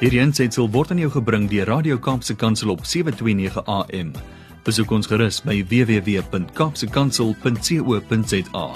Hierdie 0.00 0.22
aanseit 0.24 0.56
word 0.56 0.94
aan 0.94 1.00
jou 1.02 1.10
gebring 1.12 1.42
deur 1.50 1.66
Radio 1.68 1.98
Kaapse 2.00 2.32
Kansel 2.32 2.70
op 2.72 2.86
7:29 2.88 3.60
AM. 3.68 4.16
Besoek 4.64 4.88
ons 4.96 5.04
gerus 5.06 5.44
by 5.44 5.60
www.kapsekansel.co.za. 5.68 8.66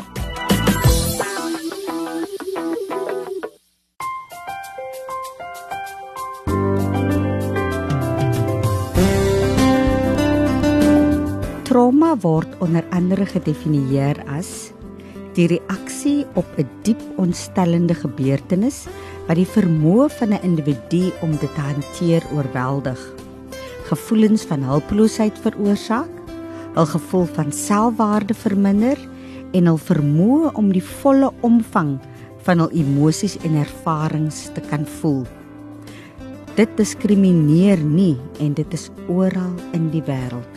Trauma 11.65 12.13
word 12.21 12.53
onder 12.61 12.85
andere 12.93 13.25
gedefinieer 13.25 14.21
as 14.29 14.77
die 15.41 15.49
reaksie 15.57 16.29
op 16.37 16.45
'n 16.61 16.69
diep 16.85 17.01
ontstellende 17.17 17.95
gebeurtenis 17.95 18.87
wat 19.27 19.37
die 19.37 19.49
vermoë 19.49 20.09
van 20.19 20.33
'n 20.33 20.43
individu 20.43 21.13
om 21.23 21.31
dit 21.31 21.55
te 21.55 21.61
hanteer 21.61 22.23
oorweldig. 22.35 23.01
Gevoelens 23.85 24.43
van 24.43 24.63
hulpeloosheid 24.63 25.39
veroorsaak, 25.39 26.11
'n 26.77 26.87
gevoel 26.87 27.25
van 27.25 27.53
selfwaarde 27.53 28.35
verminder 28.35 28.99
en 29.53 29.69
'n 29.69 29.79
vermoë 29.79 30.53
om 30.53 30.73
die 30.73 30.83
volle 30.83 31.33
omvang 31.41 31.99
van 32.43 32.59
hul 32.59 32.71
emosies 32.71 33.37
en 33.37 33.55
ervarings 33.55 34.49
te 34.55 34.61
kan 34.61 34.87
voel. 34.87 35.25
Dit 36.55 36.77
diskrimineer 36.77 37.79
nie 37.79 38.17
en 38.39 38.53
dit 38.55 38.73
is 38.73 38.91
oral 39.09 39.55
in 39.73 39.91
die 39.91 40.03
wêreld. 40.03 40.53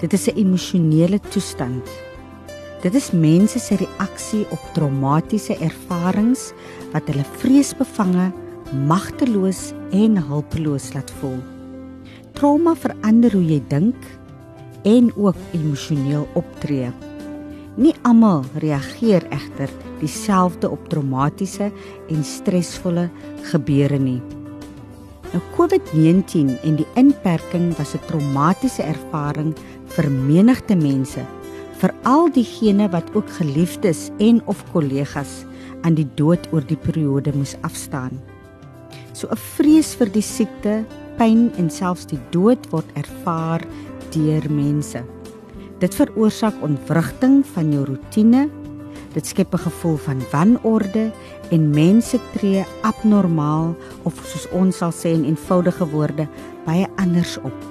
Dit 0.00 0.12
is 0.12 0.28
'n 0.28 0.36
emosionele 0.36 1.20
toestand. 1.30 2.09
Dit 2.80 2.94
is 2.96 3.10
mense 3.12 3.60
se 3.60 3.76
reaksie 3.76 4.46
op 4.54 4.60
traumatiese 4.72 5.52
ervarings 5.60 6.46
wat 6.94 7.10
hulle 7.12 7.26
vreesbevange, 7.42 8.30
magteloos 8.88 9.74
en 9.92 10.16
hulpeloos 10.16 10.94
laat 10.94 11.10
voel. 11.20 11.36
Trauma 12.38 12.72
verander 12.78 13.34
hoe 13.36 13.44
jy 13.44 13.58
dink 13.68 14.06
en 14.88 15.10
ook 15.12 15.36
emosioneel 15.52 16.24
optree. 16.40 16.88
Nie 17.76 17.92
almal 18.08 18.46
reageer 18.64 19.26
egter 19.28 19.68
dieselfde 20.00 20.70
op 20.72 20.88
traumatiese 20.88 21.68
en 22.08 22.24
stresvolle 22.24 23.10
gebeure 23.50 23.98
nie. 24.00 24.22
Nou 25.34 25.42
COVID-19 25.58 26.56
en 26.64 26.80
die 26.80 26.88
inperking 26.96 27.76
was 27.76 27.92
'n 27.94 28.06
traumatiese 28.08 28.82
ervaring 28.82 29.52
vir 29.86 30.10
menigte 30.10 30.74
mense, 30.74 31.26
veral 31.80 32.28
diegene 32.32 32.88
wat 32.92 33.08
ook 33.16 33.30
geliefdes 33.38 34.08
en 34.18 34.42
of 34.46 34.60
kollegas 34.72 35.44
aan 35.82 35.96
die 35.96 36.08
dood 36.14 36.44
oor 36.52 36.64
die 36.68 36.78
periode 36.78 37.32
moes 37.32 37.56
afstaan. 37.64 38.20
So 39.12 39.28
'n 39.28 39.36
vrees 39.56 39.94
vir 39.94 40.12
die 40.12 40.22
siekte, 40.22 40.84
pyn 41.16 41.52
en 41.56 41.70
selfs 41.70 42.06
die 42.06 42.20
dood 42.30 42.70
word 42.70 42.88
ervaar 42.94 43.64
deur 44.12 44.44
mense. 44.50 45.04
Dit 45.80 45.94
veroorsaak 45.94 46.54
ontwrigting 46.62 47.44
van 47.54 47.72
jou 47.72 47.84
rotine. 47.84 48.48
Dit 49.14 49.26
skep 49.26 49.54
'n 49.54 49.58
gevoel 49.58 49.96
van 49.96 50.20
wanorde 50.32 51.12
en 51.50 51.70
mense 51.70 52.18
tree 52.32 52.64
abnormaal 52.82 53.76
of 54.04 54.14
soos 54.24 54.46
ons 54.52 54.76
sal 54.76 54.92
sê 54.92 55.12
in 55.14 55.24
eenvoudige 55.24 55.86
woorde 55.88 56.28
baie 56.64 56.86
anders 56.96 57.38
op. 57.38 57.69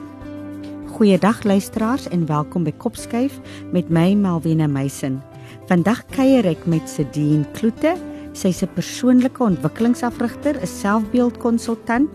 Goeiedag 1.00 1.44
luisteraars 1.44 2.10
en 2.12 2.26
welkom 2.28 2.66
by 2.68 2.74
Kopskuif 2.76 3.38
met 3.72 3.88
my 3.88 4.18
Malwena 4.20 4.66
Meisen. 4.68 5.22
Vandag 5.70 6.02
kuier 6.12 6.44
ek 6.44 6.66
met 6.68 6.90
Sedien 6.92 7.46
Kloete. 7.56 7.94
Sy's 8.36 8.60
'n 8.62 8.74
persoonlike 8.76 9.40
ontwikkelingsafrigter, 9.40 10.60
'n 10.60 10.68
selfbeeldkonsultant, 10.68 12.10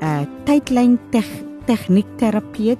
'n 0.00 0.28
tydlyn 0.48 0.98
tegniekterapeut, 1.66 2.78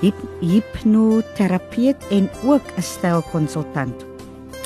hip 0.00 0.18
hipnoterapeut 0.40 2.06
en 2.10 2.30
ook 2.44 2.66
'n 2.78 2.82
stylkonsultant. 2.82 4.06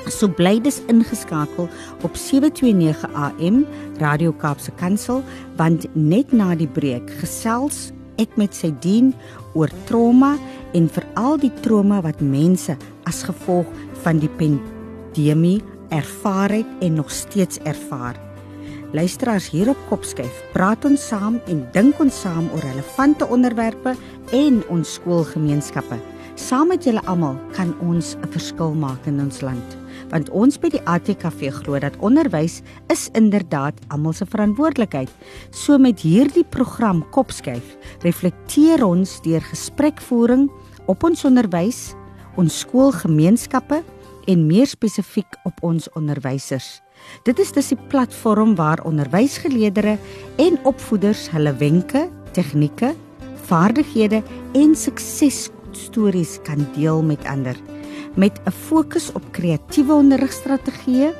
So 0.06 0.28
bly 0.28 0.60
dis 0.60 0.82
ingeskakel 0.86 1.68
op 2.02 2.16
729 2.16 3.08
AM 3.14 3.66
Radio 3.98 4.32
Kaapse 4.32 4.70
Kansel 4.76 5.22
want 5.56 5.86
net 5.94 6.32
na 6.32 6.54
die 6.54 6.68
breek 6.68 7.10
gesels 7.10 7.92
ek 8.20 8.36
met 8.40 8.54
sy 8.56 8.70
dien 8.84 9.12
oor 9.58 9.72
trauma 9.88 10.36
en 10.76 10.86
veral 10.92 11.38
die 11.42 11.52
trauma 11.64 12.00
wat 12.04 12.22
mense 12.22 12.76
as 13.08 13.22
gevolg 13.26 13.68
van 14.04 14.20
die 14.22 14.30
pandemie 14.40 15.58
ervaar 15.90 16.54
het 16.54 16.84
en 16.84 17.00
nog 17.00 17.10
steeds 17.10 17.58
ervaar. 17.66 18.18
Luisteraars 18.94 19.48
hier 19.50 19.70
op 19.70 19.82
Kopskyf, 19.88 20.42
praat 20.54 20.84
ons 20.86 21.02
saam 21.12 21.38
en 21.50 21.64
dink 21.74 21.98
ons 22.02 22.22
saam 22.22 22.48
oor 22.54 22.64
relevante 22.66 23.26
onderwerpe 23.26 23.94
en 24.34 24.62
ons 24.70 24.96
skoolgemeenskappe. 24.98 25.98
Saam 26.38 26.74
met 26.74 26.86
julle 26.86 27.02
almal 27.06 27.38
kan 27.54 27.74
ons 27.80 28.16
'n 28.16 28.32
verskil 28.32 28.74
maak 28.74 29.06
in 29.06 29.20
ons 29.20 29.40
land 29.42 29.79
want 30.10 30.30
ons 30.36 30.58
by 30.60 30.70
die 30.72 30.82
ATKV 30.90 31.50
glo 31.60 31.78
dat 31.82 31.96
onderwys 32.04 32.60
is 32.92 33.08
inderdaad 33.18 33.78
almal 33.94 34.14
se 34.16 34.26
verantwoordelikheid. 34.26 35.10
So 35.54 35.78
met 35.78 36.02
hierdie 36.04 36.44
program 36.44 37.02
Kopskyf 37.14 37.76
reflekteer 38.04 38.84
ons 38.86 39.18
deur 39.24 39.44
gesprekvoering 39.50 40.48
op 40.90 41.06
ons 41.06 41.24
onderwys, 41.24 41.80
ons 42.38 42.60
skoolgemeenskappe 42.64 43.82
en 44.30 44.46
meer 44.46 44.68
spesifiek 44.70 45.38
op 45.48 45.62
ons 45.66 45.88
onderwysers. 45.98 46.80
Dit 47.24 47.40
is 47.40 47.52
dus 47.56 47.70
die 47.72 47.80
platform 47.90 48.54
waar 48.58 48.82
onderwysgeleerders 48.84 50.00
en 50.42 50.58
opvoeders 50.68 51.28
hulle 51.32 51.54
wenke, 51.56 52.08
tegnieke, 52.36 52.92
vaardighede 53.48 54.22
en 54.54 54.76
suksesstories 54.76 56.38
kan 56.46 56.66
deel 56.76 57.02
met 57.02 57.24
ander 57.26 57.56
met 58.20 58.40
'n 58.44 58.50
fokus 58.50 59.12
op 59.12 59.24
kreatiewe 59.32 59.92
onderrigstrategieë, 59.92 61.12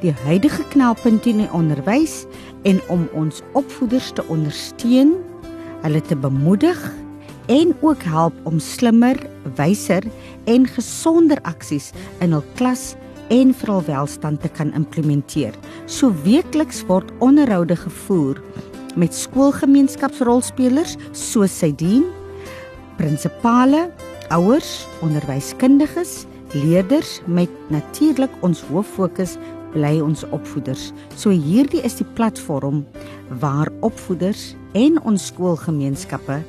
die 0.00 0.12
huidige 0.24 0.64
knelpunte 0.68 1.28
in 1.28 1.36
die 1.36 1.52
onderwys 1.52 2.24
en 2.62 2.80
om 2.88 3.08
ons 3.12 3.40
opvoeders 3.52 4.10
te 4.12 4.24
ondersteun, 4.28 5.14
hulle 5.82 6.00
te 6.00 6.16
bemoedig 6.16 6.92
en 7.46 7.74
ook 7.80 8.02
help 8.02 8.34
om 8.42 8.58
slimmer, 8.58 9.16
wyser 9.56 10.02
en 10.44 10.66
gesonder 10.66 11.38
aksies 11.42 11.90
in 12.20 12.32
hul 12.32 12.44
klas 12.54 12.94
en 13.28 13.54
vir 13.54 13.72
hul 13.72 13.84
welstand 13.86 14.40
te 14.40 14.48
kan 14.48 14.72
implementeer. 14.72 15.54
So 15.86 16.12
weekliks 16.24 16.84
word 16.86 17.10
onderhoude 17.18 17.76
gevoer 17.76 18.42
met 18.94 19.14
skoolgemeenskapsrolspelers 19.14 20.96
soos 21.12 21.58
sy 21.58 21.72
dien, 21.74 22.04
prinsipale, 22.96 23.90
ouers, 24.28 24.86
onderwyskundiges, 25.00 26.26
leerders 26.52 27.20
met 27.26 27.50
natuurlik 27.72 28.32
ons 28.44 28.60
hoof 28.68 28.88
fokus 28.96 29.36
bly 29.72 29.94
ons 30.04 30.24
opvoeders. 30.36 30.90
So 31.16 31.32
hierdie 31.32 31.80
is 31.80 31.96
die 31.96 32.08
platform 32.16 32.82
waar 33.40 33.70
opvoeders 33.80 34.52
en 34.76 35.00
ons 35.08 35.30
skoolgemeenskappe 35.32 36.42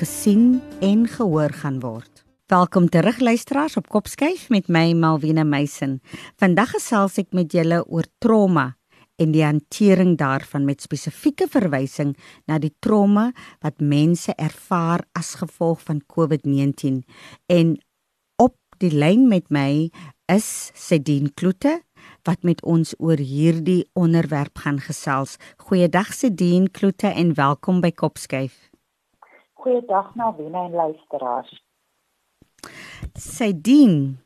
gesien 0.00 0.62
en 0.80 1.04
gehoor 1.08 1.52
gaan 1.60 1.82
word. 1.84 2.24
Welkom 2.48 2.88
terug 2.88 3.20
luisteraars 3.20 3.76
op 3.76 3.88
Kopskyf 3.88 4.48
met 4.48 4.68
my 4.68 4.92
Malwena 4.92 5.44
Meisen. 5.44 6.00
Vandag 6.40 6.74
gesels 6.78 7.20
ek 7.20 7.32
met 7.36 7.52
julle 7.52 7.82
oor 7.84 8.08
trauma 8.20 8.72
en 9.20 9.30
die 9.34 9.44
hantering 9.44 10.16
daarvan 10.18 10.64
met 10.66 10.82
spesifieke 10.82 11.46
verwysing 11.50 12.14
na 12.50 12.58
die 12.58 12.72
trauma 12.82 13.30
wat 13.62 13.78
mense 13.78 14.34
ervaar 14.34 15.04
as 15.14 15.36
gevolg 15.38 15.84
van 15.86 16.02
COVID-19 16.10 17.04
en 17.52 17.76
die 18.82 18.92
lyn 18.92 19.28
met 19.28 19.50
my 19.50 19.90
is 20.30 20.70
Sedien 20.74 21.30
Kloete 21.34 21.80
wat 22.24 22.42
met 22.42 22.62
ons 22.64 22.94
oor 22.98 23.20
hierdie 23.20 23.84
onderwerp 23.92 24.64
gaan 24.64 24.80
gesels. 24.80 25.36
Goeiedag 25.68 26.12
Sedien 26.12 26.70
Kloete 26.70 27.12
en 27.12 27.34
welkom 27.36 27.80
by 27.84 27.92
Kopskyf. 27.92 28.56
Goeiedag 29.60 30.14
na 30.16 30.32
wenne 30.36 30.66
en 30.68 30.76
luisteraars. 30.76 31.52
Sedien, 33.20 34.18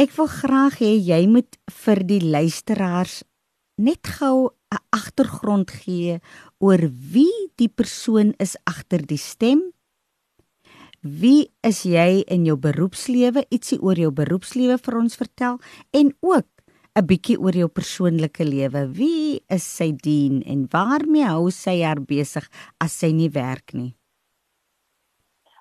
ek 0.00 0.12
wil 0.16 0.28
graag 0.32 0.80
hê 0.80 0.94
jy 0.96 1.22
moet 1.28 1.58
vir 1.84 2.02
die 2.08 2.22
luisteraars 2.24 3.22
net 3.76 4.08
gou 4.18 4.50
'n 4.72 4.80
agtergrond 4.90 5.70
gee 5.70 6.20
oor 6.58 6.80
wie 7.12 7.52
die 7.56 7.68
persoon 7.68 8.32
is 8.38 8.56
agter 8.64 9.04
die 9.06 9.20
stem 9.20 9.60
Wie 11.02 11.52
is 11.62 11.82
jy 11.84 12.24
in 12.32 12.46
jou 12.48 12.56
beroepslewe? 12.56 13.44
Ietsie 13.52 13.78
oor 13.82 13.98
jou 14.00 14.10
beroepslewe 14.10 14.78
vir 14.80 14.96
ons 14.96 15.16
vertel 15.16 15.58
en 15.92 16.12
ook 16.20 16.46
'n 16.96 17.06
bietjie 17.06 17.36
oor 17.38 17.52
jou 17.52 17.68
persoonlike 17.68 18.44
lewe. 18.44 18.88
Wie 18.96 19.42
is 19.48 19.64
sy 19.76 19.92
dien 19.92 20.42
en 20.42 20.66
waarmee 20.72 21.28
hou 21.28 21.50
sy 21.50 21.82
haar 21.82 22.00
besig 22.00 22.48
as 22.80 22.92
sy 22.92 23.12
nie 23.12 23.28
werk 23.28 23.74
nie? 23.74 23.94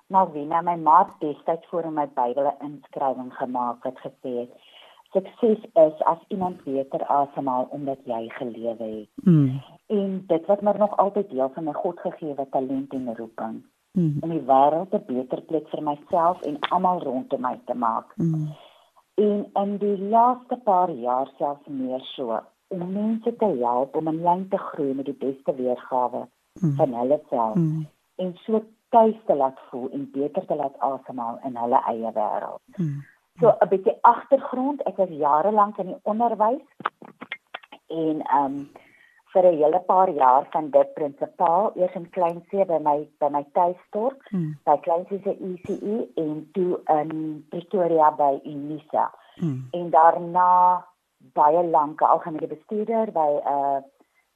Nou, 0.07 0.31
wie 0.33 0.45
na 0.45 0.61
my 0.61 0.77
maat 0.77 1.11
destyds 1.19 1.67
voor 1.69 1.91
my 1.91 2.07
Bybel 2.07 2.51
inskrywing 2.61 3.33
gemaak 3.33 3.83
het 3.83 3.99
gesê, 3.99 4.47
sukses 5.11 5.59
is 5.75 6.01
as 6.05 6.19
iemand 6.29 6.63
beter 6.63 7.03
asemhaal 7.03 7.67
omdat 7.71 7.99
jy 8.05 8.29
gelewe 8.29 8.83
het. 8.83 9.09
Mm. 9.25 9.61
En 9.87 10.23
dit 10.27 10.45
wat 10.45 10.61
maar 10.61 10.77
nog 10.77 10.97
altyd 10.97 11.29
deel 11.29 11.51
van 11.53 11.63
my 11.63 11.73
Godgegewe 11.73 12.47
talent 12.49 12.93
en 12.93 13.15
roeping 13.15 13.63
Mm. 13.95 14.17
om 14.21 14.29
die 14.29 14.45
wêreld 14.45 14.93
'n 14.93 15.03
beter 15.07 15.41
plek 15.41 15.67
vir 15.69 15.83
myself 15.83 16.41
en 16.41 16.59
almal 16.69 16.99
rondom 17.03 17.41
my 17.41 17.59
te 17.65 17.73
maak. 17.73 18.13
Mm. 18.17 18.47
En 19.15 19.45
in 19.53 19.77
die 19.77 19.97
laaste 19.97 20.57
paar 20.63 20.91
jaar 20.91 21.29
selfs 21.37 21.67
meer 21.67 22.01
so 22.01 22.39
om 22.67 22.91
mense 22.91 23.35
te 23.35 23.45
help 23.45 23.95
om 23.95 24.07
in 24.07 24.23
lyn 24.23 24.47
te 24.49 24.57
groei 24.57 24.93
met 24.93 25.05
die 25.05 25.19
beste 25.19 25.55
weergawe 25.55 26.27
Mm. 26.61 26.75
van 26.75 26.93
hulle 26.93 27.21
self 27.29 27.55
Mm. 27.55 27.87
en 28.15 28.35
so 28.45 28.63
tuis 28.89 29.15
te 29.25 29.35
laat 29.35 29.59
voel 29.69 29.89
en 29.91 30.11
beter 30.11 30.45
te 30.45 30.55
laat 30.55 30.79
asemhaal 30.79 31.39
in 31.43 31.55
hulle 31.55 31.81
eie 31.87 32.11
wêreld. 32.11 32.61
Mm. 32.77 33.03
So 33.39 33.47
'n 33.61 33.67
bietjie 33.69 33.97
agtergrond, 34.01 34.81
ek 34.81 34.97
was 34.97 35.09
jare 35.09 35.51
lank 35.51 35.77
in 35.77 35.85
die 35.87 35.99
onderwys 36.03 36.61
en 37.87 38.21
ehm 38.21 38.45
um, 38.45 38.69
vir 39.35 39.45
'n 39.51 39.57
hele 39.61 39.79
paar 39.87 40.09
jaar 40.09 40.47
van 40.51 40.69
dit 40.71 40.93
prinsipaal 40.93 41.71
eers 41.75 41.95
in 41.95 42.09
Kleinsee 42.15 42.65
by 42.65 42.79
my 42.87 42.97
by 43.19 43.29
my 43.29 43.43
tuisdorp, 43.53 44.19
Mm. 44.31 44.55
by 44.65 44.77
Kleinsee 44.85 45.19
se 45.23 45.33
ECE 45.49 46.07
en 46.15 46.49
toe 46.53 46.79
in 46.99 47.45
Pretoria 47.49 48.11
by 48.11 48.39
Unisa 48.43 49.11
Mm. 49.41 49.67
en 49.71 49.89
daarna 49.89 50.85
baie 51.33 51.63
lank 51.63 52.01
algemene 52.01 52.47
bestuurder 52.47 53.11
by 53.11 53.29
'n 53.43 53.47
uh, 53.55 53.77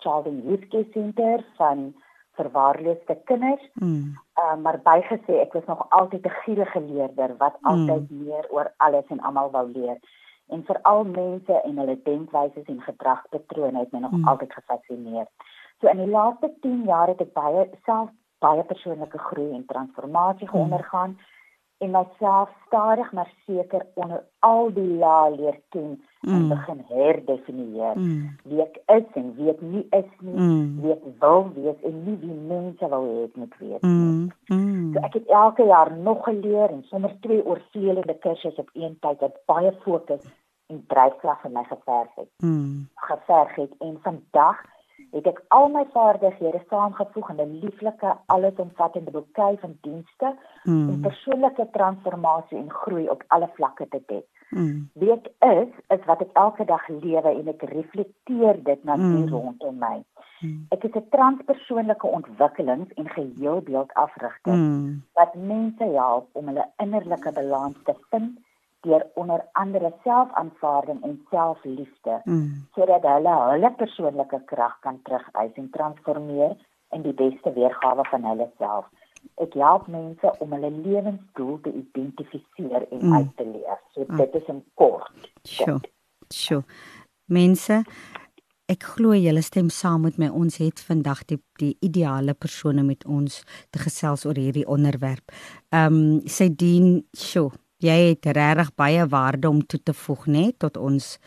Child 0.02 0.26
and 0.28 0.44
Youth 0.44 0.68
Care 0.70 0.88
Center 0.94 1.46
van 1.58 1.94
verwaarloosde 2.38 3.16
kinders. 3.26 3.64
Mm. 3.74 4.14
Uh, 4.40 4.56
maar 4.64 4.80
bygesê 4.84 5.34
ek 5.42 5.54
was 5.54 5.66
nog 5.66 5.86
altyd 5.90 6.26
'n 6.26 6.30
gierige 6.44 6.82
leerder 6.82 7.36
wat 7.38 7.56
Mm. 7.62 7.68
altyd 7.72 8.10
meer 8.10 8.46
oor 8.50 8.74
alles 8.78 9.06
en 9.08 9.20
almal 9.20 9.52
wou 9.52 9.68
leer. 9.72 9.98
En 10.50 10.64
veral 10.66 11.04
mense 11.04 11.54
en 11.62 11.78
hulle 11.78 12.00
denkwyses 12.04 12.66
en 12.66 12.82
gedragspatrone 12.82 13.80
het 13.80 13.92
my 13.92 14.00
nog 14.00 14.12
Mm. 14.12 14.28
altyd 14.28 14.54
gefassineer. 14.54 15.28
So 15.82 15.88
in 15.88 15.98
die 15.98 16.08
laaste 16.08 16.54
10 16.62 16.84
jaar 16.86 17.08
het 17.08 17.22
ek 17.22 17.34
baie 17.34 17.70
self 17.86 18.10
baie 18.40 18.64
persoonlike 18.64 19.18
groei 19.18 19.54
en 19.56 19.66
transformasie 19.66 20.50
Mm. 20.52 20.60
ondergaan 20.60 21.18
en 21.80 21.92
myself 21.92 22.50
stadig 22.68 23.12
maar 23.12 23.32
seker 23.46 23.86
onder 23.94 24.24
al 24.40 24.74
die 24.74 24.98
lae 25.00 25.36
leer 25.36 25.60
ken 25.70 26.02
en 26.22 26.42
Mm. 26.42 26.50
begin 26.50 26.84
herdefinieer 26.88 27.96
Mm. 27.96 28.36
wie 28.44 28.62
ek 28.62 28.80
is 28.88 29.04
en 29.14 29.36
wie 29.36 29.50
ek 29.50 29.62
nie 29.62 29.86
is 29.90 30.10
nie, 30.20 30.34
Mm. 30.40 30.82
wie 30.82 30.92
ek 30.92 31.04
wil 31.20 31.48
wees 31.56 31.82
en 31.84 32.04
nie 32.06 32.18
wie 32.22 32.36
mense 32.48 32.90
wil 32.90 33.06
hê 33.08 33.24
ek 33.24 33.36
moet 33.36 33.54
wees 33.60 33.82
nie. 33.82 33.92
Mm. 33.92 34.32
Mm. 34.50 34.94
So 34.94 35.00
ek 35.00 35.14
het 35.14 35.28
elke 35.28 35.64
jaar 35.66 35.92
nog 35.98 36.24
geleer 36.24 36.70
en 36.70 36.84
sommer 36.90 37.16
twee 37.22 37.46
oorvleelende 37.46 38.14
kursusse 38.20 38.62
op 38.62 38.70
een 38.74 38.98
tyd 39.00 39.20
wat 39.20 39.38
baie 39.46 39.72
fokus 39.84 40.24
en 40.68 40.84
dryfkrag 40.88 41.46
in 41.46 41.52
my 41.54 41.64
geverg 41.64 42.16
het. 42.16 42.30
Mm. 42.44 42.88
Geverg 42.96 43.56
het 43.56 43.72
en 43.80 43.98
vandag 44.02 44.58
het 45.12 45.28
ek 45.28 45.42
al 45.48 45.70
my 45.70 45.86
vaardighede 45.94 46.62
saamgevoeg 46.70 47.30
in 47.30 47.40
'n 47.42 47.60
lieflike 47.64 48.16
allesomvattende 48.26 49.12
boekie 49.12 49.58
van 49.60 49.78
dienste 49.82 50.36
om 50.66 50.74
Mm. 50.74 51.02
persoonlike 51.02 51.68
transformasie 51.72 52.58
en 52.58 52.72
groei 52.72 53.10
op 53.10 53.24
alle 53.28 53.50
vlakke 53.54 53.88
te 53.90 54.02
dek. 54.06 54.26
Mm. 54.50 54.90
Wie 54.94 55.12
ek 55.12 55.28
is, 55.40 55.68
is 55.88 56.06
wat 56.06 56.22
ek 56.22 56.30
elke 56.34 56.66
dag 56.66 56.88
lewe 56.88 57.30
en 57.30 57.48
ek 57.48 57.62
reflekteer 57.62 58.64
dit 58.64 58.84
na 58.84 58.96
die 58.96 59.04
Mm. 59.26 59.30
rondom 59.30 59.78
my. 59.80 60.04
Mm. 60.42 60.66
Ek 60.70 60.84
is 60.84 60.92
'n 60.96 61.06
transpersoonlike 61.10 62.08
ontwikkelings- 62.08 62.94
en 62.94 63.10
geheelbeeldafrigter 63.10 64.54
Mm. 64.54 65.04
wat 65.14 65.36
mense 65.36 65.84
help 65.84 66.28
om 66.32 66.48
hulle 66.48 66.66
innerlike 66.78 67.32
balans 67.32 67.78
te 67.84 67.94
vind 68.10 68.40
deur 68.82 69.04
onder 69.16 69.42
andere 69.52 69.94
selfaanvaarding 70.04 71.04
en 71.04 71.26
selfliefde 71.30 72.22
Mm. 72.26 72.66
sodat 72.76 73.02
hulle 73.04 73.36
hulle 73.52 73.72
persoonlike 73.78 74.42
krag 74.46 74.80
kan 74.80 75.00
terugwys 75.04 75.54
en 75.54 75.70
transformeer 75.70 76.56
in 76.92 77.02
die 77.02 77.14
beste 77.14 77.54
weergawe 77.54 78.04
van 78.10 78.24
hulle 78.24 78.50
self. 78.58 78.86
Ek 79.36 79.54
help 79.54 79.88
mense 79.88 80.32
om 80.40 80.52
hulle 80.52 80.72
lewensdoel 80.72 81.60
te 81.62 81.72
identifiseer 81.74 82.88
en 82.92 83.06
Mm. 83.08 83.14
uit 83.14 83.36
te 83.38 83.46
leef. 83.46 83.80
So 83.94 84.06
dit 84.18 84.36
is 84.36 84.48
in 84.48 84.64
kort. 84.74 85.12
Sjoe. 85.44 85.80
Sjoe. 86.34 86.64
Mense, 87.26 87.84
ek 88.70 88.84
glo 88.84 89.14
julle 89.14 89.42
stem 89.42 89.70
saam 89.70 90.02
met 90.02 90.18
my. 90.18 90.28
Ons 90.28 90.58
het 90.58 90.80
vandag 90.80 91.26
die 91.26 91.40
die 91.58 91.78
ideale 91.82 92.34
persone 92.34 92.84
met 92.84 93.06
ons 93.06 93.44
te 93.72 93.80
gesels 93.80 94.26
oor 94.26 94.36
hierdie 94.38 94.68
onderwerp. 94.68 95.32
Ehm 95.74 95.94
um, 95.94 96.22
sy 96.28 96.50
dien, 96.56 97.04
sjoe, 97.18 97.52
jy 97.84 97.98
het 98.12 98.26
regtig 98.36 98.72
baie 98.80 99.06
waarde 99.08 99.50
om 99.50 99.62
toe 99.66 99.80
te 99.84 99.94
voeg, 99.94 100.26
nê, 100.28 100.50
nee, 100.50 100.56
tot 100.58 100.78
ons 100.78 101.18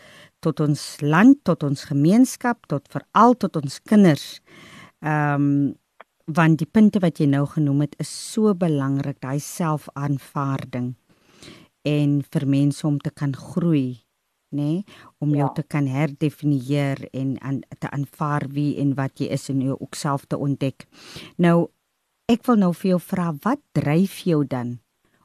tot 0.42 0.58
ons 0.60 0.80
land, 1.00 1.36
tot 1.46 1.62
ons 1.62 1.84
gemeenskap, 1.86 2.64
tot 2.66 2.88
veral 2.90 3.36
tot 3.38 3.56
ons 3.60 3.78
kinders. 3.86 4.40
Ehm 5.02 5.46
um, 5.46 5.78
want 6.32 6.60
die 6.60 6.68
punte 6.70 7.00
wat 7.02 7.18
jy 7.18 7.26
nou 7.26 7.42
genoem 7.50 7.80
het 7.82 7.96
is 8.00 8.08
so 8.08 8.52
belangrik, 8.54 9.18
daai 9.20 9.40
selfaanvaarding 9.42 10.92
en 11.82 12.12
vir 12.22 12.46
mense 12.46 12.86
om 12.86 12.98
te 13.02 13.10
kan 13.10 13.34
groei, 13.34 13.98
nê, 14.54 14.62
nee? 14.62 14.84
om 15.18 15.34
jou 15.34 15.48
Ja. 15.48 15.52
te 15.52 15.62
kan 15.62 15.86
herdefinieer 15.86 17.08
en 17.12 17.36
aan 17.42 17.60
te 17.78 17.90
aanvaar 17.90 18.46
wie 18.48 18.78
en 18.78 18.94
wat 18.94 19.18
jy 19.18 19.26
is 19.34 19.48
en 19.50 19.60
jou 19.60 19.76
ook 19.80 19.94
self 19.94 20.24
te 20.26 20.38
ontdek. 20.38 20.86
Nou 21.36 21.70
ek 22.28 22.46
wil 22.46 22.56
nou 22.56 22.72
vir 22.72 22.88
jou 22.90 23.00
vra, 23.00 23.34
wat 23.42 23.60
dryf 23.72 24.18
jou 24.24 24.44
dan 24.46 24.78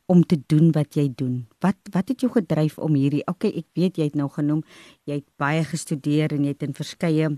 om 0.07 0.23
te 0.23 0.39
doen 0.47 0.71
wat 0.75 0.95
jy 0.95 1.09
doen? 1.15 1.41
Wat 1.63 1.77
wat 1.91 2.11
het 2.11 2.23
jou 2.23 2.31
gedryf 2.31 2.77
om 2.79 2.95
hierdie 2.95 3.25
Okay, 3.27 3.51
ek 3.59 3.67
weet 3.75 3.99
jy 3.99 4.07
het 4.09 4.15
nou 4.15 4.29
genoem 4.31 4.63
jy 5.07 5.19
het 5.19 5.27
baie 5.39 5.63
gestudeer 5.67 6.33
en 6.35 6.47
jy 6.47 6.55
het 6.55 6.63
in 6.63 6.77
verskeie 6.77 7.29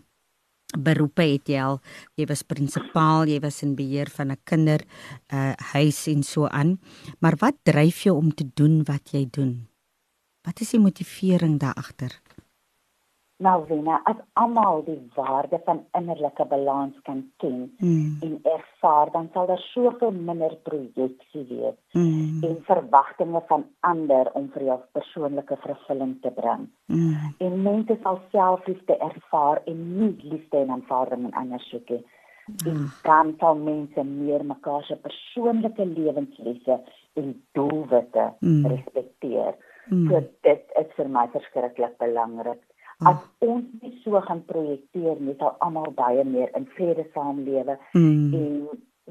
beroepe 0.78 1.26
het 1.26 1.50
jy 1.50 1.62
al 1.66 1.80
jy 2.20 2.28
was 2.30 2.46
prinsipaal 2.46 3.30
jy 3.30 3.40
was 3.42 3.64
in 3.66 3.74
beheer 3.76 4.10
van 4.14 4.32
'n 4.32 4.42
kinder 4.46 4.86
uh 5.34 5.54
huis 5.74 6.08
en 6.08 6.24
so 6.24 6.46
aan. 6.48 6.80
Maar 7.20 7.36
wat 7.40 7.58
dryf 7.64 8.04
jou 8.04 8.16
om 8.18 8.34
te 8.34 8.46
doen 8.54 8.84
wat 8.84 9.12
jy 9.12 9.28
doen? 9.32 9.68
Wat 10.46 10.62
is 10.62 10.72
die 10.72 10.80
motivering 10.80 11.60
daar 11.60 11.74
agter 11.74 12.22
Nou 13.40 13.64
Wena, 13.70 14.02
as 14.04 14.18
almal 14.34 14.82
die 14.84 15.00
waarde 15.16 15.62
van 15.64 15.78
innerlike 15.96 16.44
balans 16.52 16.96
kan 17.08 17.22
ken 17.40 17.72
mm. 17.80 18.18
en 18.26 18.34
ervaar, 18.44 19.12
dan 19.14 19.30
sal 19.34 19.48
daar 19.48 19.62
soveel 19.72 20.12
minder 20.12 20.58
projeksie 20.68 21.46
wees 21.48 21.78
mm. 21.96 22.44
en 22.44 22.58
verwagtinge 22.68 23.42
van 23.48 23.64
ander 23.80 24.28
om 24.36 24.50
vir 24.52 24.66
jou 24.68 24.78
persoonlike 24.98 25.56
vervulling 25.64 26.18
te 26.22 26.34
bring. 26.36 26.68
mm. 26.92 27.34
En 27.48 27.62
mense 27.64 27.98
sal 28.04 28.20
selfliefde 28.36 28.98
ervaar 29.08 29.64
en 29.72 29.84
nie 30.02 30.16
liefde 30.34 30.58
en 30.58 30.76
aanvaarding 30.76 31.30
in 31.30 31.38
ander 31.44 31.64
soek 31.72 31.96
nie. 31.96 32.04
En 32.68 32.90
dan 33.06 33.36
sal 33.40 33.56
mense 33.56 34.04
meer 34.04 34.44
mekaar 34.46 34.84
se 34.84 34.98
persoonlike 35.00 35.86
lewenslesse 35.86 36.80
en 37.14 37.44
doelwitte 37.52 38.34
Mm. 38.40 38.66
respekteer. 38.66 39.56
Mm. 39.90 40.10
So 40.10 40.20
dit 40.42 40.64
is 40.80 40.92
vir 40.96 41.08
my 41.10 41.28
verskriklik 41.32 41.98
belangrik. 41.98 42.62
As 43.08 43.20
ons 43.40 43.66
nie 43.82 43.94
so 44.04 44.20
gaan 44.22 44.42
projekteer 44.46 45.20
nie, 45.24 45.36
sal 45.40 45.56
almal 45.64 45.92
baie 45.96 46.24
meer 46.28 46.50
in 46.58 46.66
vrede 46.76 47.06
saamlewe 47.14 47.78
Mm. 47.94 48.34
en 48.34 48.68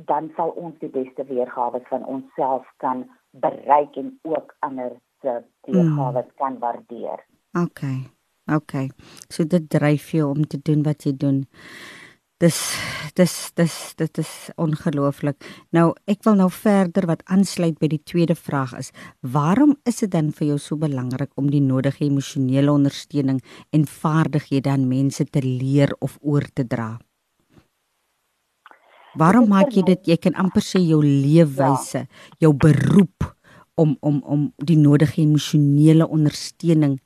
dan 0.07 0.30
sal 0.37 0.52
ons 0.57 0.76
die 0.78 0.90
beste 0.92 1.25
weergawe 1.25 1.80
van 1.88 2.04
onsself 2.04 2.66
kan 2.76 3.07
bereik 3.30 3.97
en 3.97 4.18
ook 4.23 4.54
ander 4.61 4.92
se 5.23 5.42
weergawe 5.66 6.26
kan 6.37 6.59
waardeer. 6.59 7.25
Okay. 7.57 8.11
Okay. 8.47 8.90
So 9.28 9.45
dit 9.45 9.71
dryf 9.71 10.11
jou 10.11 10.30
om 10.30 10.47
te 10.47 10.59
doen 10.62 10.83
wat 10.83 11.04
jy 11.04 11.16
doen. 11.16 11.47
Dis 12.38 12.59
dis 13.18 13.33
dis 13.59 13.76
dit 13.99 14.18
is 14.23 14.33
ongelooflik. 14.62 15.42
Nou 15.75 15.88
ek 16.07 16.21
wil 16.23 16.37
nou 16.38 16.47
verder 16.54 17.09
wat 17.11 17.25
aansluit 17.26 17.75
by 17.83 17.88
die 17.90 18.02
tweede 18.07 18.37
vraag 18.38 18.76
is, 18.78 18.92
waarom 19.26 19.75
is 19.90 19.99
dit 20.04 20.12
dan 20.12 20.28
vir 20.30 20.52
jou 20.52 20.59
so 20.62 20.78
belangrik 20.78 21.33
om 21.35 21.49
die 21.50 21.62
nodige 21.64 22.04
emosionele 22.07 22.71
ondersteuning 22.71 23.40
en 23.75 23.88
vaardighede 23.90 24.71
aan 24.71 24.87
mense 24.87 25.26
te 25.26 25.42
leer 25.42 25.90
of 25.99 26.14
oor 26.23 26.47
te 26.54 26.62
dra? 26.62 27.00
Waarom 29.18 29.50
maak 29.50 29.75
jy 29.75 29.83
dit 29.83 30.14
jy 30.14 30.21
kan 30.23 30.38
amper 30.38 30.62
sê 30.62 30.78
jou 30.78 31.02
leefwyse, 31.02 32.07
jou 32.38 32.54
beroep 32.54 33.33
om 33.75 33.99
om 33.99 34.23
om 34.23 34.47
die 34.62 34.78
nodige 34.78 35.25
emosionele 35.26 36.07
ondersteuning 36.07 37.00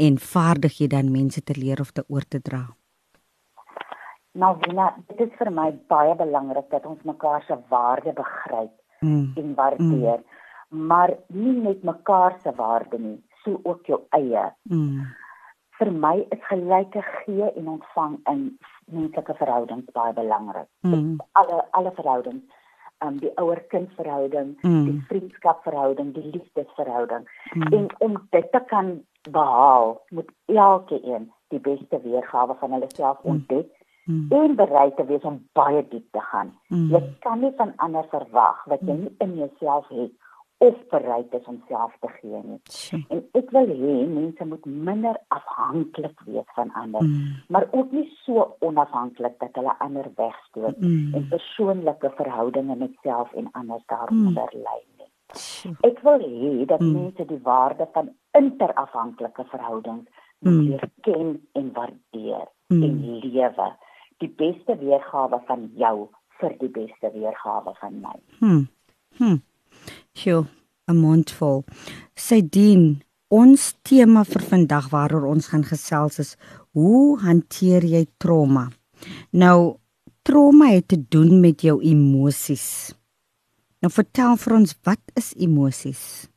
en 0.00 0.18
vaardighede 0.32 0.96
aan 0.96 1.12
mense 1.12 1.44
te 1.44 1.60
leer 1.60 1.84
of 1.84 1.92
te 1.92 2.08
oor 2.08 2.24
te 2.24 2.40
dra? 2.40 2.64
Nou, 4.38 4.56
Wina, 4.62 4.92
dit 5.10 5.20
is 5.26 5.32
vir 5.38 5.50
my 5.50 5.70
baie 5.90 6.14
belangrik 6.18 6.68
dat 6.70 6.84
ons 6.86 7.02
mekaar 7.08 7.42
se 7.46 7.56
waarde 7.68 8.12
begryp 8.14 8.74
Mm. 9.00 9.32
en 9.36 9.54
waardeer, 9.54 10.18
mm. 10.68 10.86
maar 10.86 11.12
nie 11.26 11.52
net 11.52 11.82
mekaar 11.82 12.34
se 12.42 12.52
waarde 12.56 12.98
nie, 12.98 13.22
so 13.44 13.60
ook 13.62 13.86
jou 13.86 14.00
eie. 14.10 14.42
Mm. 14.62 15.06
Vir 15.78 15.92
my 15.92 16.26
is 16.34 16.42
gelyke 16.48 17.02
gee 17.02 17.52
en 17.52 17.68
ontvang 17.68 18.18
in 18.32 18.58
menslike 18.90 19.34
verhoudings 19.38 19.92
baie 19.94 20.12
belangrik. 20.12 20.66
Mm. 20.80 21.16
Alle 21.32 21.64
alle 21.70 21.92
verhoudings, 21.94 22.42
um, 23.06 23.18
die 23.22 23.30
ouer-kind 23.38 23.94
verhouding, 23.94 24.58
Mm. 24.62 24.84
die 24.84 25.04
vriendskapverhouding, 25.06 26.14
die 26.14 26.30
liefdesverhouding. 26.32 27.28
Mm. 27.54 27.72
En 27.72 27.86
om 27.98 28.26
dit 28.30 28.52
te 28.52 28.62
kan 28.66 29.04
behaal, 29.30 30.00
moet 30.08 30.30
elkeen 30.46 31.32
die 31.48 31.60
beste 31.60 32.00
weergawe 32.02 32.54
van 32.58 32.72
hulle 32.72 32.90
self 32.94 33.18
ontdek 33.22 33.66
mm. 33.66 33.77
En 34.08 34.54
bereid 34.56 34.96
te 34.96 35.04
wees 35.04 35.22
om 35.22 35.40
baie 35.52 35.82
diep 35.90 36.06
te 36.12 36.20
gaan. 36.30 36.52
Mm. 36.68 36.88
Jy 36.94 37.02
kan 37.20 37.40
nie 37.40 37.52
van 37.56 37.72
ander 37.76 38.04
verwag 38.10 38.64
wat 38.66 38.80
jy 38.80 38.94
nie 39.02 39.14
in 39.24 39.34
jouself 39.36 39.88
het 39.88 40.12
of 40.60 40.74
bereid 40.90 41.34
is 41.34 41.44
om 41.46 41.62
self 41.68 41.92
te 42.00 42.08
gee 42.18 42.40
nie. 42.42 42.58
Sjoe. 42.70 43.04
En 43.14 43.20
ek 43.38 43.50
wil 43.54 43.66
hê 43.68 44.06
mense 44.10 44.44
moet 44.44 44.64
minder 44.66 45.16
afhanklik 45.28 46.20
wees 46.26 46.48
van 46.56 46.72
ander, 46.74 47.02
Mm. 47.02 47.36
maar 47.48 47.68
ook 47.70 47.92
nie 47.92 48.08
so 48.24 48.56
onafhanklik 48.60 49.38
dat 49.38 49.54
hulle 49.54 49.74
ander 49.78 50.08
wegstoot 50.16 50.78
Mm. 50.80 51.14
en 51.14 51.28
persoonlike 51.28 52.10
verhoudinge 52.16 52.74
met 52.76 52.90
self 53.02 53.32
en 53.34 53.48
ander 53.52 53.80
daaronder 53.86 54.50
mm. 54.54 54.62
lê 54.64 54.78
nie. 54.98 55.10
Sjoe. 55.34 55.76
Ek 55.82 56.00
wil 56.02 56.18
hê 56.18 56.64
dat 56.66 56.80
Mm. 56.80 56.92
mense 56.92 57.24
die 57.26 57.40
waarde 57.42 57.86
van 57.92 58.10
interafhanklike 58.32 59.44
verhoudings 59.44 60.08
moet 60.40 60.52
Mm. 60.52 60.60
leer 60.68 60.90
ken 61.02 61.46
en 61.52 61.72
waardeer 61.72 62.48
Mm. 62.68 62.82
en 62.82 63.20
lewe. 63.20 63.68
Die 64.22 64.30
beste 64.30 64.76
weergawe 64.78 65.40
van 65.46 65.68
jou 65.78 66.08
vir 66.40 66.54
die 66.60 66.70
beste 66.70 67.10
weergawe 67.14 67.74
van 67.80 68.00
my. 68.02 68.16
Hm. 68.38 68.64
Hm. 69.18 69.38
Sjoe, 70.14 70.46
'n 70.88 70.96
mondvol. 70.96 71.64
Sydien, 72.14 73.02
ons 73.28 73.74
tema 73.82 74.24
vir 74.24 74.42
vandag 74.42 74.90
waaroor 74.90 75.26
ons 75.26 75.48
gaan 75.48 75.64
gesels 75.64 76.18
is 76.18 76.36
hoe 76.72 77.18
hanteer 77.20 77.84
jy 77.84 78.06
trauma? 78.18 78.68
Nou, 79.30 79.76
trauma 80.22 80.66
het 80.66 80.88
te 80.88 81.08
doen 81.08 81.40
met 81.40 81.60
jou 81.60 81.82
emosies. 81.82 82.94
Nou 83.82 83.90
vertel 83.92 84.36
vir 84.36 84.54
ons 84.54 84.74
wat 84.82 85.00
is 85.14 85.34
emosies? 85.36 86.28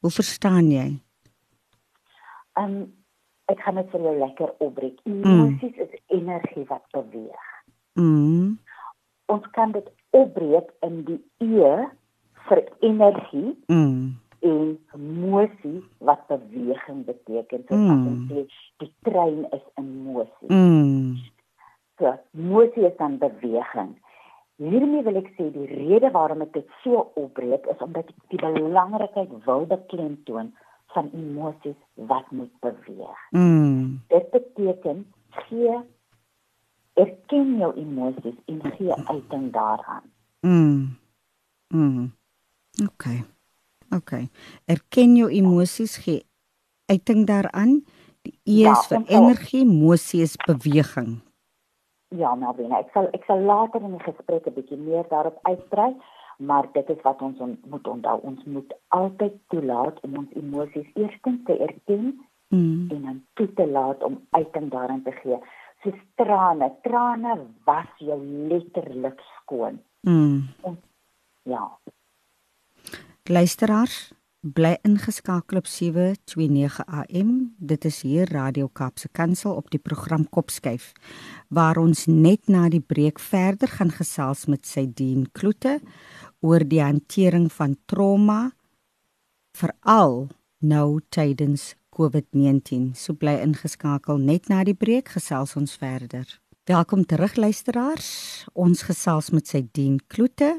Hoe 0.00 0.10
verstaan 0.10 0.70
jy? 0.72 0.88
Um 2.60 2.99
ek 3.50 3.60
gaan 3.64 3.78
dit 3.80 3.90
vir 3.92 4.04
jou 4.06 4.16
lekker 4.18 4.52
opbreek. 4.64 4.98
Emosies 5.10 5.76
mm. 5.76 5.86
is 5.86 5.94
energie 6.16 6.64
wat 6.70 6.84
beweeg. 6.94 7.46
Mm. 7.98 8.58
Ons 9.30 9.46
kan 9.56 9.72
dit 9.74 9.86
opbreek 10.16 10.70
in 10.86 11.02
die 11.06 11.20
E 11.44 11.86
vir 12.48 12.62
energie 12.80 13.54
Mm. 13.68 14.16
en 14.40 14.78
emosie 14.94 15.82
wat 15.98 16.22
beweging 16.28 17.04
beteken. 17.04 17.64
So 17.68 17.74
Mm. 17.74 17.90
as 17.90 18.06
ons 18.12 18.30
sê 18.30 18.46
die 18.78 18.92
trein 19.04 19.44
is 19.52 19.66
in 19.76 19.90
mosie. 20.04 20.48
Mm. 20.48 21.18
So, 21.98 22.14
mosie 22.32 22.86
is 22.86 22.96
dan 22.96 23.18
beweging. 23.18 23.92
Hiermee 24.56 25.02
wil 25.02 25.16
ek 25.16 25.30
sê 25.36 25.50
die 25.52 25.66
rede 25.66 26.10
waarom 26.10 26.42
ek 26.42 26.52
dit 26.52 26.66
so 26.82 27.10
opbreek 27.14 27.66
is 27.66 27.80
omdat 27.80 28.08
ek 28.08 28.28
die 28.32 28.40
belangrikheid 28.40 29.30
wil 29.46 29.66
beklemtoon 29.66 30.52
van 30.92 31.10
emosies 31.14 31.78
wat 31.94 32.30
moet 32.30 32.52
beweeg. 32.60 33.20
Mm. 33.30 34.00
Dit 34.08 34.30
beteken 34.30 35.12
gee 35.30 35.78
erken 36.92 37.56
jou 37.56 37.74
emosies 37.74 38.38
en 38.46 38.60
gee 38.76 38.94
uiting 38.94 39.52
daaraan. 39.52 40.02
Mm. 40.40 40.98
Mm. 41.68 42.12
Okay. 42.86 43.24
Okay. 43.90 44.28
Erken 44.64 45.16
jou 45.16 45.30
emosies, 45.30 45.96
gee 45.96 46.26
uiting 46.86 47.26
daaraan. 47.26 47.84
Die 48.22 48.34
E 48.44 48.60
Ja, 48.60 48.72
is 48.72 48.86
vir 48.86 49.02
energie, 49.06 49.64
emosie 49.64 50.22
is 50.22 50.36
beweging. 50.36 51.20
Ja, 52.08 52.34
Melvina, 52.34 52.80
ek 52.82 52.90
sal 52.92 53.06
ek 53.14 53.24
sal 53.28 53.44
later 53.46 53.82
in 53.86 53.94
die 53.96 54.02
gesprek 54.02 54.46
'n 54.46 54.54
bietjie 54.54 54.78
meer 54.78 55.06
daarop 55.08 55.38
uitbrei, 55.42 55.94
maar 56.40 56.68
dit 56.72 56.88
is 56.88 57.02
wat 57.02 57.22
ons 57.22 57.38
on, 57.38 57.58
moet 57.68 57.88
onthou. 57.88 58.20
Ons 58.22 58.44
moet 58.44 58.74
altyd 58.88 59.32
toelaat 59.52 60.00
om 60.00 60.16
ons 60.16 60.34
emosies 60.40 60.88
eerstens 60.94 61.40
te 61.44 61.58
erken 61.58 62.18
Mm. 62.50 62.90
en 62.90 63.02
dan 63.02 63.22
toe 63.32 63.52
te 63.52 63.66
laat 63.66 64.02
om 64.02 64.26
uiting 64.30 64.70
daaraan 64.70 65.02
te 65.02 65.10
gee. 65.10 65.38
Soos 65.82 66.00
trane, 66.14 66.72
trane 66.82 67.46
was 67.64 67.86
jou 67.96 68.26
letterlik 68.26 69.20
skoon. 69.36 69.80
Mm. 70.00 70.48
Ja. 71.42 71.78
Luisteraars, 73.24 74.12
bly 74.40 74.78
ingeskakel 74.82 75.58
op 75.58 75.66
729 75.66 76.84
AM. 76.86 77.54
Dit 77.58 77.84
is 77.84 78.00
hier 78.02 78.28
Radio 78.32 78.68
Kaapse 78.68 79.08
Kansel 79.12 79.54
op 79.54 79.68
die 79.70 79.78
program 79.78 80.28
Kopskyf 80.28 80.92
waar 81.48 81.76
ons 81.76 82.06
net 82.06 82.48
na 82.48 82.68
die 82.72 82.80
breek 82.80 83.20
verder 83.20 83.68
gaan 83.68 83.92
gesels 83.92 84.46
met 84.48 84.64
Sydien 84.66 85.28
Kloete 85.32 85.80
oor 86.40 86.64
die 86.64 86.80
hantering 86.80 87.50
van 87.52 87.76
trauma 87.84 88.54
veral 89.52 90.30
nou 90.58 91.00
tydens 91.12 91.74
COVID-19. 91.92 92.94
So 92.96 93.12
bly 93.12 93.36
ingeskakel 93.44 94.16
net 94.16 94.48
na 94.48 94.64
die 94.64 94.76
breek 94.76 95.12
gesels 95.18 95.52
ons 95.56 95.76
verder. 95.76 96.24
Welkom 96.64 97.04
terug 97.04 97.36
luisteraars. 97.36 98.46
Ons 98.52 98.88
gesels 98.88 99.34
met 99.36 99.48
Sydien 99.48 100.00
Kloete 100.08 100.56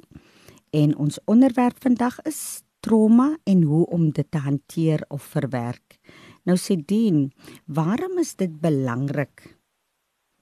en 0.70 0.98
ons 0.98 1.18
onderwerp 1.26 1.82
vandag 1.82 2.22
is 2.30 2.62
trauma 2.82 3.38
en 3.46 3.64
hoe 3.64 3.86
om 3.88 4.10
dit 4.12 4.28
te 4.32 4.38
hanteer 4.38 5.06
of 5.08 5.24
verwerk. 5.24 6.00
Nou 6.44 6.58
Sydien, 6.58 7.32
waarom 7.66 8.18
is 8.18 8.36
dit 8.36 8.54
belangrik 8.62 9.46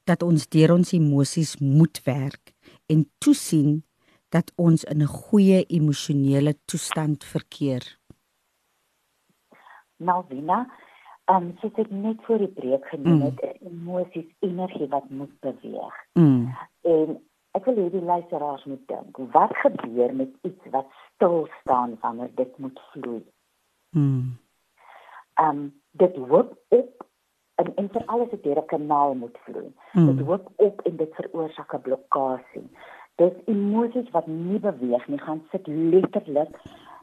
dat 0.09 0.23
ons 0.23 0.47
deur 0.49 0.73
ons 0.73 0.93
emosies 0.95 1.57
moet 1.59 2.01
werk 2.07 2.53
en 2.89 3.05
toesien 3.21 3.83
dat 4.29 4.51
ons 4.55 4.83
in 4.83 5.01
'n 5.01 5.07
goeie 5.07 5.63
emosionele 5.67 6.53
toestand 6.65 7.23
verkeer? 7.23 7.99
Malvina, 9.97 10.65
um 11.29 11.51
soos 11.61 11.75
ek 11.77 11.89
net 11.91 12.21
voor 12.25 12.37
die 12.37 12.47
breek 12.47 12.85
genoem 12.85 13.19
Mm. 13.19 13.21
het, 13.21 13.39
is 13.43 13.67
emosies 13.71 14.29
energie 14.39 14.87
wat 14.87 15.09
moet 15.09 15.39
beweeg. 15.39 15.95
Mm. 16.13 16.55
En 16.81 17.19
ek 17.57 17.65
wil 17.65 17.75
hê 17.81 17.89
die 17.89 18.05
luisteraars 18.05 18.65
moet 18.69 18.87
dink, 18.87 19.17
wat 19.33 19.55
gebeur 19.63 20.13
met 20.15 20.31
iets 20.41 20.71
wat 20.71 20.87
stil 21.07 21.47
staan 21.61 21.97
wanneer 22.01 22.31
dit 22.35 22.57
moet 22.57 22.79
vloei? 22.91 23.23
Mm. 23.97 24.37
Um 25.41 25.61
dit 25.91 26.15
hoop 26.15 26.53
op 26.67 27.05
en 27.55 27.75
en 27.75 27.89
vir 27.89 28.05
alles 28.05 28.31
het 28.31 28.43
deur 28.43 28.61
'n 28.61 28.71
kanaal 28.73 29.13
moet 29.13 29.37
vloei. 29.45 29.73
Mm. 29.93 30.05
Dit 30.05 30.25
hoop 30.25 30.51
op 30.55 30.81
en 30.81 30.95
dit 30.95 31.15
veroorsaak 31.15 31.73
'n 31.73 31.81
blokkade. 31.81 32.63
Dis 33.15 33.35
emosies 33.45 34.09
wat 34.11 34.27
nie 34.27 34.59
beweeg 34.59 35.07
nie, 35.07 35.19
gaan 35.19 35.43
sit 35.51 35.67
letterlik 35.67 36.55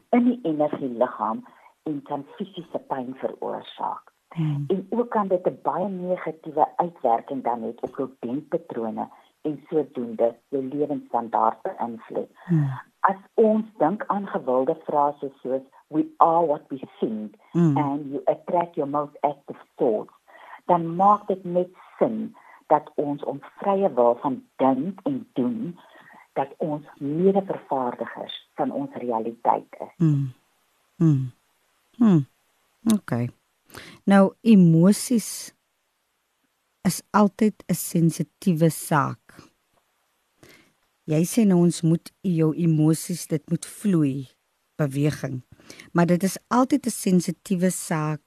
in 0.09 0.23
die 0.23 0.39
energieliggaam 0.43 1.45
en 1.83 2.01
kan 2.01 2.25
fisiese 2.35 2.79
pyn 2.87 3.15
veroorsaak. 3.15 4.11
Mm. 4.35 4.63
En 4.67 4.87
ook 4.89 5.09
kan 5.09 5.27
dit 5.27 5.45
'n 5.47 5.59
baie 5.61 5.87
negatiewe 5.87 6.67
uitwerking 6.75 7.43
dan 7.43 7.61
hê 7.61 7.73
op 7.81 7.95
jou 7.97 8.09
denkpatrone 8.19 9.09
en 9.47 9.55
sodoende 9.69 10.29
jou 10.53 10.63
lewensstandaard 10.67 11.63
beïnvloed. 11.67 12.29
Mm. 12.51 12.69
As 13.09 13.19
ons 13.39 13.65
dink 13.81 14.03
aan 14.13 14.27
gewilde 14.35 14.75
frases 14.85 15.33
soos 15.41 15.65
we 15.95 16.03
are 16.19 16.45
what 16.45 16.63
we 16.69 16.79
think 16.99 17.35
Mm. 17.53 17.77
and 17.77 18.11
you 18.11 18.21
attract 18.27 18.75
your 18.75 18.89
most 18.89 19.15
active 19.21 19.59
thoughts, 19.75 20.13
dan 20.65 20.95
maak 20.95 21.27
dit 21.27 21.43
net 21.43 21.69
sin 21.99 22.35
dat 22.67 22.91
ons 22.95 23.23
ons 23.23 23.43
vrye 23.61 23.89
wil 23.93 24.17
van 24.21 24.43
dink 24.55 24.99
en 25.03 25.27
doen 25.33 25.77
dat 26.33 26.53
ons 26.57 26.85
mede-vervaardigers 26.99 28.35
van 28.59 28.71
ons 28.71 28.93
realiteit 28.93 29.77
is. 29.79 29.93
Mm. 29.97 30.33
Mm. 30.97 31.31
Mm. 31.97 32.25
Okay. 32.93 33.29
Nou 34.03 34.33
emosies 34.41 35.53
is 36.81 37.01
altyd 37.11 37.63
'n 37.67 37.73
sensitiewe 37.73 38.69
saak. 38.69 39.26
Jy 41.07 41.21
sê 41.23 41.45
nou 41.47 41.61
ons 41.63 41.77
moet 41.87 42.09
jou 42.27 42.49
emosies 42.59 43.27
dit 43.31 43.43
moet 43.51 43.65
vloei, 43.65 44.27
beweging. 44.79 45.39
Maar 45.95 46.09
dit 46.11 46.23
is 46.23 46.35
altyd 46.51 46.85
'n 46.87 46.91
sensitiewe 46.91 47.71
saak 47.71 48.21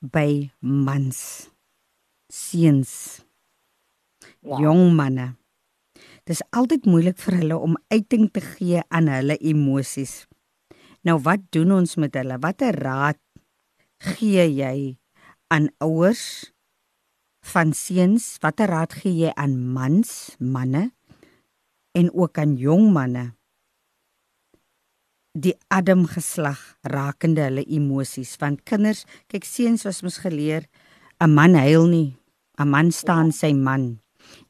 by 0.00 0.50
mans, 0.60 1.48
seuns, 2.28 3.24
Ja. 4.42 4.58
jong 4.60 4.94
manne. 4.94 5.36
Dis 6.24 6.42
altyd 6.50 6.84
moeilik 6.84 7.18
vir 7.18 7.34
hulle 7.34 7.56
om 7.58 7.76
uiting 7.88 8.30
te 8.32 8.40
gee 8.40 8.82
aan 8.88 9.08
hulle 9.08 9.36
emosies. 9.38 10.26
Nou 11.02 11.18
wat 11.20 11.40
doen 11.50 11.72
ons 11.72 11.96
met 11.96 12.14
hulle? 12.14 12.38
Watter 12.38 12.72
raad 12.72 13.18
gee 13.98 14.44
jy 14.54 14.98
aan 15.48 15.68
ouers 15.80 16.52
van 17.44 17.72
seuns? 17.72 18.36
Watter 18.40 18.68
raad 18.68 18.92
gee 18.92 19.12
jy 19.12 19.32
aan 19.36 19.72
mans, 19.72 20.36
manne 20.38 20.92
en 21.94 22.10
ook 22.12 22.38
aan 22.38 22.56
jong 22.58 22.90
manne? 22.92 23.32
Die 25.34 25.54
Adam 25.68 26.04
geslag 26.06 26.60
rakende 26.82 27.46
hulle 27.46 27.64
emosies 27.66 28.36
want 28.42 28.62
kinders, 28.68 29.02
kyk 29.30 29.46
seuns 29.46 29.86
was 29.86 30.02
mos 30.06 30.18
geleer 30.22 30.66
'n 31.18 31.34
man 31.34 31.54
huil 31.54 31.86
nie, 31.86 32.16
'n 32.58 32.68
man 32.70 32.90
staan 32.90 33.32
sy 33.32 33.52
man. 33.52 34.00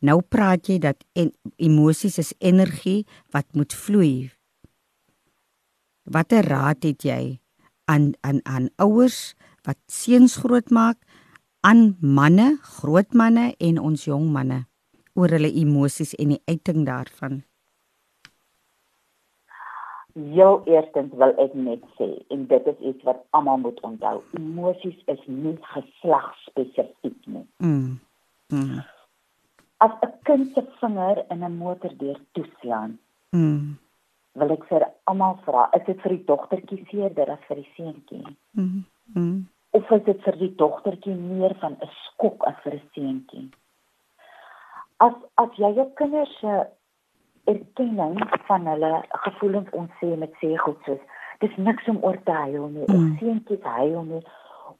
Nou 0.01 0.21
praat 0.23 0.69
jy 0.69 0.79
dat 0.79 1.05
en, 1.15 1.33
emosies 1.57 2.19
is 2.19 2.35
energie 2.39 3.07
wat 3.33 3.47
moet 3.55 3.73
vloei. 3.73 4.31
Watter 6.05 6.45
raad 6.45 6.83
het 6.83 7.03
jy 7.03 7.41
aan 7.85 8.13
aan 8.21 8.41
aan 8.45 8.69
ouers 8.77 9.35
wat 9.65 9.79
seuns 9.87 10.37
grootmaak, 10.37 10.99
aan 11.61 11.97
manne, 12.01 12.59
groot 12.63 13.15
manne 13.15 13.55
en 13.59 13.79
ons 13.79 14.05
jong 14.05 14.31
manne 14.33 14.67
oor 15.15 15.29
hulle 15.29 15.51
emosies 15.63 16.15
en 16.15 16.29
die 16.35 16.43
uiting 16.47 16.87
daarvan? 16.87 17.43
Heel 20.15 20.63
eerstens 20.71 21.15
wil 21.19 21.33
ek 21.43 21.55
net 21.59 21.83
sê 21.99 22.07
en 22.31 22.47
dit 22.47 22.67
is 22.71 22.83
iets 22.91 23.03
wat 23.03 23.25
almal 23.35 23.59
moet 23.65 23.81
onthou. 23.87 24.21
Emosies 24.39 24.99
is 25.11 25.23
nie 25.27 25.57
geslagsspesifiek 25.75 27.27
nie. 27.27 27.47
Mm. 27.59 27.99
Mm. 28.55 28.83
As 29.83 29.91
'n 30.03 30.13
kind 30.23 30.55
se 30.55 30.63
vinger 30.81 31.25
in 31.31 31.43
'n 31.45 31.57
motordeur 31.59 32.21
toeslaan, 32.33 32.99
Mm. 33.33 33.79
wil 34.33 34.51
ek 34.53 34.65
vir 34.69 34.85
almal 35.11 35.39
vra, 35.45 35.69
is 35.75 35.83
dit 35.87 36.01
vir 36.03 36.13
die 36.17 36.25
dogtertjie 36.25 36.87
seerder 36.91 37.31
as 37.31 37.43
vir 37.49 37.57
die 37.57 37.71
seentjie? 37.77 38.37
Mm. 38.57 38.85
Mm. 39.15 39.49
Of 39.71 39.91
is 39.91 40.05
dit 40.05 40.23
vir 40.23 40.37
die 40.39 40.55
dogtertjie 40.55 41.15
meer 41.15 41.55
van 41.61 41.73
'n 41.83 41.91
skok 42.05 42.47
as 42.47 42.55
vir 42.63 42.75
'n 42.75 42.83
seentjie? 42.95 43.49
As 45.03 45.13
as 45.35 45.51
jy 45.59 45.73
jou 45.75 45.89
kinders 45.99 46.39
se 46.41 46.67
erkenning 47.51 48.21
van 48.47 48.67
hulle 48.67 49.03
gevoelens 49.27 49.71
ontsê 49.77 50.17
met 50.17 50.33
sê 50.41 50.57
goed 50.57 50.79
soos 50.85 51.01
dis 51.43 51.57
niks 51.57 51.89
om 51.89 51.99
oor 52.03 52.17
te 52.25 52.33
huil 52.33 52.69
nie, 52.69 52.85
Mm. 52.89 52.95
of 52.95 53.19
seentjies 53.19 53.63
huil 53.63 54.03
nie, 54.03 54.23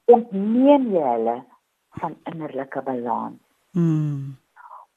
ontneem 0.07 0.93
jy 0.93 1.03
hulle 1.03 1.45
van 2.01 2.17
innerlike 2.25 2.83
balans. 2.83 3.41
Mm. 3.73 4.37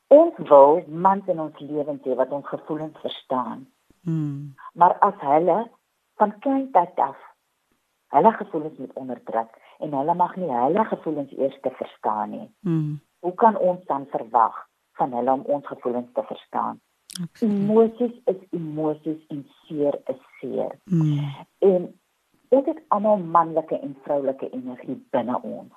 Ons 0.08 0.38
wil 0.38 0.84
mans 0.88 1.28
in 1.28 1.40
ons 1.40 1.60
lewens 1.60 2.02
hê 2.06 2.16
wat 2.16 2.32
ons 2.32 2.46
gevoelens 2.48 2.98
verstaan. 3.02 3.66
Mm. 4.02 4.54
Maar 4.74 4.96
as 5.00 5.14
hulle 5.20 5.70
van 6.18 6.40
kleintyd 6.40 7.00
af 7.00 7.18
hulle 8.16 8.32
gevoelens 8.32 8.78
moet 8.78 8.94
onderdruk 8.94 9.50
en 9.80 9.92
hulle 9.94 10.14
mag 10.14 10.36
nie 10.36 10.52
hulle 10.52 10.86
gevoelens 10.86 11.32
eers 11.38 11.58
te 11.62 11.70
verstaan 11.70 12.30
nie. 12.30 12.50
Mm. 12.62 13.00
Hoe 13.20 13.34
kan 13.34 13.58
ons 13.58 13.86
dan 13.86 14.06
verwag 14.06 14.67
van 14.98 15.14
hulle 15.14 15.32
om 15.32 15.42
ons 15.46 15.68
gevoelens 15.68 16.12
te 16.14 16.24
verstaan? 16.24 16.80
Absoluut. 17.24 17.54
Emosies 17.54 18.16
is 18.26 18.42
emosies 18.52 19.22
en 19.34 19.46
seer 19.66 20.00
is 20.06 20.22
seer. 20.40 20.76
Mm. 20.86 21.20
En 21.60 21.88
ons 22.50 22.66
het 22.66 22.82
almal 22.88 23.18
manlike 23.18 23.80
en 23.80 23.96
vroulike 24.04 24.50
energie 24.50 24.98
binne 25.12 25.40
ons. 25.42 25.74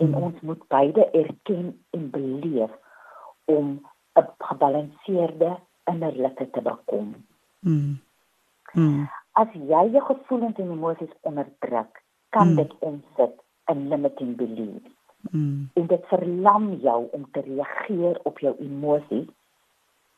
En 0.00 0.08
Mm. 0.08 0.14
ons 0.14 0.40
moet 0.40 0.68
beide 0.68 1.10
erken 1.10 1.84
en 1.90 2.10
beleef 2.10 2.70
om 3.44 3.80
'n 4.14 4.26
gebalanseerde 4.38 5.56
innerlike 5.84 6.50
te 6.50 6.60
bekom. 6.62 7.14
Mm. 7.60 7.98
Mm. 8.72 9.08
As 9.32 9.48
jy 9.52 9.90
jou 9.90 10.00
gevoelens 10.00 10.56
en 10.58 10.70
emosies 10.70 11.12
onderdruk, 11.20 12.02
kan 12.28 12.48
Mm. 12.48 12.56
dit 12.56 12.72
omsit 12.78 13.34
in 13.66 13.88
limiting 13.88 14.36
beliefs. 14.36 14.90
Mm. 15.30 15.70
En 15.74 15.86
dit 15.86 16.06
verlam 16.06 16.72
jou 16.74 17.08
om 17.10 17.28
te 17.32 17.40
reageer 17.40 18.20
op 18.22 18.38
jou 18.38 18.56
emosies 18.58 19.26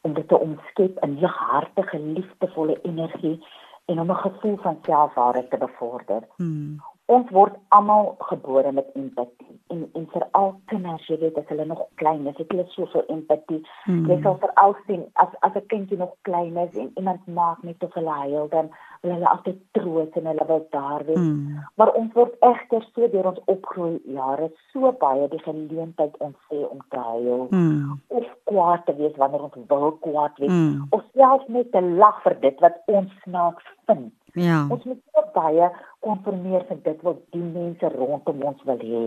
om 0.00 0.14
dit 0.14 0.28
te 0.28 0.38
omskep 0.38 0.98
in 1.04 1.18
lighartige, 1.18 1.98
liefdevolle 1.98 2.78
energie 2.82 3.46
en 3.84 4.00
om 4.00 4.10
'n 4.10 4.14
gevoel 4.14 4.56
van 4.56 4.78
selfwaarde 4.82 5.48
te 5.48 5.58
bevorder. 5.58 6.22
Mm. 6.36 6.82
Ons 7.10 7.30
word 7.34 7.56
almal 7.74 8.12
gebore 8.28 8.70
met 8.72 8.86
empatie 8.94 9.56
en 9.74 9.80
en 9.98 10.06
veral 10.12 10.52
kinders, 10.70 11.06
jy 11.10 11.16
weet 11.18 11.38
as 11.38 11.48
hulle 11.50 11.64
nog 11.66 11.80
klein 12.02 12.26
is, 12.30 12.36
het 12.38 12.50
hulle 12.52 12.66
soveel 12.74 13.04
empatie. 13.14 13.60
Mm. 13.86 14.06
Jy 14.10 14.18
sal 14.22 14.36
veral 14.42 14.76
sien 14.86 15.02
as 15.22 15.32
as 15.46 15.54
'n 15.58 15.66
kindjie 15.72 15.98
nog 15.98 16.12
klein 16.28 16.56
is 16.56 16.76
en 16.76 16.90
iemand 16.96 17.26
maak 17.26 17.62
net 17.62 17.82
of 17.82 17.94
hulle 17.94 18.14
huil, 18.22 18.48
dan 18.48 18.70
wil 19.02 19.12
hulle 19.12 19.28
altyd 19.28 19.58
troos 19.72 20.12
en 20.18 20.26
hulle 20.26 20.46
wil 20.46 20.66
daar 20.70 21.04
wees. 21.06 21.18
Mm. 21.18 21.58
Maar 21.76 21.92
ons 21.94 22.12
word 22.14 22.34
egter 22.40 22.86
so 22.94 23.08
deur 23.08 23.26
ons 23.26 23.40
opgroei 23.46 24.00
jare 24.04 24.50
so 24.72 24.92
baie 24.92 25.28
die 25.28 25.42
geleentheid 25.42 26.14
ontsê 26.18 26.58
om 26.70 26.78
te 26.90 26.96
huil 26.98 27.46
Mm. 27.50 28.00
of 28.08 28.26
kwaad 28.44 28.86
te 28.86 28.94
wees 28.96 29.16
wanneer 29.16 29.42
ons 29.42 29.58
wil 29.68 29.92
kwaad 29.92 30.38
wees 30.38 30.50
Mm. 30.50 30.86
of 30.90 31.02
selfs 31.14 31.48
net 31.48 31.72
te 31.72 31.80
lag 31.80 32.22
vir 32.22 32.40
dit 32.40 32.60
wat 32.60 32.76
ons 32.86 33.10
snaaks 33.22 33.64
vind. 33.86 34.12
Ja. 34.34 34.66
Ons 34.70 34.84
moet 34.84 35.00
so 35.12 35.24
baie 35.34 35.70
konformeer 36.04 36.64
vir 36.68 36.82
dit 36.84 37.02
wat 37.06 37.20
die 37.34 37.42
mense 37.42 37.90
rondom 37.96 38.42
ons 38.52 38.62
wil 38.68 38.80
hê 38.82 39.02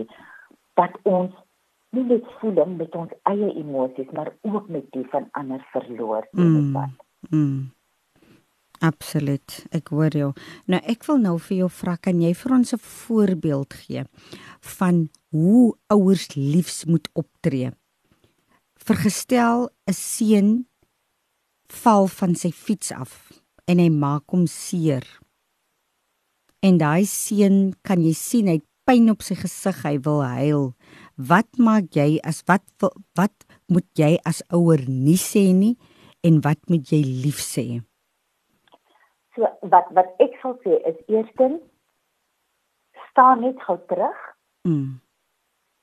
dat 0.78 0.96
ons 1.08 1.32
nie 1.94 2.04
net 2.08 2.26
voeling 2.40 2.76
met 2.78 2.94
ons 2.98 3.12
eie 3.30 3.52
emosies 3.60 4.10
maar 4.12 4.32
ook 4.42 4.68
met 4.68 4.86
die 4.96 5.06
van 5.12 5.28
ander 5.38 5.62
verloor 5.72 6.26
nie. 6.32 6.44
Mm. 6.44 6.96
Mm. 7.30 7.70
Absoluut. 8.84 9.54
Ek 9.72 9.88
hoor 9.94 10.12
jou. 10.12 10.32
Nou 10.68 10.80
ek 10.90 11.06
wil 11.08 11.22
nou 11.22 11.36
vir 11.46 11.56
jou 11.62 11.70
vra 11.72 11.94
kan 11.96 12.20
jy 12.20 12.34
vir 12.34 12.56
ons 12.58 12.74
'n 12.74 12.82
voorbeeld 12.82 13.74
gee 13.86 14.04
van 14.78 15.08
hoe 15.30 15.76
ouers 15.88 16.34
liefs 16.34 16.84
moet 16.84 17.08
optree? 17.14 17.70
Vergestel 18.76 19.70
'n 19.88 19.92
seun 19.92 20.66
val 21.68 22.06
van 22.06 22.34
sy 22.34 22.50
fiets 22.50 22.92
af 22.92 23.43
en 23.70 23.80
hy 23.80 23.88
maak 23.92 24.28
hom 24.34 24.46
seer. 24.50 25.04
En 26.64 26.78
daai 26.80 27.04
seun 27.08 27.74
kan 27.84 28.00
jy 28.04 28.14
sien 28.16 28.48
hy 28.48 28.58
het 28.60 28.68
pyn 28.84 29.08
op 29.12 29.24
sy 29.24 29.36
gesig, 29.40 29.80
hy 29.84 29.96
wil 30.04 30.20
huil. 30.24 30.64
Wat 31.16 31.48
maak 31.60 31.92
jy 31.96 32.18
as 32.24 32.42
wat 32.48 32.64
wat 33.16 33.46
moet 33.72 33.86
jy 33.96 34.14
as 34.28 34.42
ouer 34.52 34.82
nie 34.88 35.20
sê 35.20 35.46
nie 35.56 35.74
en 36.24 36.40
wat 36.44 36.60
moet 36.68 36.92
jy 36.92 37.00
lief 37.24 37.40
sê? 37.40 37.80
So 39.34 39.48
wat 39.72 39.88
wat 39.96 40.12
ek 40.22 40.36
sal 40.42 40.58
sê 40.64 40.76
is 40.90 40.98
eerstens 41.08 41.62
staan 43.10 43.40
net 43.44 43.60
gou 43.66 43.78
terug. 43.88 44.20
Mm. 44.68 45.00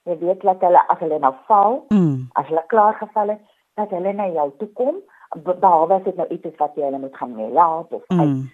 Jy 0.09 0.17
weet 0.21 0.41
dat 0.45 0.61
hulle 0.65 0.81
as 0.89 0.99
hulle 0.99 1.19
nou 1.21 1.33
val, 1.47 1.85
Mm. 1.93 2.29
as 2.35 2.47
hulle 2.49 2.63
klaar 2.67 2.95
geval 2.99 3.29
het, 3.35 3.41
dat 3.77 3.89
hulle 3.93 4.13
na 4.13 4.27
jou 4.27 4.47
toe 4.59 4.67
kom, 4.75 4.97
behalwe 5.37 5.93
as 5.93 6.03
dit 6.03 6.15
nou 6.15 6.27
iets 6.29 6.45
is 6.45 6.57
wat 6.57 6.75
jy 6.75 6.83
hulle 6.83 6.99
moet 6.99 7.15
gaan 7.17 7.37
help 7.39 7.91
of 7.93 8.03
uit 8.07 8.27
Mm. 8.29 8.49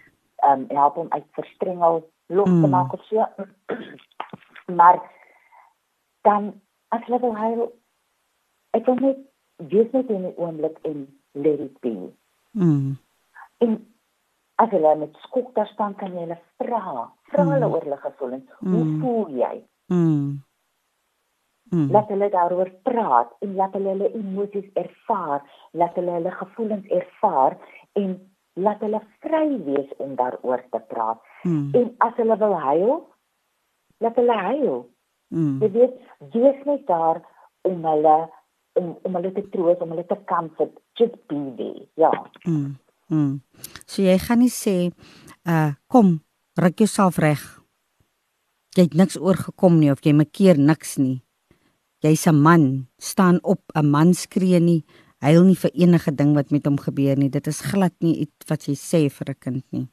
um, 0.49 0.65
help 0.69 0.97
om 0.97 1.07
uit 1.09 1.25
verstrengel 1.31 2.09
los 2.27 2.45
te 2.45 2.51
Mm. 2.51 2.69
maak 2.69 2.93
of 2.93 3.03
so. 3.03 3.25
maar 4.77 5.01
dan 6.21 6.53
as 6.89 7.03
hulle 7.05 7.19
wil 7.19 7.35
huil, 7.35 7.71
ek 8.71 8.85
wil 8.85 8.95
net 8.95 9.17
wees 9.71 9.91
net 9.91 10.09
in 10.09 10.21
die 10.27 10.37
oomblik 10.37 10.77
en 10.81 11.07
let 11.31 11.59
it 11.59 11.79
be. 11.81 11.93
Mm. 12.51 12.97
En 13.57 13.77
as 14.55 14.69
hulle 14.69 14.95
met 14.95 15.15
skok 15.25 15.53
daar 15.55 15.67
staan 15.67 15.95
kan 15.95 16.13
jy 16.13 16.19
hulle 16.25 16.39
vra, 16.57 17.11
vra 17.31 17.43
Mm. 17.43 17.51
hulle 17.51 17.67
oor 17.69 17.81
hulle 17.81 17.97
gevoelens. 17.97 18.49
Hoe 18.59 18.83
Mm. 18.83 18.99
voel 19.01 19.27
jy? 19.29 19.63
Mm. 19.87 20.43
Mm. 21.69 21.91
Laat 21.91 22.08
hulle 22.08 22.30
daaroor 22.32 22.71
praat 22.88 23.34
en 23.43 23.56
laat 23.56 23.73
hulle 23.75 23.89
hulle 23.95 24.12
emosies 24.15 24.67
ervaar, 24.80 25.43
laat 25.71 25.95
hulle 25.99 26.13
hulle 26.19 26.32
gevoelens 26.32 26.88
ervaar 26.99 27.58
en 27.99 28.13
laat 28.56 28.82
hulle 28.86 29.01
vry 29.23 29.47
wees 29.65 29.89
om 30.03 30.15
daaroor 30.15 30.63
te 30.71 30.80
praat. 30.88 31.19
Mm. 31.43 31.69
En 31.75 31.91
as 32.08 32.15
hulle 32.15 32.38
wil 32.38 32.56
huil, 32.60 32.93
laat 34.03 34.15
hulle 34.15 34.38
huil. 34.47 34.80
Mm. 35.36 35.60
Jy 35.62 35.71
weet, 35.75 35.99
wees 36.34 36.63
net 36.65 36.88
daar 36.88 37.21
om 37.67 37.86
hulle 37.91 38.17
om 38.77 38.93
om 39.03 39.15
hulle 39.17 39.34
te 39.34 39.43
troos, 39.51 39.80
om 39.82 39.91
hulle 39.93 40.06
te 40.08 40.17
comfort, 40.30 40.73
just 40.99 41.17
be 41.27 41.41
there. 41.58 41.88
Ja. 41.99 42.12
Mm. 42.45 42.77
Mm. 43.10 43.41
So 43.86 44.03
jy 44.06 44.17
gaan 44.21 44.43
nie 44.43 44.53
sê 44.53 44.77
uh 45.47 45.71
kom, 45.91 46.19
ruk 46.60 46.80
jouself 46.84 47.19
reg. 47.23 47.43
Jy 48.77 48.89
het 48.89 48.97
niks 48.97 49.17
oorgekom 49.17 49.80
nie 49.82 49.91
of 49.91 50.03
jy 50.06 50.13
makeer 50.13 50.60
niks 50.62 50.97
nie. 51.01 51.21
Jy's 52.08 52.26
'n 52.28 52.39
man, 52.41 52.88
staan 52.98 53.38
op, 53.43 53.60
'n 53.76 53.89
man 53.89 54.13
skree 54.13 54.60
nie, 54.60 54.82
huil 55.20 55.43
nie 55.43 55.56
vir 55.63 55.72
enige 55.74 56.12
ding 56.15 56.36
wat 56.36 56.52
met 56.52 56.65
hom 56.65 56.78
gebeur 56.80 57.17
nie. 57.17 57.30
Dit 57.30 57.48
is 57.48 57.60
glad 57.62 57.91
nie 58.00 58.15
iets 58.24 58.48
wat 58.50 58.62
jy 58.67 58.76
sê 58.76 59.10
vir 59.12 59.28
'n 59.30 59.39
kind 59.39 59.63
nie. 59.72 59.88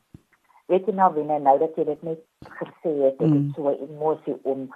Weet 0.68 0.86
jy 0.86 0.92
nou 0.94 1.10
wie 1.14 1.24
nou 1.24 1.58
dat 1.58 1.74
jy 1.76 1.84
dit 1.84 2.02
net 2.02 2.20
gesê 2.60 2.90
het, 3.04 3.18
het 3.18 3.28
Mm. 3.30 3.32
dit 3.32 3.54
so 3.56 3.68
'n 3.68 3.78
emosie 3.88 4.36
om 4.44 4.68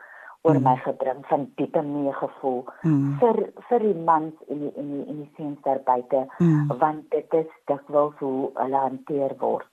oor 0.42 0.54
Mm. 0.58 0.62
my 0.62 0.76
gebring 0.76 1.26
van 1.26 1.50
diepe 1.56 1.82
meegevoel 1.82 2.64
Mm. 2.82 3.18
vir 3.20 3.52
vir 3.68 3.78
die 3.78 3.94
mans 4.10 4.34
en 4.48 4.58
die 4.58 4.72
en 4.76 4.88
die 4.92 5.06
en 5.10 5.16
die 5.22 5.30
seuns 5.36 5.58
daar 5.62 5.80
buite 5.84 6.26
Mm. 6.40 6.68
want 6.78 7.10
dit 7.10 7.26
is 7.34 7.46
dikwels 7.66 8.14
hoe 8.18 8.50
hulle 8.54 8.76
hanteer 8.76 9.32
word 9.38 9.66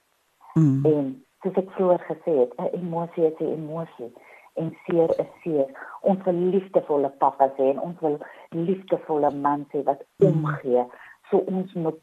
Mm. 0.55 0.85
en 0.85 1.23
soos 1.43 1.55
ek 1.55 1.69
vroeër 1.71 2.01
gesê 2.11 2.31
het 2.39 2.51
'n 2.59 2.69
emosie 2.79 3.25
is 3.25 3.39
'n 3.39 3.53
emosie 3.53 4.11
en 4.55 4.71
seer 4.85 5.09
is 5.19 5.31
seer 5.43 5.67
ons 6.01 6.23
wil 6.25 6.39
liefdevolle 6.55 7.09
pappas 7.23 7.51
hê 7.57 7.69
en 7.73 7.79
ons 7.79 7.99
wil 8.01 8.19
liefdevolle 8.51 9.31
mans 9.31 9.67
hê 9.73 9.83
wat 9.83 10.03
Mm. 10.19 10.27
omgee 10.27 10.85
so 11.29 11.37
ons 11.37 11.73
moet 11.73 12.01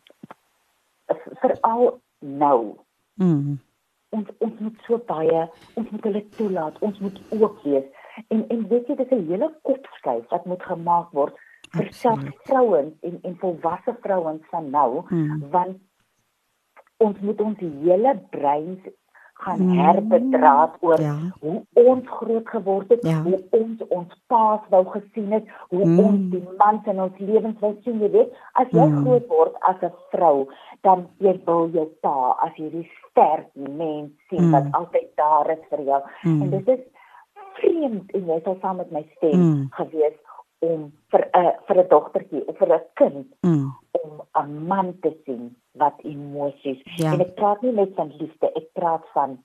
veral 1.41 2.01
nou 2.21 2.77
Mm. 3.21 3.59
ons 4.17 4.29
ons 4.41 4.61
moet 4.61 4.79
so 4.87 4.99
baie 4.99 5.49
ons 5.77 5.91
moet 5.91 6.05
hulle 6.05 6.23
toelaat 6.37 6.79
ons 6.83 6.99
moet 7.01 7.19
ook 7.41 7.63
wees 7.65 7.85
en 8.29 8.45
en 8.49 8.69
weet 8.69 8.89
jy 8.89 8.97
dis 8.97 9.11
'n 9.13 9.27
hele 9.29 9.49
kopskuif 9.63 10.29
wat 10.31 10.47
moet 10.47 10.63
gemaak 10.63 11.13
word 11.13 11.35
vir 11.77 11.93
self 11.93 12.21
vrouens 12.45 12.95
en 13.03 13.19
en 13.23 13.37
volwasse 13.37 13.97
vrouens 14.03 14.43
van 14.51 14.71
nou 14.71 15.03
Mm. 15.11 15.51
want 15.51 15.77
ons 16.99 17.21
moet 17.21 17.41
ons 17.41 17.59
hele 17.59 18.15
breins 18.31 18.81
gaan 19.45 19.61
mm. 19.63 19.79
herbedraad 19.79 20.77
oor 20.81 21.01
Ja. 21.01 21.15
hoe 21.41 21.63
ons 21.73 22.09
groot 22.09 22.49
geword 22.49 22.89
het, 22.89 23.03
Ja. 23.07 23.23
hoe 23.23 23.41
ons 23.51 23.83
ons 23.89 24.13
paas 24.27 24.61
wou 24.71 24.85
gesien 24.95 25.33
het, 25.33 25.45
hoe 25.69 25.85
Mm. 25.87 25.99
ons 25.99 26.31
die 26.31 26.45
mans 26.59 26.87
in 26.87 27.01
ons 27.01 27.19
lewens 27.19 27.59
wou 27.61 27.75
sien, 27.85 27.99
jy 28.01 28.11
weet, 28.11 28.33
as 28.53 28.67
jy 28.71 28.87
Mm. 28.87 29.05
groot 29.05 29.27
word 29.29 29.55
as 29.61 29.77
'n 29.83 29.93
vrou, 30.11 30.47
dan 30.83 31.07
jy 31.19 31.41
wil 31.45 31.69
jou 31.73 31.87
pa 32.01 32.37
as 32.47 32.53
hierdie 32.57 32.89
sterk 33.11 33.49
mens 33.55 34.11
sien 34.29 34.45
Mm. 34.45 34.51
wat 34.53 34.65
altyd 34.73 35.09
daar 35.17 35.51
is 35.51 35.65
vir 35.71 35.81
jou. 35.83 36.01
Mm. 36.25 36.43
En 36.43 36.51
dit 36.51 36.69
is 36.69 36.81
vreemd 37.55 38.11
en 38.13 38.27
jy 38.27 38.41
sal 38.45 38.57
saam 38.61 38.77
met 38.77 38.91
my 38.93 39.05
stem 39.17 39.41
Mm. 39.41 39.67
gewees 39.71 40.17
om 40.59 40.93
vir 41.11 41.29
'n 41.35 41.53
vir 41.67 41.77
'n 41.85 41.89
dogtertjie 41.89 42.45
of 42.49 42.57
vir 42.59 42.69
'n 42.75 42.81
kind 42.95 43.27
Mm. 43.43 43.73
Om 44.03 44.23
'n 44.43 44.67
man 44.67 44.97
te 45.01 45.13
sien 45.25 45.57
wat 45.73 45.95
emosies. 46.03 46.81
Ja. 46.97 47.13
En 47.13 47.21
ek 47.21 47.35
praat 47.35 47.63
nie 47.63 47.73
net 47.73 47.95
van 47.95 48.13
liefde, 48.19 48.53
ek 48.53 48.69
praat 48.73 49.05
van 49.15 49.39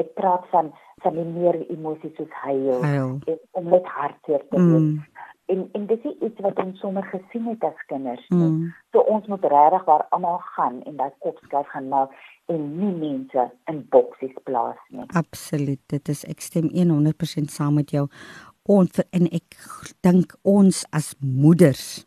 ek 0.00 0.14
praat 0.14 0.46
van 0.50 0.72
van 1.02 1.14
die 1.16 1.24
meer 1.24 1.56
emosies 1.72 2.14
soos 2.16 2.32
huil 2.44 2.82
Huil. 2.82 3.18
en 3.24 3.38
om 3.50 3.68
met 3.68 3.86
hartseer 3.86 4.42
te 4.48 4.56
wees. 4.56 4.80
Mm. 4.80 5.04
En 5.52 5.68
en 5.72 5.86
dis 5.86 6.02
nie 6.02 6.16
iets 6.26 6.40
wat 6.40 6.58
ons 6.62 6.80
sommer 6.80 7.04
gesien 7.12 7.46
het 7.48 7.64
as 7.64 7.86
kinders. 7.86 8.26
Mm. 8.28 8.72
So 8.92 9.00
ons 9.00 9.26
moet 9.26 9.44
regtig 9.44 9.84
waar 9.84 10.06
almal 10.10 10.38
gaan 10.56 10.82
en 10.82 10.96
daai 10.96 11.10
kopskuif 11.18 11.72
gaan 11.72 11.88
maak 11.88 12.12
en 12.46 12.68
nie 12.78 12.92
mense 12.92 13.50
in 13.70 13.86
boksies 13.88 14.36
plaas 14.44 14.78
nie. 14.88 15.06
Absoluut. 15.22 15.80
Dit 15.86 16.08
is 16.08 16.24
ek 16.24 16.40
stem 16.40 16.70
100% 16.74 17.50
saam 17.50 17.74
met 17.80 17.90
jou. 17.90 18.06
Ons 18.70 19.00
en 19.10 19.26
ek 19.32 19.56
dink 20.06 20.36
ons 20.42 20.84
as 20.94 21.14
moeders 21.20 22.04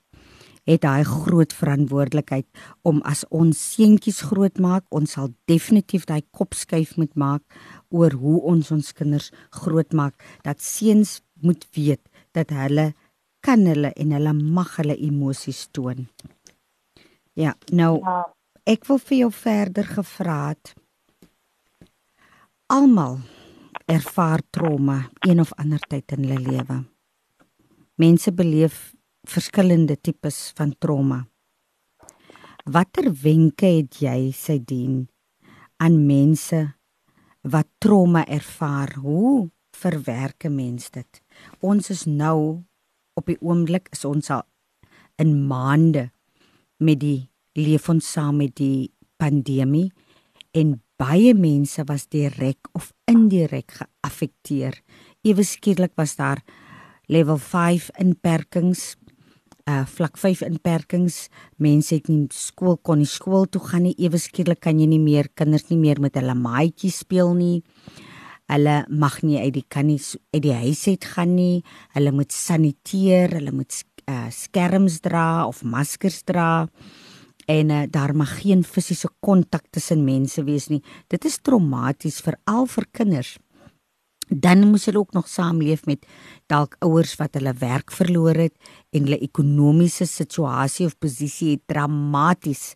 het 0.67 0.81
daai 0.85 1.03
groot 1.03 1.53
verantwoordelikheid 1.53 2.47
om 2.87 3.01
as 3.07 3.23
ons 3.29 3.59
seentjies 3.73 4.21
grootmaak, 4.29 4.85
ons 4.89 5.15
sal 5.17 5.31
definitief 5.49 6.05
daai 6.07 6.23
kop 6.31 6.55
skuif 6.55 6.95
moet 6.97 7.15
maak 7.19 7.43
oor 7.91 8.15
hoe 8.19 8.39
ons 8.53 8.71
ons 8.71 8.93
kinders 8.95 9.31
grootmaak. 9.51 10.15
Dat 10.43 10.61
seuns 10.63 11.21
moet 11.43 11.67
weet 11.75 12.01
dat 12.31 12.53
hulle 12.55 12.93
kan 13.43 13.65
hulle 13.67 13.91
en 13.99 14.15
hulle 14.15 14.33
mag 14.33 14.77
hulle 14.79 14.95
emosies 14.95 15.67
toon. 15.75 16.07
Ja, 17.35 17.55
nou 17.71 17.99
Ja, 17.99 18.23
ek 18.63 18.87
wil 18.87 18.99
vir 19.03 19.17
jou 19.17 19.31
verder 19.35 19.87
gevra 19.97 20.37
het. 20.53 20.73
Almal 22.71 23.19
ervaar 23.91 24.41
trauma 24.49 25.09
een 25.27 25.41
of 25.43 25.51
ander 25.59 25.81
tyd 25.91 26.15
in 26.15 26.23
hulle 26.23 26.39
lewe. 26.39 26.83
Mense 27.99 28.31
beleef 28.31 28.93
verskillende 29.27 29.95
tipes 30.01 30.51
van 30.57 30.75
trauma. 30.79 31.23
Watter 32.65 33.11
wenke 33.23 33.67
het 33.79 33.99
jy 34.03 34.31
sy 34.35 34.59
dien 34.59 35.03
aan 35.83 36.05
mense 36.07 36.61
wat 37.43 37.67
trauma 37.83 38.23
ervaar? 38.27 38.93
Hoe 39.03 39.49
verwerk 39.75 40.45
'n 40.45 40.55
mens 40.55 40.89
dit? 40.89 41.21
Ons 41.59 41.89
is 41.89 42.05
nou 42.05 42.63
op 43.13 43.25
die 43.25 43.41
oomblik 43.41 43.89
is 43.91 44.05
ons 44.05 44.29
al 44.29 44.43
in 45.15 45.47
maande 45.47 46.11
met 46.77 46.99
die 46.99 47.29
leef 47.53 47.89
ons 47.89 48.11
saam 48.11 48.37
met 48.37 48.55
die 48.55 48.91
pandemie 49.21 49.91
en 50.51 50.81
baie 50.97 51.33
mense 51.33 51.83
was 51.89 52.07
direk 52.07 52.69
of 52.73 52.93
indirek 53.09 53.71
geaffekteer. 53.71 54.81
Ewe 55.21 55.43
skielik 55.43 55.93
was 55.95 56.15
daar 56.15 56.41
level 57.07 57.37
5 57.37 57.89
inperkings, 57.99 58.95
uh 59.69 59.85
vlak 59.87 60.17
5 60.19 60.43
inperkings. 60.47 61.29
Mense 61.57 61.95
het 61.95 62.09
nie 62.11 62.27
skool 62.35 62.77
kon 62.83 62.99
nie 62.99 63.09
skool 63.09 63.47
toe 63.47 63.61
gaan 63.63 63.87
nie. 63.87 63.95
Ewe 63.97 64.19
skielik 64.19 64.59
kan 64.63 64.79
jy 64.79 64.87
nie 64.91 64.99
meer 64.99 65.29
kinders 65.35 65.69
nie 65.69 65.79
meer 65.79 66.01
met 66.03 66.17
hulle 66.19 66.35
maatjies 66.35 67.03
speel 67.05 67.33
nie. 67.37 67.61
Hulle 68.51 68.83
mag 68.91 69.21
nie 69.23 69.39
uit 69.39 69.53
die 69.55 69.65
kan 69.69 69.87
nie 69.87 70.01
uit 70.33 70.43
die 70.43 70.55
huis 70.65 70.83
uit 70.87 71.07
gaan 71.15 71.35
nie. 71.37 71.63
Hulle 71.95 72.11
moet 72.11 72.35
saniteer, 72.35 73.37
hulle 73.39 73.55
moet 73.55 73.71
uh, 74.09 74.27
skerms 74.31 74.99
dra 75.05 75.45
of 75.47 75.63
maskers 75.63 76.23
dra 76.27 76.67
en 77.47 77.71
uh, 77.71 77.83
daar 77.91 78.13
mag 78.15 78.41
geen 78.41 78.63
fisiese 78.63 79.09
kontak 79.19 79.65
tussen 79.71 80.03
mense 80.03 80.43
wees 80.43 80.69
nie. 80.71 80.83
Dit 81.07 81.25
is 81.25 81.39
traumaties 81.43 82.21
veral 82.23 82.67
vir 82.67 82.87
kinders. 82.91 83.37
Dan 84.33 84.67
moes 84.71 84.85
hulle 84.85 84.97
ook 84.97 85.13
nog 85.13 85.27
saamleef 85.29 85.85
met 85.85 86.05
dalk 86.49 86.75
ouers 86.81 87.15
wat 87.19 87.37
hulle 87.37 87.53
werk 87.61 87.91
verloor 87.93 88.35
het 88.35 88.55
en 88.89 89.05
hulle 89.05 89.19
ekonomiese 89.21 90.07
situasie 90.09 90.87
of 90.89 90.97
posisie 90.97 91.51
het 91.55 91.67
dramaties 91.69 92.73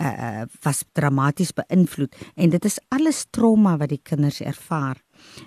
uh 0.00 0.46
was 0.64 0.84
dramaties 0.96 1.50
beïnvloed 1.52 2.14
en 2.34 2.50
dit 2.50 2.64
is 2.64 2.78
alles 2.88 3.26
trauma 3.30 3.76
wat 3.76 3.90
die 3.92 4.00
kinders 4.02 4.40
ervaar. 4.40 5.02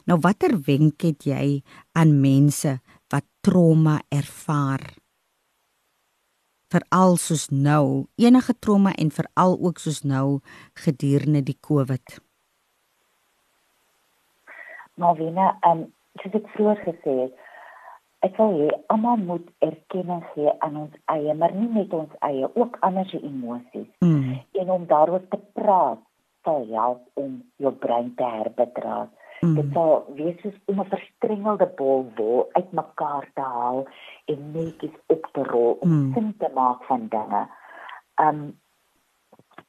Nou 0.06 0.19
watter 0.21 0.60
wenk 0.67 1.02
het 1.02 1.26
jy 1.26 1.63
aan 1.97 2.19
mense 2.21 2.78
wat 3.10 3.26
trauma 3.41 4.02
ervaar? 4.10 4.84
Veral 6.73 7.17
soos 7.21 7.47
nou, 7.49 8.06
enige 8.17 8.54
trauma 8.60 8.93
en 8.97 9.12
veral 9.13 9.58
ook 9.62 9.80
soos 9.80 10.02
nou 10.04 10.41
gedurende 10.86 11.43
die 11.45 11.58
COVID. 11.62 12.22
Malvina, 14.95 15.58
ehm 15.62 15.84
soos 16.21 16.34
ek 16.38 16.47
vroeër 16.53 16.79
gesê 16.86 17.13
het, 17.23 17.34
ek 18.21 18.38
wil 18.38 18.53
hê 18.60 18.69
almal 18.93 19.17
moet 19.17 19.47
erkenning 19.65 20.23
gee 20.34 20.51
aan 20.60 20.77
ons 20.77 20.93
eie, 21.12 21.34
maar 21.34 21.51
nie 21.58 21.69
net 21.73 21.93
ons 21.93 22.13
eie, 22.19 22.49
ook 22.56 22.77
ander 22.79 23.06
se 23.10 23.19
emosies. 23.19 23.89
Mm. 23.99 24.39
En 24.62 24.69
om 24.69 24.86
daaroor 24.88 25.25
te 25.29 25.39
praat 25.53 25.99
sal 26.43 26.67
help 26.69 27.01
om 27.19 27.41
jou 27.58 27.73
brein 27.73 28.13
te 28.15 28.23
herbedraad. 28.23 29.10
Mm. 29.41 29.56
Dit 29.56 29.73
sal 29.73 30.06
wees 30.15 30.39
soos 30.41 30.56
om 30.71 30.79
'n 30.79 30.91
verstrengelde 30.93 31.67
bol 31.75 32.06
wol 32.15 32.49
uitmekaar 32.51 33.27
te 33.34 33.41
haal 33.41 33.86
en 34.25 34.51
netjies 34.51 34.97
op 35.08 35.27
te 35.34 35.43
rol 35.43 35.77
om 35.82 35.89
Mm. 35.89 36.13
sin 36.13 36.36
te 36.38 36.49
maak 36.53 36.84
van 36.84 37.08
dinge. 37.08 37.47
Um 38.21 38.58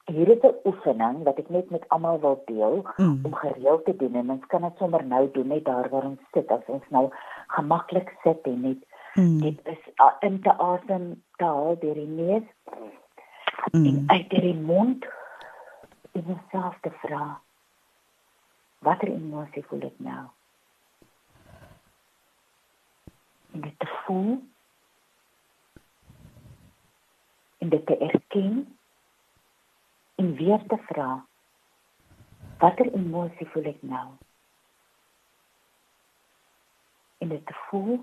hier 0.07 0.29
is 0.29 0.43
'n 0.43 0.55
oefening 0.65 1.23
wat 1.25 1.39
ek 1.39 1.49
net 1.49 1.71
met 1.71 1.89
almal 1.89 2.21
wil 2.21 2.43
deel 2.47 2.85
Mm. 2.97 3.21
om 3.25 3.35
gereeld 3.35 3.85
te 3.85 3.97
doen 3.97 4.15
en 4.15 4.31
ons 4.31 4.47
kan 4.47 4.63
dit 4.63 4.77
sommer 4.79 5.05
nou 5.07 5.31
doen 5.33 5.47
net 5.47 5.65
daar 5.65 5.89
waar 5.89 6.05
ons 6.05 6.21
sit 6.33 6.51
as 6.51 6.67
ons 6.67 6.85
nou 6.89 7.11
gemaklik 7.47 8.13
sit 8.23 8.41
en 8.43 8.61
net 8.61 8.79
Mm. 9.15 9.41
dit 9.41 9.61
is 9.67 9.79
uh, 10.01 10.13
in 10.21 10.41
te 10.43 10.53
asem 10.59 11.23
te 11.37 11.45
haal 11.45 11.77
deur 11.81 11.95
die 11.95 12.07
neus 12.07 12.43
en 13.73 13.81
Mm. 13.83 14.05
uit 14.11 14.31
deur 14.31 14.41
die 14.41 14.61
mond 14.61 15.07
en 16.13 16.23
jouself 16.27 16.77
te 16.81 16.91
vra 16.91 17.41
watter 18.79 19.09
emosie 19.09 19.65
voel 19.65 19.83
ek 19.83 19.99
nou 19.99 20.27
en 23.55 23.61
dit 23.61 23.79
te 23.79 23.87
voel 24.05 24.43
en 27.59 27.69
dit 27.69 27.87
te 27.87 27.97
erken 27.99 28.77
en 30.25 30.35
weer 30.41 30.63
te 30.73 30.77
vra 30.89 31.09
watter 32.63 32.89
emosie 32.97 33.47
voel 33.53 33.67
ek 33.73 33.81
nou 33.95 34.07
en 37.25 37.33
dit 37.33 37.43
te 37.51 37.57
voel 37.67 37.99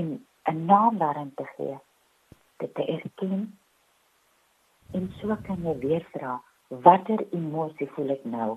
en 0.00 0.06
'n 0.52 0.64
naam 0.70 0.98
daaraan 1.02 1.32
te 1.40 1.44
gee 1.56 1.76
dit 2.62 2.74
te 2.74 2.86
erken 2.96 3.58
en 4.92 5.12
so 5.20 5.36
kan 5.46 5.62
jy 5.66 5.74
weer 5.78 6.06
vra 6.14 6.40
watter 6.68 7.26
emosie 7.30 7.90
voel 7.96 8.16
ek 8.16 8.24
nou 8.24 8.50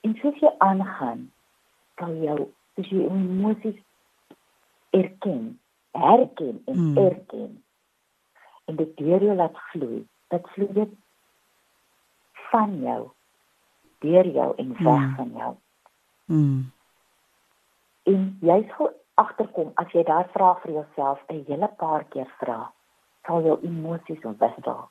en 0.00 0.14
soos 0.22 0.38
jy 0.44 0.54
aangaan 0.58 1.26
sal 1.98 2.14
jou 2.28 2.38
soos 2.74 2.88
jy 2.90 3.02
emosies 3.08 3.82
erken 4.90 5.58
herken 5.92 6.62
en 6.66 6.76
Mm. 6.76 6.92
mm. 6.92 6.98
erken 6.98 7.62
en 8.64 8.76
dit 8.76 8.96
deur 8.96 9.22
jou 9.22 9.34
laat 9.36 9.58
vloei 9.70 10.06
dit 10.32 10.48
vloei 10.54 10.72
dit 10.76 10.92
van 12.52 12.74
jou 12.82 13.02
deur 14.04 14.26
jou 14.36 14.48
en 14.56 14.72
weg 14.78 15.00
Mm. 15.06 15.14
van 15.16 15.30
jou 15.36 15.54
Mm. 16.26 16.70
en 18.12 18.38
jy 18.40 18.58
sal 18.76 18.90
agterkom 19.14 19.72
as 19.76 19.92
jy 19.92 20.02
daai 20.08 20.24
vraag 20.34 20.62
vir 20.62 20.72
jouself 20.72 21.20
'n 21.28 21.44
hele 21.48 21.68
paar 21.78 22.04
keer 22.04 22.30
vra 22.38 22.72
sal 23.26 23.42
jou 23.42 23.58
emosies 23.62 24.22
wissel 24.22 24.88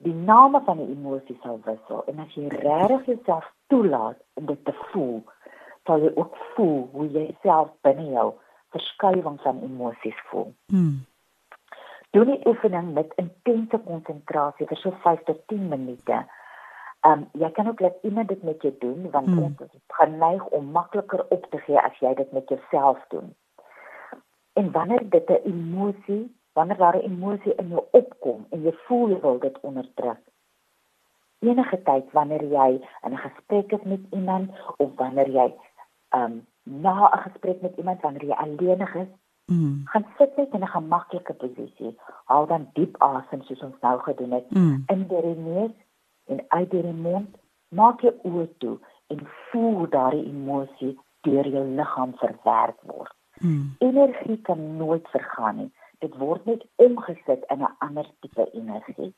die 0.00 0.14
name 0.14 0.60
van 0.64 0.76
die 0.80 0.86
emosies 0.94 1.40
sal 1.42 1.60
wissel 1.64 2.04
en 2.08 2.18
as 2.18 2.34
jy 2.34 2.48
regtig 2.48 3.04
jouself 3.06 3.52
toelaat 3.68 4.16
om 4.34 4.46
dit 4.46 4.64
te 4.64 4.72
voel 4.92 5.22
sal 5.86 6.00
jy 6.00 6.12
ook 6.16 6.36
voel 6.54 6.88
hoe 6.92 7.06
jy 7.10 7.36
self 7.42 7.68
binne 7.82 8.10
jou 8.10 8.32
verskuiwing 8.70 9.40
van 9.40 9.62
emosies 9.62 10.20
voel 10.30 10.54
Mm. 10.66 11.04
Doen 12.10 12.26
die 12.26 12.46
oefening 12.46 12.92
met 12.94 13.12
intense 13.16 13.78
konsentrasie 13.78 14.66
vir 14.66 14.76
so 14.76 14.90
5 15.02 15.22
tot 15.24 15.42
10 15.46 15.68
minute. 15.68 16.24
Um 17.06 17.28
jy 17.32 17.50
kan 17.50 17.68
ook 17.68 17.80
laat 17.80 18.02
iemand 18.02 18.28
dit 18.28 18.42
met 18.42 18.62
jou 18.62 18.74
doen 18.78 19.10
want 19.10 19.26
Mm. 19.26 19.34
mm. 19.34 19.42
ons 19.42 19.60
is 19.60 19.80
geneig 19.86 20.46
om 20.46 20.64
makliker 20.70 21.26
op 21.28 21.46
te 21.50 21.58
gee 21.58 21.80
as 21.80 21.98
jy 21.98 22.14
dit 22.14 22.32
met 22.32 22.48
jouself 22.48 22.98
doen. 23.08 23.34
En 24.52 24.72
wanneer 24.72 25.08
dit 25.10 25.28
'n 25.30 25.40
emosie, 25.44 26.36
wanneer 26.52 26.76
daar 26.76 26.96
'n 26.96 27.10
emosie 27.10 27.54
in 27.54 27.68
jou 27.68 27.84
opkom 27.90 28.46
en 28.50 28.62
jy 28.62 28.72
voel 28.72 29.08
jy 29.08 29.20
wil 29.20 29.38
dit 29.38 29.60
onderdruk, 29.60 30.20
enige 31.40 31.82
tyd 31.82 32.12
wanneer 32.12 32.44
jy 32.44 32.70
in 33.02 33.12
'n 33.12 33.16
gesprek 33.16 33.72
is 33.72 33.82
met 33.82 34.00
iemand 34.10 34.50
of 34.76 34.90
wanneer 34.96 35.30
jy 35.30 35.54
um 36.14 36.46
na 36.62 37.10
'n 37.12 37.18
gesprek 37.18 37.60
met 37.60 37.76
iemand 37.76 38.00
wanneer 38.00 38.24
jy 38.24 38.34
alleenig 38.34 38.94
is, 38.94 39.08
mm. 39.50 39.80
gaan 39.92 40.06
sit 40.18 40.36
net 40.36 40.54
in 40.54 40.64
'n 40.64 40.74
gemaklike 40.76 41.34
posisie. 41.42 41.92
Haal 42.24 42.46
dan 42.46 42.68
diep 42.72 42.96
asem 43.02 43.42
soos 43.42 43.62
ons 43.62 43.80
nou 43.80 43.98
gedoen 44.06 44.32
het 44.38 44.50
mm. 44.50 44.82
in 44.86 45.06
die 45.08 45.36
neus 45.36 45.76
en 46.26 46.44
uit 46.48 46.70
die 46.70 46.92
mond. 46.92 47.36
Maak 47.68 48.00
jou 48.00 48.14
oë 48.22 48.48
toe 48.58 48.78
en 49.06 49.26
voel 49.50 49.88
daardie 49.88 50.26
emosie 50.26 50.98
deur 51.20 51.48
jou 51.48 51.64
liggaam 51.76 52.12
verwerk 52.22 52.78
word. 52.82 53.14
Mm. 53.40 53.74
Energie 53.78 54.40
kan 54.42 54.76
nooit 54.76 55.08
vergaan 55.08 55.56
nie. 55.56 55.72
Dit 55.98 56.16
word 56.16 56.44
net 56.44 56.66
omgesit 56.76 57.44
in 57.48 57.62
'n 57.62 57.74
ander 57.78 58.06
tipe 58.20 58.50
energie. 58.52 59.14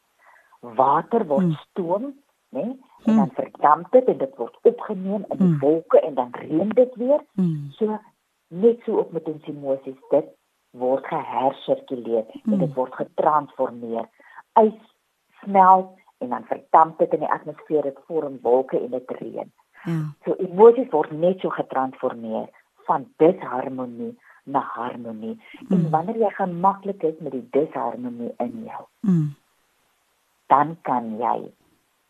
Water 0.61 1.27
word 1.27 1.45
mm. 1.47 1.59
stoom, 1.67 2.15
né? 2.49 2.77
En 3.05 3.17
dan 3.17 3.31
verdamp 3.35 3.93
dit 3.93 4.05
en 4.05 4.19
dit 4.19 4.37
word 4.37 4.59
opgeneem 4.63 5.25
in 5.29 5.39
die 5.39 5.47
mm. 5.47 5.59
wolke 5.59 6.01
en 6.01 6.15
dan 6.15 6.29
reën 6.31 6.69
dit 6.69 6.95
weer. 6.95 7.25
Mm. 7.33 7.71
So 7.71 7.99
net 8.53 8.81
so 8.85 8.99
ook 9.01 9.13
met 9.17 9.29
ons 9.31 9.49
emosies. 9.51 9.99
Dit 10.11 10.31
word 10.77 11.07
gehersirkuleer 11.09 12.25
mm. 12.29 12.53
en 12.53 12.65
dit 12.65 12.75
word 12.77 12.95
getransformeer. 13.01 14.09
Ys 14.61 14.79
smelt 15.43 15.93
en 16.23 16.35
dan 16.35 16.45
verdamp 16.49 16.99
dit 17.03 17.15
in 17.17 17.25
die 17.25 17.33
atmosfeer, 17.35 17.89
dit 17.89 18.03
vorm 18.09 18.39
wolke 18.45 18.79
en 18.79 18.93
dit 18.95 19.15
reën. 19.21 19.53
Ja. 19.83 20.01
So 20.25 20.37
emosies 20.39 20.91
word 20.93 21.13
net 21.13 21.43
so 21.43 21.53
getransformeer 21.55 22.49
van 22.87 23.09
disharmonie 23.23 24.13
na 24.45 24.63
harmonie. 24.75 25.35
Mm. 25.61 25.73
En 25.77 25.91
wanneer 25.91 26.21
jy 26.25 26.31
gemaklik 26.39 27.03
is 27.07 27.19
met 27.21 27.35
die 27.35 27.47
disharmonie 27.55 28.33
in 28.43 28.65
jou, 28.69 28.85
mm. 29.07 29.29
dan 30.53 30.77
kan 30.89 31.13
jy 31.19 31.37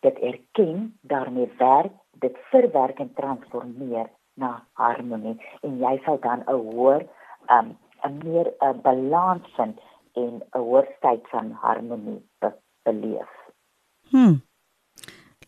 dit 0.02 0.18
erken, 0.18 0.88
daarmee 1.00 1.50
werk, 1.58 1.94
dit 2.22 2.36
verwerk 2.50 2.98
en 2.98 3.12
transformeer 3.14 4.10
na 4.34 4.66
harmonie 4.72 5.36
en 5.62 5.78
jy 5.78 5.96
sal 6.04 6.18
dan 6.20 6.44
'n 6.46 6.60
hoër 6.74 7.02
um 7.56 7.76
'n 8.04 8.18
meer 8.24 8.46
'n 8.60 8.80
balans 8.82 9.46
vind 9.56 9.78
en 10.12 10.42
'n 10.54 10.58
hoër 10.58 10.86
staat 10.96 11.28
van 11.30 11.50
harmonie 11.50 12.22
be 12.40 12.52
beleef. 12.82 13.32
Hm. 14.10 14.34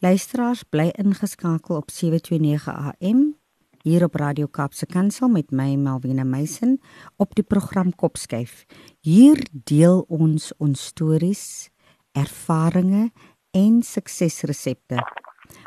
Luisteraars 0.00 0.62
bly 0.62 0.88
ingeskakel 1.04 1.76
op 1.76 1.90
729 1.90 2.68
AM 2.68 3.36
hier 3.84 4.04
op 4.04 4.14
Radio 4.14 4.46
Kaapse 4.46 4.86
Kansel 4.86 5.28
met 5.28 5.50
my 5.50 5.74
Malvina 5.76 6.24
Meisen 6.24 6.78
op 7.16 7.34
die 7.34 7.44
program 7.44 7.94
Kopskyf. 7.94 8.64
Hier 9.00 9.36
deel 9.52 10.04
ons 10.08 10.52
ons 10.56 10.86
stories, 10.86 11.70
ervarings 12.12 13.12
en 13.52 13.82
suksesresepte. 13.82 15.02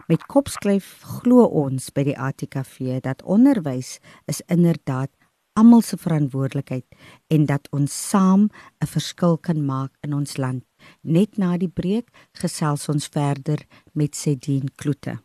Met 0.08 0.26
Kopskyf 0.26 1.02
glo 1.04 1.44
ons 1.44 1.90
by 1.92 2.04
die 2.04 2.18
ATKV 2.18 3.02
dat 3.04 3.24
onderwys 3.24 3.98
is 4.26 4.42
inderdaad 4.48 5.12
almal 5.58 5.82
se 5.82 5.98
verantwoordelikheid 5.98 6.86
en 7.34 7.46
dat 7.50 7.68
ons 7.74 8.10
saam 8.10 8.50
'n 8.84 8.88
verskil 8.88 9.38
kan 9.38 9.66
maak 9.66 9.92
in 10.02 10.14
ons 10.14 10.38
land. 10.38 10.64
Net 11.02 11.38
na 11.38 11.58
die 11.58 11.70
breek 11.70 12.10
gesels 12.32 12.90
ons 12.90 13.08
verder 13.08 13.66
met 13.94 14.16
Sedien 14.16 14.70
Kloete. 14.76 15.20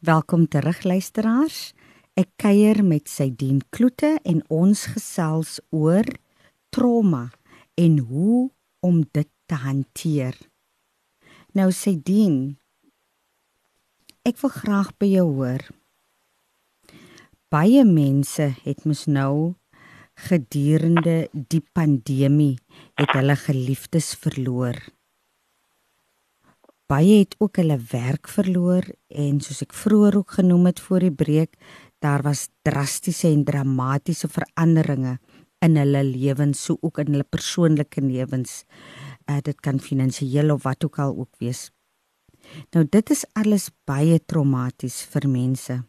Welkom 0.00 0.48
terug 0.48 0.82
luisteraars. 0.82 1.72
Ek 2.14 2.28
kuier 2.36 2.84
met 2.84 3.08
Sedien 3.08 3.60
Kloete 3.70 4.18
en 4.24 4.42
ons 4.48 4.86
gesels 4.86 5.60
oor 5.70 6.04
trauma 6.70 7.30
en 7.74 7.98
hoe 7.98 8.50
om 8.80 9.04
dit 9.12 9.28
te 9.46 9.54
hanteer. 9.54 10.36
Nou 11.52 11.70
Sedien, 11.72 12.59
ek 14.28 14.36
wil 14.42 14.52
graag 14.52 14.90
by 15.00 15.08
jou 15.08 15.26
hoor. 15.38 15.62
Baie 17.50 17.86
mense 17.88 18.50
het 18.66 18.84
mos 18.84 19.06
nou 19.08 19.56
gedurende 20.20 21.30
die 21.32 21.62
pandemie 21.72 22.58
het 23.00 23.14
hulle 23.16 23.36
geliefdes 23.40 24.12
verloor. 24.20 24.76
Baie 26.90 27.22
het 27.22 27.36
ook 27.40 27.62
hulle 27.62 27.78
werk 27.92 28.28
verloor 28.28 28.84
en 29.08 29.40
soos 29.40 29.64
ek 29.64 29.72
vroeër 29.78 30.20
ook 30.20 30.36
genoem 30.36 30.68
het 30.68 30.84
voor 30.84 31.06
die 31.06 31.14
breek, 31.14 31.56
daar 32.04 32.20
was 32.26 32.48
drastiese 32.66 33.30
en 33.30 33.44
dramatiese 33.48 34.28
veranderinge 34.28 35.16
in 35.64 35.76
hulle 35.80 36.04
lewens, 36.04 36.60
so 36.60 36.76
ook 36.80 37.00
in 37.00 37.14
hulle 37.14 37.24
persoonlike 37.24 38.02
lewens. 38.04 38.64
Uh, 39.30 39.38
dit 39.44 39.56
kan 39.64 39.80
finansiëel 39.80 40.52
of 40.52 40.64
wat 40.68 40.84
ook 40.84 40.98
al 40.98 41.14
ook 41.16 41.40
wees. 41.40 41.70
Nou 42.74 42.84
dit 42.84 43.10
is 43.10 43.24
alles 43.38 43.70
baie 43.88 44.18
traumaties 44.18 45.02
vir 45.12 45.28
mense. 45.30 45.80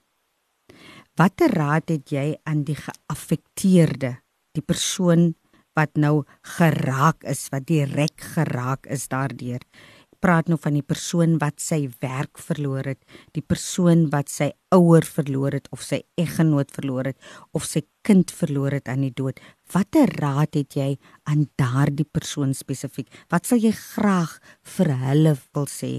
Watter 1.20 1.52
raad 1.54 1.92
het 1.92 2.12
jy 2.14 2.28
aan 2.48 2.64
die 2.66 2.78
geaffekteerde, 2.80 4.16
die 4.56 4.64
persoon 4.64 5.34
wat 5.78 5.98
nou 6.00 6.24
geraak 6.58 7.26
is, 7.28 7.48
wat 7.52 7.68
direk 7.70 8.24
geraak 8.36 8.88
is 8.92 9.10
daardeur? 9.12 9.62
Praat 10.22 10.52
nou 10.52 10.58
van 10.62 10.76
die 10.78 10.86
persoon 10.86 11.40
wat 11.42 11.58
sy 11.60 11.88
werk 12.04 12.38
verloor 12.38 12.86
het, 12.92 13.00
die 13.34 13.42
persoon 13.42 14.06
wat 14.14 14.30
sy 14.30 14.52
ouer 14.72 15.06
verloor 15.06 15.58
het 15.58 15.70
of 15.74 15.82
sy 15.82 16.04
eggenoot 16.22 16.70
verloor 16.72 17.10
het 17.10 17.32
of 17.58 17.66
sy 17.66 17.82
kind 18.06 18.30
verloor 18.32 18.78
het 18.78 18.92
aan 18.92 19.02
die 19.08 19.14
dood. 19.18 19.42
Watter 19.74 20.10
raad 20.22 20.54
het 20.56 20.78
jy 20.78 20.92
aan 21.26 21.48
daardie 21.58 22.06
persoon 22.06 22.54
spesifiek? 22.54 23.10
Wat 23.34 23.50
sal 23.50 23.62
jy 23.62 23.74
graag 23.74 24.38
vir 24.78 24.94
hulle 25.08 25.36
wil 25.58 25.68
sê? 25.68 25.94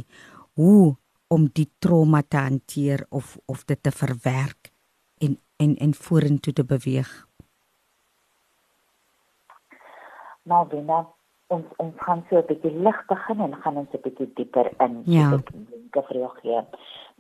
Hoe 0.55 0.97
om 1.29 1.49
die 1.53 1.71
trauma 1.79 2.23
te 2.29 2.37
hanteer 2.37 3.07
of 3.09 3.39
of 3.47 3.65
dit 3.65 3.83
te 3.83 3.91
verwerk? 3.91 4.73
en 5.63 5.77
en 5.77 5.95
vorentoe 5.95 6.53
te 6.53 6.65
beweeg. 6.65 7.11
Nou 10.43 10.63
binne 10.69 10.99
ons 11.55 11.67
ons 11.85 11.99
gaan 12.07 12.25
so 12.29 12.39
'n 12.39 12.47
bietjie 12.51 12.75
lig 12.87 13.01
begin 13.07 13.41
en 13.47 13.55
gaan 13.63 13.77
ons 13.83 13.93
'n 13.93 14.05
bietjie 14.07 14.31
dieper 14.39 14.69
in 14.87 15.03
ja. 15.05 15.29
die 15.95 16.03
vraag 16.09 16.37
hier. 16.43 16.65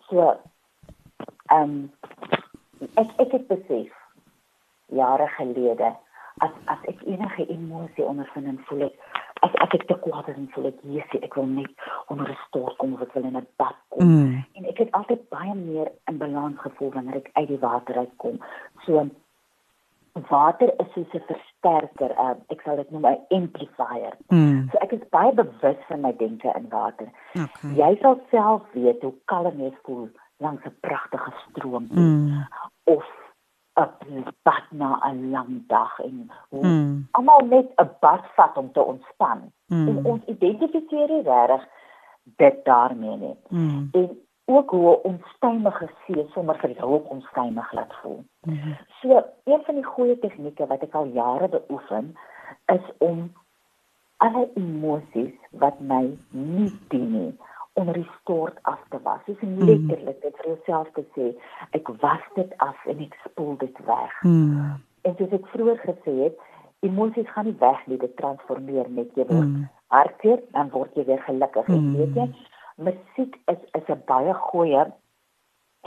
So 0.09 0.19
ehm 1.47 1.63
um, 1.63 1.93
ek 2.95 3.11
ek 3.25 3.33
het 3.33 3.47
besef 3.47 3.93
jare 4.87 5.29
gelede 5.39 5.95
as 6.39 6.55
as 6.65 6.83
ek 6.93 7.03
enige 7.03 7.47
emosie 7.47 8.05
ondervind 8.05 8.47
en 8.47 8.65
voel 8.67 8.83
ek 8.89 8.97
as 9.47 9.55
as 9.65 9.75
ek 9.79 9.87
te 9.91 9.97
kwaad 10.05 10.29
is 10.33 10.39
en 10.41 10.51
voel 10.55 10.69
ek 10.71 10.85
hier 10.89 11.17
ek 11.29 11.35
wil 11.39 11.49
net 11.51 11.89
onder 12.13 12.31
'n 12.31 12.39
stoel 12.47 12.75
kom 12.79 12.95
of 12.95 13.03
ek 13.07 13.15
wil 13.17 13.27
in 13.31 13.37
'n 13.41 13.47
bad 13.63 13.79
kom 13.89 14.07
mm. 14.07 14.45
en 14.57 14.69
ek 14.73 14.79
het 14.85 14.93
altyd 14.99 15.29
baie 15.35 15.55
meer 15.55 15.91
in 16.11 16.19
balans 16.23 16.61
gevoel 16.67 16.93
wanneer 16.97 17.21
ek 17.23 17.31
uit 17.33 17.49
die 17.49 17.63
water 17.67 17.99
uitkom 18.05 18.39
so 18.87 19.07
water 20.29 20.69
is 20.83 20.93
soos 20.95 21.15
'n 21.15 21.25
versterker 21.31 22.11
uh, 22.25 22.37
ek 22.55 22.61
sal 22.65 22.77
dit 22.77 22.91
noem 22.91 23.07
'n 23.07 23.25
amplifier 23.39 24.15
mm. 24.29 24.69
so 24.71 24.79
ek 24.79 24.93
is 24.93 25.09
baie 25.11 25.33
bewus 25.33 25.81
van 25.89 26.01
my 26.01 26.13
denke 26.25 26.53
in 26.57 26.69
water 26.69 27.09
okay. 27.35 27.73
jy 27.83 27.93
sal 28.03 28.21
self 28.31 28.63
weet 28.73 29.03
hoe 29.03 29.15
kalm 29.25 29.61
jy 29.61 29.73
voel 29.83 30.09
langs 30.39 30.65
'n 30.65 30.77
pragtige 30.81 31.33
stroom 31.49 31.89
mm. 31.91 32.47
of 32.85 33.05
'n 33.75 34.25
bad 34.43 34.65
na 34.71 35.01
'n 35.09 35.31
lang 35.31 35.67
dag 35.67 35.99
en 35.99 36.31
mm. 36.51 37.09
almal 37.11 37.41
net 37.41 37.69
'n 37.77 37.91
bad 38.01 38.25
vat 38.37 38.57
om 38.57 38.73
te 38.73 38.83
ontspan. 38.83 39.53
Mm. 39.67 39.89
En 39.89 40.05
ons 40.05 40.25
identifiseer 40.25 41.23
regtig 41.23 41.69
dit 42.25 42.65
daarmee 42.65 43.17
net. 43.17 43.51
Mm. 43.51 43.89
En 43.93 44.19
ook 44.45 44.71
hoe 44.71 45.03
onstuimige 45.03 45.89
see 46.07 46.27
sommer 46.33 46.59
vir 46.59 46.71
jou 46.71 47.03
onstuimig 47.09 47.73
laat 47.73 47.95
voel. 48.03 48.25
Mm. 48.43 48.77
So 49.01 49.23
een 49.45 49.63
van 49.65 49.75
die 49.75 49.85
goeie 49.85 50.19
tegnieke 50.19 50.67
wat 50.67 50.83
ek 50.83 50.95
al 50.95 51.07
jare 51.07 51.49
beoefen 51.49 52.17
is 52.67 52.87
om 52.99 53.33
alle 54.17 54.51
emosies 54.55 55.35
wat 55.51 55.81
my 55.81 56.19
nie 56.31 56.73
dien 56.89 57.11
nie 57.13 57.33
om 57.73 57.93
die 57.93 58.09
stort 58.21 58.59
af 58.63 58.81
te 58.89 58.99
was. 59.03 59.21
Dis 59.27 59.41
mm. 59.41 59.65
letterlik 59.65 60.23
dit 60.23 60.37
vir 60.37 60.49
jouself 60.53 60.89
te 60.97 61.05
sê, 61.17 61.29
ek 61.79 61.89
was 62.05 62.25
dit 62.37 62.57
af 62.65 62.87
en 62.87 63.05
ek 63.05 63.17
spoel 63.25 63.57
dit 63.63 63.85
weg. 63.89 64.17
Mm. 64.23 64.81
En 65.09 65.15
soos 65.19 65.37
ek 65.39 65.47
vroeër 65.55 65.81
gesê 65.87 66.17
het, 66.25 66.41
emosies 66.87 67.31
gaan 67.33 67.49
nie 67.49 67.59
weg 67.61 67.85
nie, 67.87 67.99
dit 67.99 68.17
transformeer 68.21 68.91
net 68.91 69.13
jy 69.19 69.27
word 69.31 69.49
mm. 69.49 69.69
hartseer 69.95 70.43
dan 70.57 70.73
word 70.75 70.99
jy 70.99 71.07
weer 71.09 71.23
gelukkig. 71.29 71.71
Mm. 71.71 71.79
En 71.79 71.95
weet 72.01 72.19
jy, 72.21 72.27
musiek 72.89 73.39
is 73.53 73.63
is 73.79 73.89
'n 73.89 74.03
baie 74.07 74.35
goeie 74.51 74.85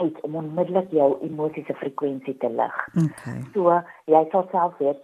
iets 0.04 0.20
om 0.20 0.34
onmiddellik 0.36 0.90
jou 0.92 1.16
emosiese 1.24 1.74
frekwensie 1.74 2.36
te 2.36 2.48
lig. 2.50 2.76
Okay. 3.04 3.40
So 3.54 3.80
jy 4.12 4.22
sal 4.32 4.48
self 4.50 4.76
weet 4.78 5.00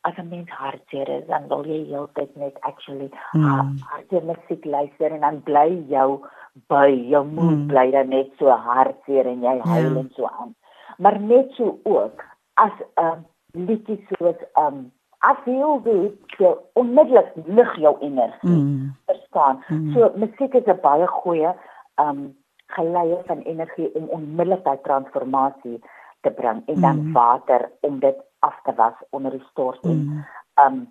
as 0.00 0.14
'n 0.18 0.28
mens 0.28 0.50
hartseer 0.50 1.08
is, 1.08 1.26
dan 1.26 1.48
wil 1.48 1.64
jy 1.66 1.84
heeltyd 1.90 2.36
net 2.36 2.56
actually 2.60 3.10
mm. 3.32 3.78
hartseer 3.90 4.24
musiek 4.24 4.64
luister 4.64 5.12
en 5.12 5.20
dan 5.20 5.42
bly 5.42 5.84
jou 5.88 6.20
by 6.66 6.90
jou 7.10 7.24
moed 7.26 7.58
mm. 7.58 7.66
bly 7.66 7.90
dan 7.90 8.08
net 8.08 8.30
so 8.38 8.50
hartseer 8.50 9.26
en 9.26 9.42
jy 9.42 9.58
huil 9.58 9.82
yeah. 9.82 9.94
Ja. 9.94 10.00
en 10.00 10.10
so 10.14 10.26
aan. 10.26 10.54
Maar 10.98 11.20
net 11.20 11.50
so 11.56 11.78
ook 11.82 12.24
as 12.54 12.72
'n 12.78 13.04
um, 13.04 13.26
liedjie 13.66 14.06
soos 14.08 14.40
um 14.56 14.90
as 15.26 15.38
jy 15.46 15.70
weet 15.84 16.38
jy 16.38 16.50
onmiddellik 16.78 17.32
lig 17.46 17.76
jou 17.82 17.94
energie. 18.00 18.50
Mm. 18.62 18.94
Verstaan? 19.06 19.62
Mm. 19.68 19.92
So 19.94 20.12
musiek 20.14 20.54
is 20.54 20.66
'n 20.66 20.80
baie 20.82 21.06
goeie 21.06 21.54
um 21.98 22.36
geleie 22.66 23.18
van 23.26 23.40
energie 23.40 23.94
om 23.94 24.08
onmiddellik 24.08 24.62
by 24.62 24.76
transformasie 24.82 25.80
te 26.20 26.30
bring 26.30 26.62
en 26.66 26.80
dan 26.80 26.98
mm. 27.00 27.12
water 27.12 27.70
om 27.80 27.98
dit 27.98 28.16
af 28.38 28.62
te 28.62 28.74
was 28.74 28.94
onder 29.10 29.30
die 29.30 29.44
stort 29.50 29.84
en 29.84 30.04
mm. 30.04 30.24
um 30.64 30.86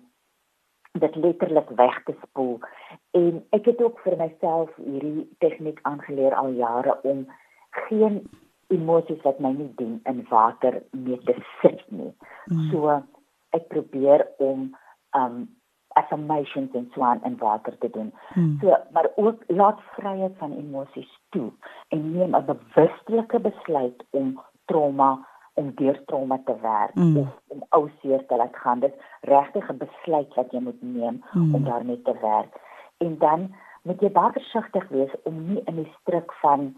dit 0.98 1.14
letterlik 1.14 1.68
weg 1.76 2.02
te 2.04 2.14
spoel. 2.22 2.58
En 3.10 3.44
ek 3.50 3.64
het 3.64 3.82
ook 3.82 4.00
vir 4.02 4.16
myself 4.16 4.70
hierdie 4.76 5.28
tegniek 5.38 5.78
aangeleer 5.82 6.34
al 6.34 6.48
jare 6.58 6.98
om 7.02 7.26
geen 7.88 8.22
emosies 8.68 9.22
wat 9.22 9.38
my 9.38 9.52
nie 9.52 9.70
dien 9.76 10.00
in 10.04 10.26
water 10.30 10.82
mee 10.90 11.18
te 11.28 11.36
sit 11.60 11.84
nie. 11.90 12.14
Mm. 12.46 12.70
So 12.70 13.02
ek 13.56 13.68
probeer 13.68 14.26
om 14.38 14.74
um 15.16 15.46
affirmations 15.98 16.74
en 16.74 16.90
so 16.94 17.02
aan 17.02 17.24
in 17.24 17.36
water 17.36 17.78
te 17.78 17.90
doen. 17.90 18.12
Hmm. 18.28 18.58
So 18.60 18.76
maar 18.92 19.08
ook 19.16 19.42
laat 19.46 19.80
vryheid 19.96 20.34
van 20.38 20.52
emosies 20.56 21.20
toe 21.28 21.52
en 21.88 22.12
neem 22.12 22.36
'n 22.36 22.44
bewustelike 22.44 23.40
besluit 23.40 24.04
om 24.10 24.40
trauma 24.64 25.27
om 25.58 25.70
deur 25.80 25.98
trauma 26.10 26.38
te 26.44 26.54
werk 26.62 26.94
hmm. 26.94 27.16
of 27.22 27.54
om 27.54 27.64
ou 27.76 27.84
seer 28.00 28.26
te 28.26 28.36
laat 28.36 28.56
gaan. 28.62 28.80
Dit 28.80 28.94
regtig 29.20 29.70
'n 29.70 29.80
besluit 29.84 30.34
wat 30.34 30.52
jy 30.54 30.60
moet 30.60 30.82
neem 30.82 31.22
hmm. 31.30 31.54
om 31.54 31.64
daarmee 31.64 32.02
te 32.02 32.14
werk. 32.22 32.52
En 32.98 33.18
dan 33.18 33.54
moet 33.82 34.00
jy 34.00 34.10
baie 34.10 34.32
versigtig 34.32 34.88
wees 34.88 35.14
om 35.22 35.40
nie 35.48 35.62
in 35.64 35.82
die 35.82 35.92
struik 36.00 36.32
van 36.42 36.74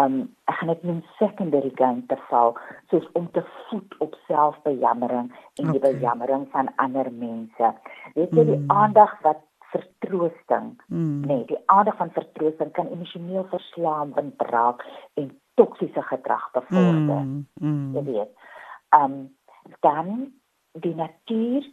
um 0.00 0.16
ek 0.50 0.58
gaan 0.58 0.72
dit 0.72 0.82
noem 0.88 1.02
secondary 1.18 1.72
gain 1.80 2.02
te 2.06 2.16
val 2.28 2.56
soos 2.92 3.06
om 3.12 3.28
te 3.32 3.42
voet 3.68 3.94
op 4.04 4.16
selfbejammering 4.26 5.32
en 5.32 5.70
die 5.72 5.80
okay. 5.80 5.92
bejammering 5.92 6.48
van 6.52 6.68
ander 6.76 7.12
mense. 7.12 7.72
Weet 8.14 8.34
jy 8.36 8.44
die 8.44 8.58
mm. 8.58 8.70
aandag 8.70 9.16
wat 9.24 9.40
vertroosting, 9.72 10.76
mm. 10.86 11.24
nee, 11.26 11.44
die 11.48 11.58
aandag 11.72 11.96
van 11.96 12.12
vertroosting 12.14 12.72
kan 12.72 12.92
emosioneel 12.92 13.46
verslaand 13.50 14.42
raak 14.52 14.84
en 15.14 15.32
toksiese 15.56 16.02
gedrag 16.02 16.50
bevorder. 16.52 17.22
Mm. 17.24 17.46
Mm. 17.60 17.94
Jy 17.96 18.04
weet. 18.10 18.32
Um 18.96 19.16
dan 19.82 20.32
die 20.78 20.94
natuur 20.94 21.64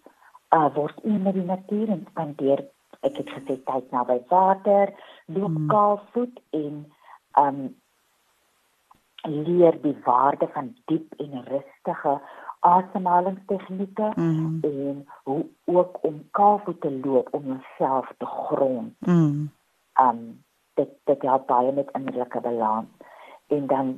uh, 0.55 0.69
word 0.73 0.99
in 1.03 1.23
die 1.23 1.45
natuur 1.45 1.91
en 1.93 2.05
spandeer 2.09 2.63
ek 3.03 3.19
het 3.19 3.31
gesê 3.35 3.57
tyd 3.67 3.91
na 3.91 4.03
by 4.07 4.19
water, 4.31 4.93
loop 5.27 5.57
mm. 5.57 5.67
kaal 5.71 5.99
voet 6.15 6.39
en 6.55 6.85
um 7.39 7.59
leer 9.23 9.75
die 9.83 9.95
waarde 10.03 10.47
van 10.55 10.73
diep 10.91 11.13
en 11.23 11.43
rustige 11.47 12.17
asemhalingstegnieke 12.59 14.11
mm 14.15 14.59
en 14.63 15.07
hoe 15.23 15.45
ook 15.65 15.97
om 16.07 16.21
kaal 16.31 16.61
te 16.79 16.91
loop 16.91 17.27
om 17.31 17.45
jouself 17.45 18.11
te 18.17 18.25
grond. 18.25 18.93
Mm. 18.99 19.49
Um 19.99 20.43
dit 20.73 20.89
dit 21.03 21.21
help 21.21 21.47
baie 21.47 21.71
met 21.71 21.91
innerlike 21.91 22.41
balans. 22.41 22.87
En 23.53 23.67
dan 23.71 23.93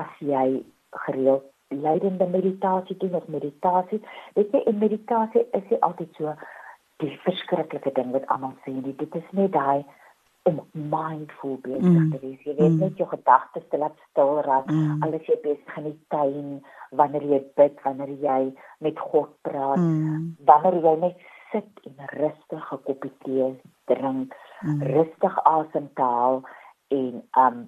as 0.00 0.18
jy 0.18 0.62
gereeld 1.06 1.44
leidende 1.68 2.26
meditasie 2.30 2.96
doen 2.96 3.14
of 3.18 3.26
meditasie, 3.26 4.00
weet 4.34 4.52
jy, 4.54 4.62
in 4.70 4.78
meditasie 4.78 5.44
is 5.50 5.66
dit 5.68 5.80
altyd 5.80 6.12
so 6.18 6.34
die 7.02 7.12
verskriklike 7.24 7.92
ding 7.96 8.12
wat 8.14 8.26
almal 8.32 8.54
sê, 8.64 8.72
dit 8.86 9.16
is 9.20 9.32
net 9.36 9.52
daai 9.56 9.84
om 10.46 10.60
mindful 10.72 11.56
besig 11.64 11.82
mm. 11.82 12.10
te 12.12 12.20
wees. 12.22 12.42
Jy 12.46 12.54
weet 12.54 12.74
mm. 12.76 12.82
net 12.84 13.00
jou 13.00 13.08
gedagtes 13.10 13.64
te 13.70 13.80
laat 13.82 13.96
stil 14.10 14.36
raak. 14.46 14.68
Mm. 14.70 15.02
Alles 15.02 15.26
jy 15.26 15.38
besig 15.42 15.78
in 15.80 15.88
die 15.88 15.96
tuin, 16.14 16.52
wanneer 17.00 17.26
jy 17.32 17.40
bid, 17.58 17.80
wanneer 17.82 18.12
jy 18.22 18.40
met 18.86 19.00
God 19.10 19.32
praat, 19.48 19.82
mm. 19.82 20.36
wanneer 20.46 20.78
jy 20.84 20.94
net 21.02 21.24
sit 21.50 21.82
en 21.90 22.12
rustig 22.14 22.70
'n 22.72 22.82
koppie 22.86 23.12
tee 23.24 23.48
drink, 23.90 24.36
mm. 24.62 24.86
rustig 24.94 25.40
asem 25.50 25.90
te 25.98 26.06
haal 26.14 26.44
en 26.94 27.22
um 27.46 27.66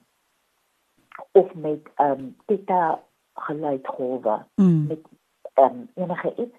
of 1.32 1.54
met 1.54 1.90
um 1.96 2.36
tita 2.46 2.98
geluidgolwe 3.34 4.44
mm. 4.54 4.86
met 4.88 5.02
um 5.54 5.88
enige 5.94 6.34
iets 6.36 6.56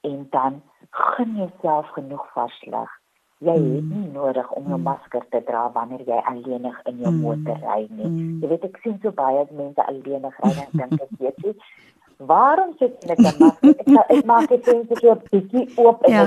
en 0.00 0.26
dan 0.30 0.62
gun 0.90 1.36
jouself 1.36 1.88
genoeg 1.88 2.26
vaslig 2.32 3.00
Jy 3.40 3.56
mm. 3.56 3.74
het 3.74 3.84
nie 3.88 4.08
nodig 4.12 4.48
om 4.52 4.66
jou 4.68 4.76
mm. 4.76 4.84
masker 4.84 5.22
te 5.32 5.40
dra 5.48 5.62
wanneer 5.72 6.02
jy 6.04 6.18
alleenig 6.28 6.74
in 6.90 6.98
jou 7.00 7.12
mm. 7.12 7.20
motor 7.24 7.62
ry 7.64 7.86
nie. 7.88 8.08
Mm. 8.08 8.34
Jy 8.42 8.50
weet 8.50 8.66
ek 8.68 8.76
sien 8.84 8.98
so 9.00 9.12
baie 9.16 9.46
mense 9.56 9.86
alleenig 9.88 10.34
ry 10.44 10.50
en 10.60 10.74
dink 10.74 11.06
ek 11.06 11.14
weet 11.22 11.46
jy 11.46 11.54
waarom 12.32 12.74
sit 12.76 12.98
jy 13.00 13.14
met 13.14 13.22
'n 13.22 13.38
masker? 13.40 13.72
Ek 13.80 14.12
ek 14.16 14.28
maak 14.28 14.50
dit 14.52 14.68
net 14.68 14.92
so 15.00 15.14
'n 15.14 15.24
bietjie 15.30 15.64
oop 15.80 16.04
en 16.10 16.12
ja. 16.12 16.26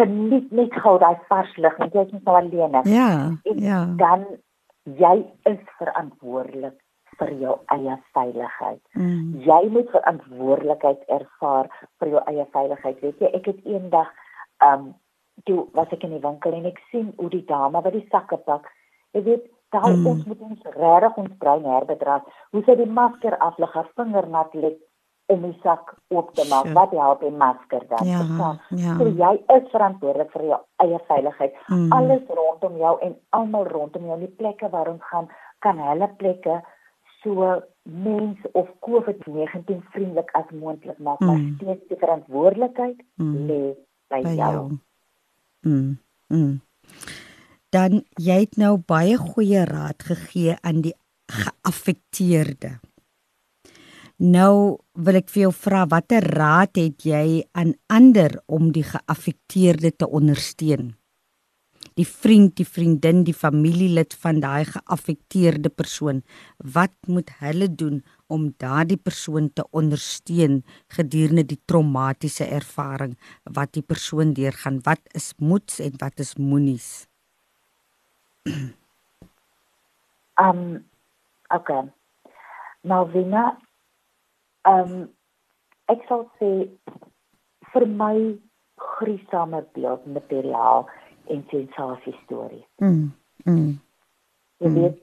geniet 0.00 0.48
net 0.60 0.80
gou 0.80 0.96
daai 1.02 1.20
vars 1.28 1.52
lug 1.60 1.76
en 1.76 1.92
jy 1.92 2.06
is 2.06 2.24
nou 2.24 2.36
alleenig. 2.40 2.88
Ja. 2.88 3.10
Ja. 3.68 3.80
Dan 4.00 4.24
jy 5.04 5.14
is 5.52 5.60
verantwoordelik 5.76 6.80
vir 7.20 7.32
jou 7.40 7.56
eie 7.74 7.96
veiligheid. 8.16 8.80
Mm. 8.94 9.42
Jy 9.46 9.60
moet 9.74 9.90
verantwoordelikheid 9.94 11.02
ervaar 11.18 11.68
vir 12.00 12.14
jou 12.14 12.22
eie 12.32 12.46
veiligheid. 12.54 13.02
Weet 13.02 13.20
jy, 13.24 13.32
ek 13.40 13.50
het 13.52 13.60
eendag 13.64 14.12
um 14.64 14.94
toe 15.44 15.66
was 15.76 15.92
ek 15.92 16.06
in 16.06 16.16
die 16.16 16.22
winkel 16.22 16.54
en 16.56 16.66
ek 16.70 16.80
sien 16.90 17.12
hoe 17.20 17.28
die 17.32 17.44
dame 17.48 17.82
by 17.84 17.92
die 17.92 18.06
sakke 18.12 18.38
pak. 18.48 18.68
Jy 19.16 19.22
weet, 19.26 19.44
daai 19.74 19.92
mm. 19.92 20.06
ons 20.08 20.26
moet 20.30 20.44
ons 20.48 20.68
regtig 20.76 21.22
ons 21.22 21.38
brein 21.42 21.66
herbedra. 21.68 22.20
Hoe 22.56 22.62
sy 22.64 22.76
die 22.78 22.88
masker 22.98 23.36
aflig, 23.44 23.72
haar 23.76 23.90
vinger 24.00 24.28
nat 24.32 24.54
lê 24.56 24.72
om 25.32 25.42
die 25.42 25.56
sak 25.62 25.90
oop 26.14 26.30
te 26.38 26.44
maak. 26.48 26.68
Sure. 26.68 26.76
Wat 26.78 26.94
help 26.94 27.24
die 27.24 27.34
masker 27.34 27.82
dan? 27.90 28.06
Ja, 28.06 28.22
ja. 28.78 28.94
So 28.98 29.10
jy 29.10 29.32
is 29.56 29.66
verantwoordelik 29.72 30.30
vir 30.36 30.46
jou 30.52 30.60
eie 30.84 31.00
veiligheid. 31.08 31.58
Mm. 31.66 31.90
Alles 31.98 32.22
rondom 32.38 32.78
jou 32.80 32.94
en 33.02 33.16
almal 33.38 33.66
rondom 33.72 34.06
jou, 34.06 34.18
die 34.22 34.34
plekke 34.38 34.70
waar 34.70 34.90
ons 34.92 35.02
gaan, 35.10 35.28
kan 35.64 35.80
hulle 35.82 36.08
plekke 36.20 36.60
so 37.26 37.62
mens 37.82 38.38
of 38.52 38.70
COVID-19 38.86 39.82
vriendelik 39.90 40.30
as 40.38 40.46
moontlik 40.54 40.98
maak, 40.98 41.20
mm. 41.20 41.26
maar 41.26 41.42
steeds 41.58 41.88
die 41.90 41.98
verantwoordelikheid 41.98 43.02
mm. 43.18 43.34
lê 43.50 43.62
by, 44.10 44.20
by 44.22 44.34
jou. 44.38 44.52
jou. 44.54 44.66
Mm. 45.66 45.98
mm. 46.30 46.54
Dan 47.74 48.02
jy 48.22 48.38
het 48.46 48.58
nou 48.60 48.76
baie 48.78 49.18
goeie 49.18 49.64
raad 49.66 50.06
gegee 50.06 50.54
aan 50.62 50.84
die 50.86 50.94
geaffekteerde. 51.26 52.76
Nou 54.22 54.78
wil 54.96 55.18
ek 55.18 55.26
vir 55.28 55.48
jou 55.48 55.52
vra 55.52 55.82
watter 55.90 56.24
raad 56.24 56.78
het 56.78 57.04
jy 57.04 57.42
aan 57.58 57.74
ander 57.92 58.38
om 58.46 58.70
die 58.72 58.86
geaffekteerde 58.86 59.92
te 59.92 60.08
ondersteun? 60.08 60.94
Die 61.96 62.04
vriend, 62.06 62.56
die 62.60 62.66
vriendin, 62.68 63.22
die 63.24 63.34
familielid 63.34 64.14
van 64.20 64.40
daai 64.44 64.68
geaffekteerde 64.68 65.70
persoon. 65.72 66.22
Wat 66.76 66.92
moet 67.08 67.30
hulle 67.40 67.68
doen 67.72 68.02
om 68.28 68.50
daardie 68.60 69.00
persoon 69.00 69.48
te 69.52 69.64
ondersteun 69.72 70.62
gedurende 70.92 71.46
die 71.48 71.60
traumatiese 71.64 72.44
ervaring 72.44 73.16
wat 73.58 73.72
die 73.78 73.84
persoon 73.84 74.34
deurgaan? 74.36 74.82
Wat 74.84 75.00
is 75.16 75.32
moeds 75.38 75.80
en 75.80 75.96
wat 76.02 76.20
is 76.20 76.36
moenies? 76.36 77.06
Um 80.36 80.84
okay. 81.48 81.86
Nou 82.84 83.06
Vina, 83.08 83.54
um 84.68 85.06
ek 85.88 86.02
sal 86.10 86.26
sê 86.36 86.50
vir 87.72 87.86
my 87.88 88.36
gruisame 88.76 89.62
beeld 89.72 90.04
materiaal 90.12 90.84
en 91.32 91.44
sensasie 91.50 92.14
stories. 92.24 92.66
Mm. 92.76 93.12
Mm. 93.44 93.78
Jy 94.58 94.68
mm. 94.68 94.80
weet 94.80 95.02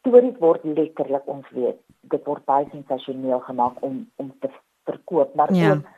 stories 0.00 0.36
word 0.40 0.64
letterlik 0.64 1.26
ons 1.28 1.48
weet 1.56 1.80
dit 2.10 2.26
word 2.26 2.44
baie 2.48 2.68
sensasioneel 2.72 3.40
gemaak 3.46 3.80
om 3.86 4.04
om 4.16 4.32
te 4.40 4.50
verkoop 4.88 5.34
maar 5.34 5.52
ja. 5.54 5.72
ook 5.74 5.88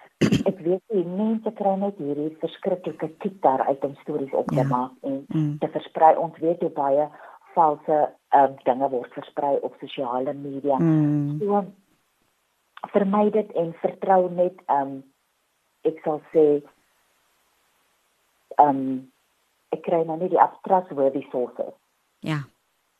ek 0.51 0.59
weet 0.63 0.83
die 0.95 1.05
mense 1.07 1.51
kry 1.59 1.75
net 1.79 1.99
hierdie 1.99 2.31
verskriklike 2.43 3.09
kick 3.23 3.39
daar 3.43 3.65
uit 3.69 3.85
om 3.85 3.95
stories 4.03 4.35
op 4.39 4.51
te 4.51 4.61
ja. 4.61 4.67
maak 4.71 4.93
en 5.03 5.23
mm. 5.29 5.55
te 5.63 5.71
versprei 5.77 6.15
ons 6.17 6.39
weet 6.43 6.63
hoe 6.63 6.73
baie 6.77 7.07
valse 7.55 7.99
um, 8.37 8.53
dinge 8.65 8.89
word 8.89 9.13
versprei 9.13 9.57
op 9.61 9.75
sosiale 9.81 10.33
media. 10.33 10.79
Mm. 10.81 11.39
So 11.41 11.65
vermy 12.93 13.31
dit 13.31 13.51
en 13.61 13.75
vertrou 13.83 14.23
net 14.33 14.63
um 14.73 15.03
ek 15.87 15.99
sal 16.07 16.23
sê 16.35 16.47
um 18.63 19.12
ek 19.73 19.83
kry 19.89 20.03
nou 20.07 20.19
nie 20.21 20.31
die 20.33 20.49
trustworthy 20.67 21.25
sources. 21.31 21.75
Ja. 22.21 22.43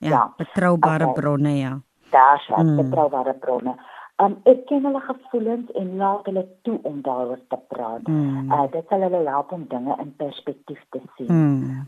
Ja, 0.03 0.11
ja. 0.11 0.35
betroubare 0.37 1.09
okay. 1.09 1.23
bronne 1.23 1.57
ja. 1.59 1.81
Daar's 2.11 2.49
mm. 2.49 2.77
betroubare 2.77 3.35
bronne. 3.35 3.77
Um 4.17 4.37
ek 4.51 4.67
ken 4.67 4.85
hulle 4.87 5.01
gevoelens 5.07 5.71
en 5.79 5.97
laat 5.97 6.27
hulle 6.27 6.45
toe 6.67 6.79
om 6.89 7.01
daaroor 7.07 7.41
te 7.49 7.59
praat. 7.69 8.09
Mm. 8.11 8.51
Uh 8.53 8.67
dit 8.73 8.89
sal 8.89 9.07
hulle 9.07 9.23
help 9.29 9.53
om 9.53 9.65
dinge 9.69 9.97
in 10.03 10.11
perspektief 10.17 10.83
te 10.91 11.01
sien. 11.17 11.31
Mm. 11.31 11.87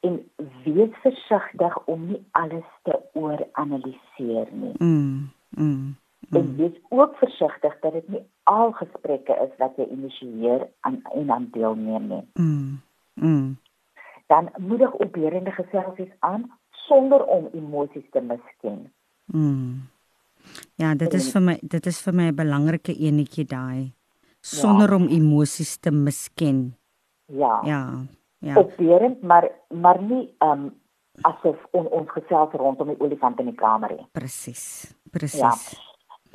En 0.00 0.18
wees 0.64 1.00
versigtig 1.04 1.78
om 1.84 2.06
nie 2.08 2.20
alles 2.30 2.68
te 2.82 2.98
ooranaliseer 3.12 4.48
nie. 4.50 4.74
Mm. 4.78 5.30
Mm. 5.50 5.96
Mm. 6.28 6.36
En 6.36 6.56
wees 6.56 6.76
ook 6.88 7.16
versigtig 7.16 7.78
dat 7.80 7.92
dit 7.92 8.08
nie 8.08 8.22
al 8.42 8.72
gesprekke 8.72 9.38
is 9.46 9.56
wat 9.58 9.76
jy 9.76 9.86
initieer 9.90 10.68
aan 10.80 11.02
en 11.14 11.30
aan 11.30 11.48
deelneem 11.52 12.06
nie. 12.08 12.24
Mm. 12.34 12.80
Mm 13.14 13.58
dan 14.30 14.50
moedig 14.62 14.92
opbeurende 15.02 15.50
geselsies 15.50 16.12
aan 16.18 16.46
sonder 16.86 17.24
om 17.26 17.48
emosies 17.52 18.06
te 18.10 18.20
misken. 18.20 18.92
Mm. 19.24 19.88
Ja, 20.74 20.94
dit 20.94 21.14
is 21.14 21.30
vir 21.34 21.42
my 21.42 21.56
dit 21.62 21.86
is 21.86 21.98
vir 22.04 22.14
my 22.14 22.26
'n 22.30 22.36
belangrike 22.36 22.94
enetjie 22.94 23.44
daai. 23.44 23.92
Sonder 24.40 24.90
ja. 24.90 24.96
om 24.96 25.06
emosies 25.08 25.76
te 25.76 25.90
misken. 25.90 26.76
Ja. 27.26 27.60
Ja. 27.64 27.82
Ja. 28.38 28.58
Opbeurend, 28.58 29.22
maar 29.22 29.50
maar 29.68 30.02
nie 30.02 30.34
um, 30.38 30.72
asof 31.20 31.58
on, 31.70 31.86
ons 31.86 32.10
gesels 32.10 32.52
rondom 32.52 32.88
die 32.88 33.00
olifant 33.00 33.38
in 33.38 33.50
die 33.50 33.54
kamer 33.54 33.92
nie. 33.96 34.06
Presies. 34.12 34.94
Presies. 35.10 35.40
Ja. 35.40 35.52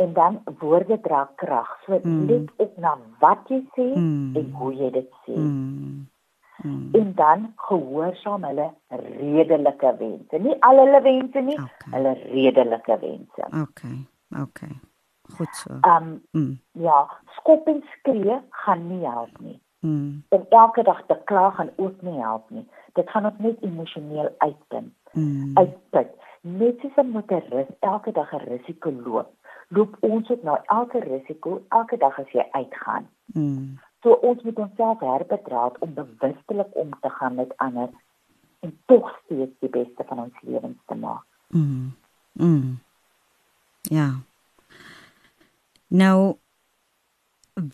En 0.06 0.14
dan 0.14 0.44
woorde 0.60 1.00
dra 1.02 1.30
krag. 1.36 1.70
So 1.86 2.00
mm. 2.04 2.26
let 2.28 2.52
op 2.56 2.78
na 2.78 2.98
wat 3.20 3.48
jy 3.48 3.64
sê 3.76 3.88
mm. 3.96 4.36
en 4.36 4.52
hoe 4.52 4.74
jy 4.74 4.92
dit 4.92 5.10
sê. 5.26 5.36
Mm. 5.36 6.06
Hmm. 6.66 6.90
en 6.98 7.14
dan 7.16 7.54
gehoorsaam 7.56 8.44
hulle 8.44 8.72
redelike 8.90 9.96
wense. 10.00 10.38
Nie 10.38 10.56
al 10.60 10.78
hulle 10.82 11.02
wense 11.02 11.42
nie, 11.42 11.58
okay. 11.62 11.92
hulle 11.92 12.14
redelike 12.32 12.98
wense. 13.02 13.48
Okay. 13.62 13.98
Okay. 14.42 14.74
Goed 15.38 15.54
so. 15.56 15.78
Ehm 15.82 16.08
um, 16.32 16.42
mm. 16.42 16.60
ja, 16.72 17.10
skop 17.38 17.68
en 17.68 17.84
skree 17.92 18.40
gaan 18.50 18.88
nie 18.88 19.06
help 19.06 19.40
nie. 19.40 19.60
Mm. 19.80 20.24
En 20.30 20.46
elke 20.50 20.84
dag 20.84 21.06
te 21.06 21.18
kla 21.24 21.50
gaan 21.50 21.70
ook 21.76 22.02
nie 22.02 22.20
help 22.22 22.50
nie. 22.50 22.68
Dit 22.94 23.10
gaan 23.10 23.26
ons 23.26 23.38
net 23.38 23.62
emosioneel 23.62 24.30
uitdink. 24.38 24.94
Mm. 25.12 25.52
Uitput. 25.54 26.10
Net 26.42 26.80
soos 26.80 26.96
'n 26.96 27.12
motoris 27.12 27.72
elke 27.80 28.12
dag 28.12 28.34
'n 28.34 28.46
risiko 28.50 28.92
loop, 28.92 29.30
loop 29.68 29.98
ons 30.00 30.30
ook 30.30 30.44
nou 30.44 30.58
elke 30.66 31.00
risiko 31.00 31.62
elke 31.70 31.98
dag 31.98 32.20
as 32.20 32.32
jy 32.32 32.48
uitgaan. 32.52 33.10
Mm. 33.26 33.80
So 34.06 34.14
ons 34.22 34.42
moet 34.46 34.60
onsself 34.62 35.00
herbetraat 35.02 35.78
om 35.82 35.94
bewustelik 35.98 36.76
om 36.78 36.92
te 37.02 37.10
gaan 37.10 37.36
met 37.36 37.54
ander 37.58 37.90
en 38.62 38.74
tog 38.86 39.08
steeds 39.24 39.56
die 39.66 39.70
beste 39.70 40.06
van 40.06 40.20
ons 40.28 40.42
lewens 40.46 40.78
te 40.86 40.96
maak. 40.96 41.26
Mm. 41.50 41.96
Mm. 42.32 42.76
Ja. 43.82 44.10
Nou 45.88 46.38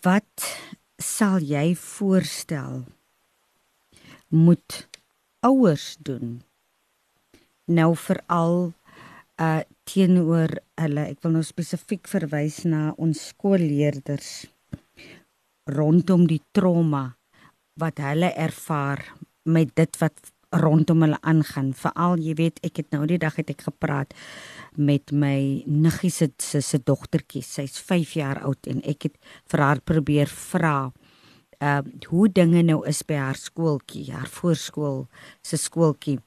wat 0.05 0.47
sal 0.95 1.43
jy 1.43 1.73
voorstel 1.75 2.85
moet 4.27 4.87
ouers 5.43 5.97
doen? 5.99 6.39
Nou 7.67 7.91
veral 8.07 8.71
uh 9.35 9.59
teenoor 9.91 10.53
hulle, 10.79 11.03
ek 11.11 11.25
wil 11.25 11.33
nou 11.35 11.43
spesifiek 11.43 12.07
verwys 12.07 12.61
na 12.63 12.93
ons 12.95 13.19
skoolleerders 13.33 14.45
rondom 15.73 16.27
die 16.27 16.41
trauma 16.53 17.11
wat 17.79 18.01
hulle 18.03 18.31
ervaar 18.35 19.03
met 19.49 19.73
dit 19.75 19.97
wat 20.01 20.31
rondom 20.51 21.05
hulle 21.05 21.17
aangaan. 21.21 21.71
Veral, 21.73 22.19
jy 22.19 22.35
weet, 22.35 22.59
ek 22.67 22.81
het 22.81 22.89
nou 22.91 23.05
die 23.07 23.19
dag 23.21 23.37
het 23.39 23.53
ek 23.53 23.63
gepraat 23.69 24.13
met 24.75 25.13
my 25.15 25.63
niggie 25.65 26.11
se 26.11 26.29
se 26.37 26.79
dogtertjie. 26.83 27.43
Sy's 27.43 27.79
5 27.79 28.15
jaar 28.19 28.41
oud 28.43 28.67
en 28.67 28.81
ek 28.83 29.07
het 29.07 29.15
vir 29.51 29.63
haar 29.63 29.81
probeer 29.81 30.27
vra 30.27 30.91
uh 31.61 31.81
hoe 32.09 32.27
dinge 32.27 32.63
nou 32.65 32.81
is 32.89 33.03
by 33.05 33.19
haar 33.21 33.37
skooltjie, 33.37 34.09
haar 34.11 34.29
voorskool 34.29 35.05
se 35.45 35.57
skooltjie. 35.57 36.17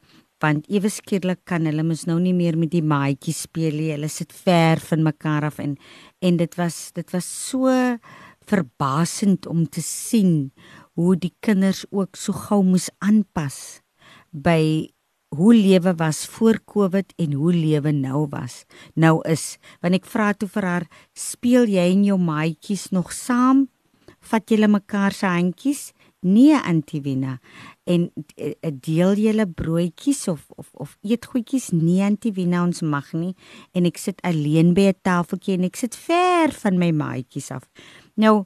Want 0.42 0.68
ewe 0.70 0.90
skielik 0.92 1.40
kan 1.49 1.66
hulle 1.66 1.82
mos 1.82 2.05
nou 2.07 2.18
nie 2.20 2.34
meer 2.36 2.57
met 2.59 2.70
die 2.70 2.84
maatjies 2.84 3.45
speel 3.49 3.74
nie. 3.74 3.92
Hulle 3.95 4.11
sit 4.12 4.32
ver 4.32 4.82
van 4.90 5.03
mekaar 5.03 5.49
af 5.51 5.59
en 5.59 5.76
en 6.22 6.36
dit 6.36 6.55
was 6.57 6.92
dit 6.95 7.11
was 7.12 7.26
so 7.26 7.99
verbasend 8.47 9.47
om 9.47 9.64
te 9.68 9.82
sien 9.82 10.53
hoe 10.95 11.16
die 11.16 11.32
kinders 11.40 11.84
ook 11.90 12.16
so 12.16 12.32
gou 12.32 12.62
moes 12.64 12.90
aanpas 12.99 13.80
by 14.30 14.90
hoe 15.34 15.55
lewe 15.55 15.95
was 15.99 16.26
voor 16.26 16.61
Covid 16.64 17.12
en 17.16 17.32
hoe 17.32 17.53
lewe 17.53 17.90
nou 17.92 18.26
was. 18.30 18.64
Nou 18.95 19.18
is, 19.28 19.57
want 19.82 19.99
ek 19.99 20.07
vra 20.07 20.32
toe 20.32 20.49
vir 20.49 20.68
haar, 20.68 20.86
speel 21.12 21.66
jy 21.70 21.88
en 21.90 22.05
jou 22.07 22.18
maatjies 22.20 22.90
nog 22.95 23.12
saam? 23.12 23.66
Vat 24.24 24.49
julle 24.49 24.70
mekaar 24.70 25.12
se 25.12 25.26
handjies? 25.28 25.90
Nee, 26.24 26.57
Antivina. 26.57 27.38
En 27.84 28.07
eh, 28.36 28.55
deel 28.72 29.18
julle 29.20 29.45
broodjies 29.45 30.22
of 30.28 30.47
of 30.57 30.70
of 30.72 30.97
eet 31.03 31.26
goedjies? 31.28 31.68
Nee, 31.76 32.01
Antivina, 32.03 32.62
ons 32.64 32.80
mag 32.80 33.11
nie. 33.12 33.34
En 33.76 33.84
ek 33.84 34.01
sit 34.01 34.22
alleen 34.24 34.72
by 34.72 34.88
'n 34.88 35.01
tafeltjie 35.03 35.59
en 35.59 35.68
ek 35.68 35.76
sit 35.76 35.95
ver 35.95 36.53
van 36.62 36.78
my 36.78 36.90
maatjies 36.90 37.51
af. 37.51 37.68
Nou 38.15 38.45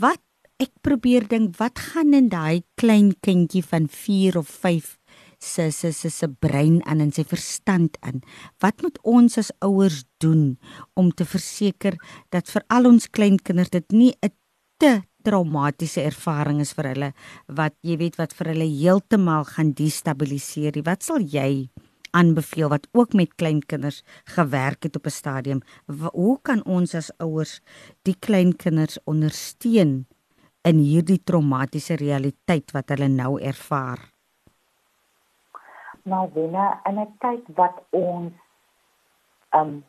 wat 0.00 0.22
ek 0.58 0.72
probeer 0.82 1.26
dink 1.30 1.54
wat 1.60 1.78
gaan 1.78 2.14
in 2.18 2.28
daai 2.32 2.64
klein 2.80 3.12
kindjie 3.22 3.62
van 3.62 3.86
4 3.86 4.38
of 4.40 4.48
5 4.48 4.96
se 5.38 5.70
se 5.70 5.92
se 5.92 6.10
se 6.10 6.28
brein 6.28 6.80
aan 6.86 7.00
en 7.00 7.12
sy 7.14 7.22
verstand 7.22 7.96
aan. 8.02 8.22
Wat 8.58 8.82
moet 8.82 8.98
ons 9.06 9.38
as 9.38 9.52
ouers 9.62 10.02
doen 10.18 10.58
om 10.98 11.12
te 11.14 11.24
verseker 11.24 11.94
dat 12.34 12.50
vir 12.50 12.64
al 12.68 12.90
ons 12.90 13.06
kleinkinders 13.06 13.70
dit 13.70 13.92
nie 13.92 14.14
'n 14.22 14.34
te 14.78 15.02
traumatiese 15.22 16.02
ervaring 16.02 16.60
is 16.60 16.72
vir 16.72 16.88
hulle 16.94 17.12
wat 17.46 17.74
jy 17.82 17.96
weet 17.96 18.16
wat 18.18 18.32
vir 18.32 18.52
hulle 18.52 18.66
heeltemal 18.66 19.44
gaan 19.44 19.72
destabiliseer. 19.72 20.82
Wat 20.84 21.02
sal 21.02 21.20
jy 21.20 21.68
aanbeveel 22.10 22.68
wat 22.68 22.88
ook 22.92 23.12
met 23.12 23.34
kleinkinders 23.34 24.02
gewerk 24.24 24.82
het 24.82 24.96
op 24.96 25.06
'n 25.06 25.18
stadium. 25.20 25.60
Hoe 26.12 26.38
kan 26.42 26.64
ons 26.64 26.94
as 26.94 27.10
ouers 27.18 27.60
die 28.02 28.16
kleinkinders 28.18 28.98
ondersteun 29.04 30.06
in 30.62 30.78
hierdie 30.78 31.22
traumatiese 31.24 31.94
realiteit 31.94 32.70
wat 32.70 32.88
hulle 32.88 33.08
nou 33.08 33.40
ervaar? 33.40 33.98
Nou, 36.02 36.28
binne 36.32 36.78
in 36.84 36.98
'n 37.00 37.14
tyd 37.18 37.44
wat 37.54 37.82
ons 37.90 38.32
um 39.50 39.84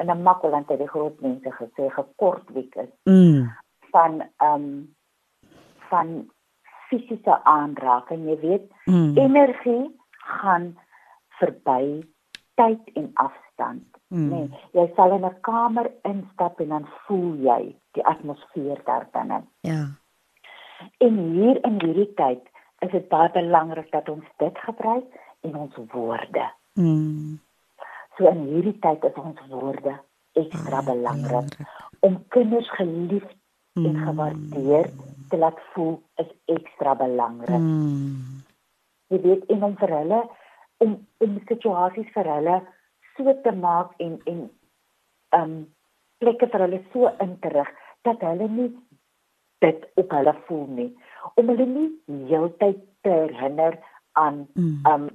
in 0.00 0.10
'n 0.10 0.22
makkeland 0.22 0.68
het 0.68 0.78
die 0.78 0.88
groot 0.88 1.20
mense 1.20 1.50
gesê 1.50 1.90
gekort 1.90 2.50
week 2.52 2.74
is. 2.74 2.92
Mm. 3.04 3.52
van 3.90 4.22
um 4.42 4.94
van 5.88 6.30
fisiese 6.88 7.44
aanraking, 7.44 8.26
jy 8.28 8.38
weet, 8.40 8.72
mm. 8.84 9.16
energie 9.16 10.00
gaan 10.40 10.78
verby 11.38 12.02
tyd 12.54 12.90
en 12.94 13.10
afstand. 13.14 13.84
Mm. 14.08 14.28
Nee, 14.28 14.48
jy 14.72 14.86
sal 14.96 15.12
in 15.16 15.26
'n 15.26 15.40
kamer 15.40 15.90
instap 16.02 16.60
en 16.60 16.68
dan 16.68 16.88
voel 17.06 17.34
jy 17.34 17.74
die 17.92 18.06
atmosfeer 18.06 18.80
daar 18.84 19.06
binne. 19.12 19.42
Ja. 19.60 19.86
En 20.98 21.14
hier 21.32 21.64
in 21.64 21.80
hierdie 21.82 22.14
tyd 22.14 22.42
is 22.78 22.90
dit 22.90 23.08
baie 23.08 23.30
belangrik 23.30 23.90
dat 23.90 24.08
ons 24.08 24.24
dit 24.36 24.58
gebruik 24.58 25.06
in 25.40 25.56
ons 25.56 25.74
woorde. 25.92 26.50
Mm. 26.74 27.38
So 28.16 28.28
in 28.30 28.46
hierdie 28.50 28.78
tyd 28.78 29.04
is 29.04 29.16
ons 29.20 29.40
woorde 29.50 29.98
ekstra 30.32 30.78
ah, 30.78 30.86
belangrik 30.86 31.58
om 32.00 32.18
kinders 32.28 32.70
geliefd 32.74 33.36
mm. 33.78 33.86
en 33.86 33.98
gewaardeer 34.06 34.90
te 35.30 35.36
laat 35.38 35.58
voel 35.72 36.02
is 36.22 36.30
ekstra 36.44 36.94
belangrik. 36.94 37.58
Mm. 37.58 38.42
Jy 39.12 39.20
weet 39.20 39.44
en 39.54 39.62
om 39.70 39.76
vir 39.78 39.94
hulle 39.98 40.20
om 40.78 40.98
om 41.24 41.38
situasies 41.48 42.10
vir 42.16 42.30
hulle 42.36 42.60
so 43.16 43.34
te 43.46 43.52
maak 43.52 43.94
en 44.06 44.18
en 44.32 44.44
um 45.38 45.54
plekke 46.22 46.50
vir 46.52 46.66
hulle 46.66 46.80
so 46.92 47.10
in 47.26 47.36
te 47.40 47.52
rig 47.56 47.72
dat 48.08 48.22
hulle 48.28 48.48
nie 48.58 48.70
dit 49.64 49.86
op 50.02 50.16
hulle 50.18 50.34
voel 50.46 50.66
nie 50.78 50.90
om 51.34 51.52
hulle 51.52 51.66
nie 51.66 51.90
heeltyd 52.30 52.80
te 53.06 53.12
herinner 53.18 53.78
aan 54.24 54.46
mm. 54.54 54.80
um 54.92 55.10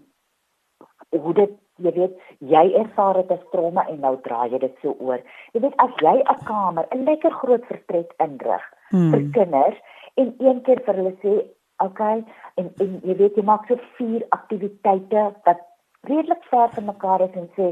hoe 1.26 1.34
dit 1.41 1.57
jy 1.84 1.93
weet 1.95 2.18
jy 2.53 2.66
ervaar 2.82 3.22
dit 3.22 3.32
as 3.36 3.45
trauma 3.53 3.86
en 3.91 4.01
nou 4.05 4.16
draai 4.26 4.49
jy 4.53 4.60
dit 4.66 4.82
so 4.84 4.95
oor 4.99 5.22
jy 5.53 5.64
weet 5.66 5.78
as 5.86 6.03
jy 6.05 6.16
'n 6.18 6.43
kamer 6.49 6.88
'n 6.95 7.05
lekker 7.12 7.38
groot 7.43 7.66
vertrek 7.72 8.14
inrig 8.26 8.66
mm. 8.91 9.12
vir 9.14 9.24
kinders 9.38 9.80
en 10.16 10.36
een 10.39 10.62
keer 10.68 10.84
vir 10.88 11.01
hulle 11.01 11.16
sê 11.24 11.34
Okay, 11.84 12.24
en 12.60 12.72
en 12.84 13.00
jy 13.08 13.16
weet 13.22 13.38
jy 13.40 13.46
maak 13.48 13.68
so 13.68 13.80
vier 13.98 14.26
aktiwiteite 14.36 15.30
wat 15.48 15.62
redelik 16.08 16.44
ver 16.52 16.70
van 16.76 16.86
mekaar 16.86 17.22
is 17.28 17.38
en 17.40 17.48
sê 17.56 17.70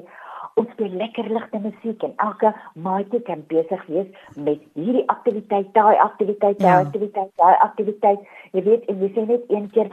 ons 0.57 0.69
speel 0.73 0.95
lekker 1.01 1.29
ligte 1.29 1.59
musiek 1.63 2.03
en 2.07 2.13
elke 2.25 2.53
maatjie 2.87 3.21
kan 3.27 3.43
besig 3.51 3.83
wees 3.91 4.07
met 4.47 4.63
hierdie 4.79 5.03
aktiwiteit, 5.13 5.69
daai 5.75 5.97
aktiwiteit, 6.05 6.59
daai 6.59 6.73
ja. 6.73 6.85
aktiwiteit, 6.85 7.31
daai 7.41 7.55
aktiwiteit. 7.67 8.23
Jy 8.55 8.63
weet 8.69 8.87
en 8.91 9.03
jy 9.03 9.11
sê 9.15 9.25
net 9.27 9.53
een 9.53 9.69
keer 9.75 9.91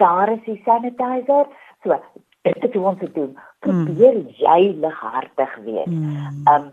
daar 0.00 0.32
is 0.32 0.42
die 0.46 0.60
sanitizer. 0.64 1.50
So, 1.84 1.98
dit 2.46 2.64
is 2.64 2.74
wat 2.74 3.02
ons 3.02 3.14
doen. 3.18 3.34
Probeer 3.66 4.16
mm. 4.22 4.30
jy 4.40 4.60
lighartig 4.84 5.56
wees. 5.66 5.90
Mm. 5.90 6.46
Um 6.54 6.70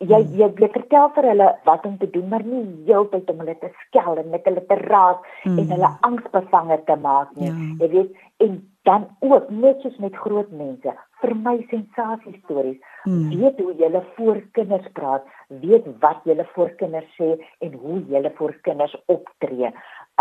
jy 0.00 0.20
hmm. 0.20 0.36
jy 0.38 0.48
jy 0.60 0.68
vertel 0.74 1.10
vir 1.16 1.28
hulle 1.30 1.48
wat 1.64 1.86
om 1.88 1.96
te 1.98 2.08
doen 2.10 2.28
maar 2.28 2.44
nie 2.44 2.62
heeltyd 2.88 3.30
om 3.32 3.42
hulle 3.42 3.56
te 3.60 3.70
skel 3.82 4.20
en 4.20 4.30
net 4.34 4.44
hulle 4.48 4.62
te 4.68 4.78
raas 4.82 5.18
mm. 5.44 5.58
en 5.58 5.72
hulle 5.74 5.90
angsbevange 6.08 6.78
te 6.88 6.96
maak 7.00 7.32
nie 7.36 7.48
ja. 7.48 7.54
jy 7.80 7.88
weet 7.94 8.44
en 8.46 8.58
dan 8.88 9.06
ook 9.20 9.48
net 9.50 9.80
soos 9.82 9.96
met 10.02 10.18
groot 10.24 10.50
mense 10.52 10.94
vir 11.22 11.34
my 11.46 11.56
sensasie 11.70 12.36
stories 12.44 12.78
mm. 13.06 13.32
weet 13.32 13.60
hoe 13.62 13.74
jy 13.80 14.04
voor 14.18 14.42
kinders 14.58 14.92
praat 14.98 15.24
weet 15.64 15.88
wat 16.04 16.28
jy 16.28 16.48
voor 16.52 16.76
kinders 16.82 17.08
sê 17.16 17.32
en 17.64 17.80
hoe 17.80 18.02
jy 18.12 18.24
voor 18.38 18.54
kinders 18.68 18.96
optree 19.06 19.72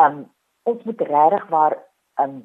um 0.05 0.25
ons 0.65 0.83
moet 0.87 1.07
regtig 1.11 1.47
waar 1.49 1.77
um 2.21 2.43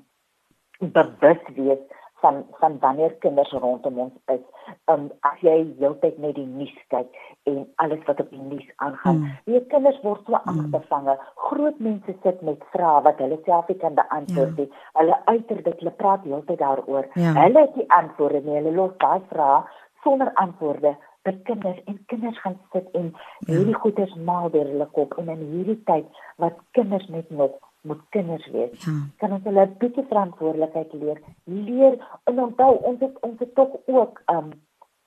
bewus 0.80 1.42
wees 1.56 1.82
van 2.20 2.44
van 2.60 2.78
wanneer 2.80 3.14
kinders 3.24 3.52
rondom 3.52 3.98
ons 3.98 4.14
is. 4.34 4.44
Um 4.92 5.08
as 5.26 5.40
jy 5.46 5.56
heeltyd 5.78 6.18
net 6.18 6.34
die 6.38 6.46
nuus 6.46 6.76
kyk 6.94 7.18
en 7.50 7.60
alles 7.82 8.04
wat 8.06 8.20
op 8.20 8.30
die 8.30 8.42
nuus 8.42 8.68
aangaan. 8.76 9.18
Mm. 9.18 9.36
Die 9.50 9.62
kinders 9.72 10.00
word 10.02 10.24
so 10.26 10.36
mm. 10.36 10.52
aangevange. 10.52 11.18
Groot 11.48 11.78
mense 11.78 12.16
sit 12.22 12.42
met 12.46 12.64
vrae 12.74 13.02
wat 13.06 13.22
hulle 13.24 13.38
self 13.44 13.68
nie 13.68 13.78
kan 13.82 13.98
beantwoord 13.98 14.56
ja. 14.56 14.64
nie. 14.64 14.68
Ja. 14.70 14.98
Hulle 15.00 15.20
uiter 15.24 15.62
dit, 15.62 15.78
hulle 15.82 15.94
praat 16.02 16.26
heeltyd 16.28 16.58
daaroor. 16.58 17.08
Ja. 17.14 17.36
Hulle 17.42 17.66
het 17.66 17.78
die 17.78 17.88
antwoorde 18.00 18.42
nie. 18.44 18.58
Hulle 18.60 18.74
los 18.76 18.96
daai 19.04 19.20
vrae 19.32 19.62
sonder 20.04 20.32
antwoorde 20.40 20.96
vir 21.24 21.40
kinders 21.48 21.80
en 21.90 21.98
kinders 22.12 22.38
gaan 22.40 22.56
sit 22.72 22.86
en 22.96 23.10
ja. 23.12 23.54
hierdie 23.54 23.76
goeters 23.82 24.14
maal 24.28 24.48
deur 24.54 24.68
hulle 24.72 24.86
kop 24.96 25.18
en 25.20 25.28
in 25.34 25.42
hierdie 25.54 25.80
tyd 25.90 26.22
wat 26.44 26.56
kinders 26.78 27.08
net 27.12 27.28
nog 27.30 27.58
moet 27.82 28.00
kinders 28.08 28.46
wees. 28.50 28.84
Ja. 28.84 28.92
Kan 29.16 29.32
ons 29.32 29.44
hulle 29.44 29.66
'n 29.66 29.76
bietjie 29.78 30.04
verantwoordelikheid 30.08 30.92
leer? 30.92 31.20
Leer 31.44 31.98
en 32.24 32.40
onthou 32.40 32.72
ons 32.82 33.00
het 33.00 33.20
ons 33.20 33.38
het 33.38 33.54
tog 33.54 33.76
ook 33.86 34.22
um 34.26 34.52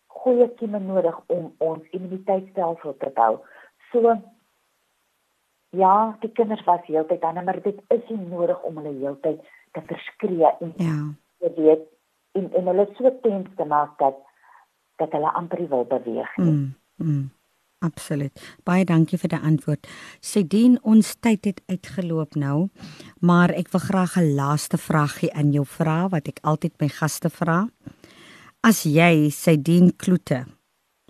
goeie 0.08 0.48
kieme 0.58 0.80
nodig 0.80 1.20
om 1.28 1.54
ons 1.58 1.90
immuniteitstelsel 1.90 2.98
te 2.98 3.12
bou. 3.14 3.38
So 3.92 4.22
ja, 5.70 6.18
die 6.20 6.32
kinders 6.32 6.64
was 6.64 6.86
heeltyd 6.86 7.22
dan 7.22 7.44
maar 7.44 7.62
dit 7.62 7.82
is 7.88 8.10
nie 8.10 8.28
nodig 8.28 8.62
om 8.64 8.78
hulle 8.78 8.94
heeltyd 9.00 9.42
te 9.72 9.82
verskree 9.82 10.52
en 10.60 10.74
ja. 10.78 10.98
jy 11.38 11.54
weet 11.56 11.88
en 12.32 12.52
en 12.54 12.70
hulle 12.72 12.88
so 12.98 13.12
tens 13.22 13.50
te 13.56 13.66
maak 13.66 13.98
dat 13.98 14.18
dat 14.96 15.12
hulle 15.12 15.32
amper 15.32 15.68
wil 15.70 15.86
beweeg 15.86 16.38
nie. 16.38 16.52
Mm, 16.52 16.74
mm. 16.96 17.30
Absoluut. 17.84 18.40
Baie 18.64 18.86
dankie 18.88 19.20
vir 19.20 19.34
die 19.36 19.42
antwoord. 19.44 19.88
Sedien 20.24 20.78
ons 20.88 21.16
tyd 21.20 21.50
het 21.50 21.62
uitgeloop 21.68 22.38
nou, 22.40 22.70
maar 23.20 23.52
ek 23.52 23.72
wil 23.76 23.84
graag 23.84 24.18
'n 24.18 24.36
laaste 24.36 24.78
vragie 24.78 25.34
aan 25.34 25.52
jou 25.52 25.66
vra 25.66 26.08
wat 26.10 26.28
ek 26.28 26.40
altyd 26.44 26.74
my 26.80 26.88
gaste 26.88 27.30
vra. 27.30 27.68
As 28.64 28.84
jy 28.84 29.30
Sedien 29.30 29.92
Kloete 29.98 30.46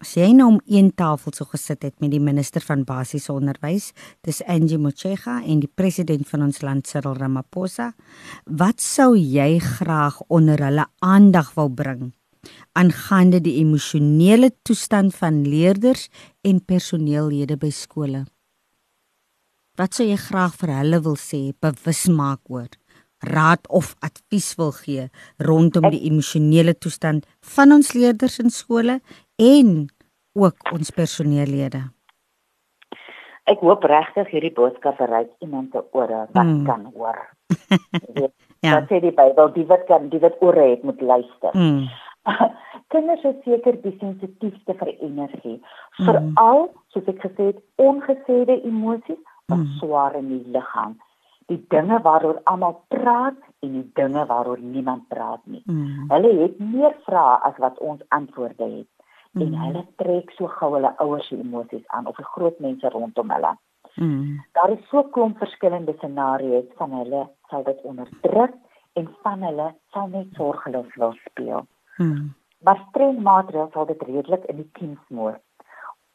as 0.04 0.18
jy 0.20 0.34
nou 0.36 0.50
om 0.52 0.58
een 0.68 0.90
tafel 1.00 1.32
sou 1.32 1.46
gesit 1.48 1.86
het 1.86 2.02
met 2.04 2.12
die 2.12 2.22
minister 2.24 2.64
van 2.66 2.84
basiese 2.84 3.32
onderwys, 3.32 3.92
dis 4.28 4.42
Angie 4.52 4.80
Motshega 4.82 5.38
en 5.48 5.62
die 5.64 5.72
president 5.72 6.28
van 6.28 6.44
ons 6.50 6.60
land 6.66 6.90
Cyril 6.90 7.16
Ramaphosa, 7.16 7.94
wat 8.46 8.84
sou 8.84 9.14
jy 9.16 9.62
graag 9.64 10.20
onder 10.28 10.60
hulle 10.68 10.90
aandag 11.00 11.54
wou 11.56 11.70
bring? 11.72 12.12
Aangaande 12.80 13.42
die 13.42 13.58
emosionele 13.62 14.52
toestand 14.64 15.16
van 15.16 15.44
leerders 15.48 16.10
en 16.42 16.62
personeellede 16.66 17.58
by 17.58 17.70
skole. 17.70 18.26
Wat 19.78 19.94
sou 19.98 20.06
jy 20.06 20.20
graag 20.22 20.54
vir 20.62 20.76
hulle 20.78 21.02
wil 21.02 21.18
sê, 21.18 21.50
bewus 21.58 22.06
maak 22.14 22.42
oor 22.50 22.70
raad 23.24 23.68
of 23.68 23.96
advies 24.00 24.56
wil 24.60 24.72
gee 24.76 25.08
rondom 25.48 25.90
die 25.94 26.04
emosionele 26.10 26.76
toestand 26.76 27.28
van 27.56 27.72
ons 27.72 27.94
leerders 27.96 28.40
in 28.44 28.52
skole 28.52 29.00
en 29.40 29.74
ook 30.36 30.74
ons 30.74 30.92
personeellede? 30.92 31.84
Ek 33.52 33.60
hoop 33.60 33.84
regtig 33.84 34.30
hierdie 34.32 34.54
boodskap 34.56 34.98
bereik 35.02 35.32
iemand 35.44 35.74
te 35.74 35.82
ore 35.92 36.26
wat 36.32 36.48
mm. 36.48 36.64
kan 36.68 36.86
hoor. 36.96 37.20
ja. 38.64 38.78
Wat 38.78 38.88
sê 38.88 39.02
die 39.04 39.12
Bybel, 39.12 39.52
die 39.58 39.66
wat 39.68 39.84
kan, 39.90 40.08
die 40.12 40.22
wat 40.24 40.40
ore 40.40 40.70
het 40.70 40.86
moet 40.88 41.02
luister. 41.04 41.52
Mm. 41.52 41.90
Kinders 42.94 43.24
is 43.24 43.40
seker 43.44 43.78
die 43.84 43.96
sensitiefste 44.00 44.76
vir 44.80 44.92
energie. 44.94 45.58
Mm. 45.58 46.06
Veral, 46.08 46.68
soos 46.94 47.10
ek 47.12 47.24
gesê 47.26 47.50
het, 47.52 47.64
ongesêde 47.82 48.60
emosies 48.70 49.20
wat 49.52 49.60
mm. 49.60 49.74
swaar 49.80 50.16
in 50.20 50.30
die 50.32 50.44
liggaam. 50.56 50.96
Die 51.52 51.60
dinge 51.74 52.00
waaroor 52.06 52.40
almal 52.50 52.78
praat 52.94 53.40
en 53.66 53.74
die 53.80 53.86
dinge 54.00 54.24
waaroor 54.30 54.62
niemand 54.62 55.08
praat 55.12 55.42
nie. 55.46 55.64
Mm. 55.66 56.08
Hulle 56.14 56.32
het 56.40 56.60
meer 56.62 56.96
vrae 57.08 57.36
as 57.50 57.60
wat 57.64 57.82
ons 57.84 58.06
antwoorde 58.16 58.70
het. 58.70 58.90
Mm. 59.34 59.42
En 59.42 59.60
hulle 59.66 59.86
trek 60.02 60.32
so 60.38 60.48
gou 60.60 60.74
hulle 60.78 60.94
ouers 61.04 61.28
se 61.28 61.40
emosies 61.40 61.86
aan 61.98 62.08
of 62.08 62.20
die 62.22 62.32
groot 62.36 62.60
mense 62.64 62.90
rondom 62.96 63.34
hulle. 63.34 63.56
Mm. 63.96 64.40
Daar 64.52 64.72
is 64.72 64.88
so 64.90 65.04
klomp 65.04 65.38
verskillende 65.38 65.94
scenario's 65.98 66.70
van 66.78 66.94
hulle 67.02 67.28
sal 67.50 67.64
dit 67.64 67.82
onderdruk 67.82 68.56
en 68.94 69.10
van 69.26 69.44
hulle 69.44 69.74
sal 69.94 70.08
net 70.14 70.34
sorgeloos 70.38 70.96
wil 71.02 71.16
speel. 71.26 71.66
Hmm. 72.04 72.34
Maar 72.64 72.84
streng 72.90 73.20
maatreëls 73.24 73.72
sal 73.76 73.86
dit 73.86 74.04
redelik 74.08 74.46
in 74.52 74.62
die 74.62 74.70
teen 74.80 74.94
smoor. 75.08 75.40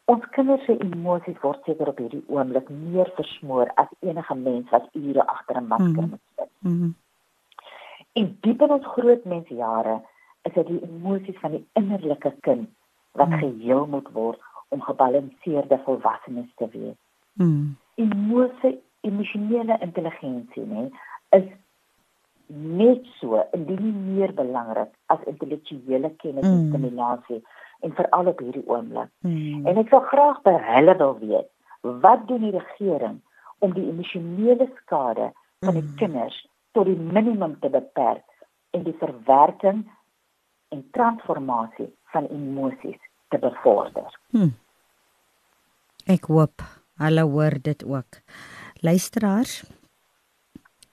Ons 0.09 0.25
kinders 0.33 0.65
se 0.65 0.77
emosies 0.81 1.41
word 1.43 1.65
seker 1.69 1.91
op 1.91 1.99
hierdie 2.01 2.23
oomblik 2.33 2.71
meer 2.73 3.11
versmoor 3.17 3.69
as 3.83 3.91
enige 4.01 4.35
mens 4.35 4.71
wat 4.73 4.89
ure 4.97 5.27
agter 5.27 5.61
'n 5.61 5.69
masker 5.73 6.05
hmm. 6.05 6.11
moet 6.15 6.25
sit. 6.37 6.51
Hmm. 6.65 6.95
En 8.13 8.39
diep 8.41 8.63
in 8.63 8.71
ons 8.77 8.87
groot 8.95 9.25
mensjare 9.25 10.01
is 10.43 10.55
dit 10.55 10.67
die 10.67 10.81
emosies 10.89 11.39
van 11.43 11.51
die 11.51 11.65
innerlike 11.73 12.33
kind 12.41 12.69
wat 13.13 13.29
hmm. 13.29 13.39
geheel 13.43 13.87
moet 13.87 14.09
word 14.13 14.41
om 14.69 14.83
gebalanseerde 14.83 15.81
volwassenes 15.85 16.51
te 16.57 16.69
wees. 16.73 16.97
Hmm. 17.37 17.77
Emosie, 17.95 18.81
emosionele 19.01 19.77
intelligensie, 19.81 20.65
nê, 20.65 20.89
is 21.37 21.45
net 22.49 23.05
so 23.21 23.41
indien 23.57 23.81
nie 23.83 24.17
meer 24.17 24.33
belangrik 24.37 24.91
as 25.13 25.25
intellektuele 25.31 26.11
kennis 26.23 26.45
en 26.45 26.55
mm. 26.55 26.69
stimulasie 26.69 27.41
en 27.85 27.95
veral 27.95 28.33
op 28.33 28.41
hierdie 28.43 28.65
oomblik. 28.67 29.11
Mm. 29.27 29.67
En 29.67 29.81
ek 29.83 29.93
wil 29.95 30.05
graag 30.11 30.41
by 30.47 30.55
hulle 30.71 30.95
wil 31.03 31.15
weet, 31.21 31.51
wat 32.05 32.25
doen 32.29 32.47
die 32.47 32.55
regering 32.57 33.21
om 33.65 33.75
die 33.77 33.87
emosionele 33.91 34.69
skade 34.81 35.31
van 35.65 35.77
die 35.77 35.85
mm. 35.85 35.95
kinders 36.01 36.41
tot 36.77 36.89
die 36.89 36.99
minimum 36.99 37.59
te 37.63 37.71
beperk 37.73 38.25
en 38.77 38.85
die 38.87 38.97
verwerking 39.01 39.85
en 40.75 40.85
transformasie 40.97 41.89
van 42.13 42.29
emosies 42.33 43.01
te 43.33 43.41
bevorder? 43.43 44.09
Hmm. 44.33 44.55
Ek 46.09 46.29
hoop 46.33 46.65
hulle 46.99 47.25
hoor 47.31 47.59
dit 47.63 47.85
ook. 47.85 48.21
Luisteraars, 48.83 49.63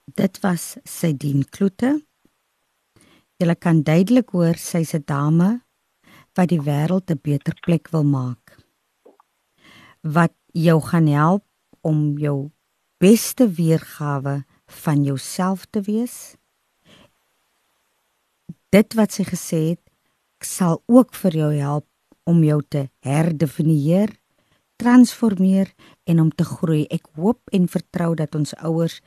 dit 0.05 0.39
was 0.39 0.75
Sydien 0.83 1.45
Kloete. 1.49 1.97
Jy 3.41 3.55
kan 3.59 3.81
duidelik 3.83 4.29
hoor 4.31 4.55
sy's 4.55 4.93
'n 4.93 5.03
dame 5.05 5.61
wat 6.35 6.49
die 6.49 6.61
wêreld 6.61 7.09
'n 7.11 7.19
beter 7.21 7.55
plek 7.65 7.89
wil 7.89 8.03
maak. 8.03 8.57
Wat 10.01 10.33
jou 10.53 10.81
gaan 10.81 11.07
help 11.07 11.43
om 11.81 12.17
jou 12.17 12.51
beste 12.97 13.49
weergawe 13.49 14.45
van 14.65 15.03
jouself 15.03 15.65
te 15.65 15.81
wees. 15.81 16.35
Dit 18.69 18.93
wat 18.93 19.11
sy 19.11 19.23
gesê 19.23 19.69
het, 19.69 19.81
sal 20.39 20.83
ook 20.85 21.15
vir 21.15 21.31
jou 21.31 21.53
help 21.53 21.87
om 22.23 22.43
jou 22.43 22.61
te 22.67 22.89
herdefinieer, 22.99 24.09
transformeer 24.75 25.73
en 26.03 26.19
om 26.19 26.29
te 26.29 26.43
groei. 26.43 26.85
Ek 26.89 27.07
hoop 27.15 27.41
en 27.51 27.67
vertrou 27.67 28.15
dat 28.15 28.35
ons 28.35 28.55
ouers 28.55 29.01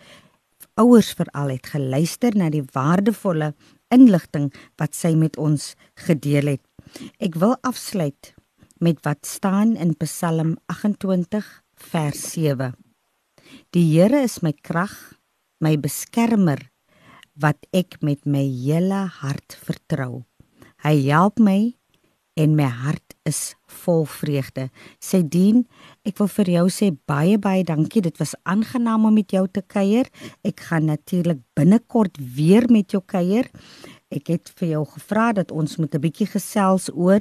ouers 0.79 1.11
veral 1.18 1.53
het 1.57 1.68
geluister 1.74 2.37
na 2.39 2.49
die 2.55 2.64
waardevolle 2.74 3.53
inligting 3.95 4.51
wat 4.81 4.95
sy 4.95 5.14
met 5.18 5.39
ons 5.41 5.72
gedeel 6.07 6.55
het. 6.55 6.64
Ek 7.20 7.37
wil 7.41 7.57
afsluit 7.66 8.35
met 8.81 9.01
wat 9.07 9.26
staan 9.26 9.74
in 9.76 9.97
Psalm 9.99 10.57
28 10.70 11.47
vers 11.91 12.24
7. 12.35 12.74
Die 13.74 13.87
Here 13.95 14.22
is 14.22 14.41
my 14.45 14.53
krag, 14.53 14.95
my 15.61 15.74
beskermer 15.81 16.61
wat 17.39 17.59
ek 17.74 17.99
met 18.03 18.26
my 18.26 18.43
hele 18.43 19.07
hart 19.20 19.57
vertrou. 19.64 20.24
Hy 20.85 20.95
help 21.09 21.41
my 21.43 21.74
en 22.39 22.55
my 22.59 22.68
hart 22.70 23.08
is 23.29 23.41
vol 23.85 24.07
vreugde. 24.09 24.68
Sy 25.05 25.20
dien, 25.22 25.66
ek 26.09 26.18
wil 26.22 26.31
vir 26.33 26.51
jou 26.55 26.64
sê 26.72 26.89
baie 27.11 27.37
baie 27.39 27.66
dankie. 27.68 28.03
Dit 28.05 28.18
was 28.22 28.35
aangenaam 28.49 29.07
om 29.09 29.14
met 29.20 29.37
jou 29.37 29.45
te 29.53 29.62
kuier. 29.62 30.09
Ek 30.47 30.64
gaan 30.70 30.89
natuurlik 30.89 31.45
binnekort 31.59 32.16
weer 32.18 32.68
met 32.72 32.97
jou 32.97 33.03
kuier. 33.05 33.51
Ek 34.09 34.31
het 34.33 34.49
vir 34.57 34.70
jou 34.72 34.85
gevra 34.97 35.33
dat 35.37 35.53
ons 35.53 35.76
moet 35.76 35.95
'n 35.95 36.01
bietjie 36.01 36.31
gesels 36.33 36.89
oor 36.95 37.20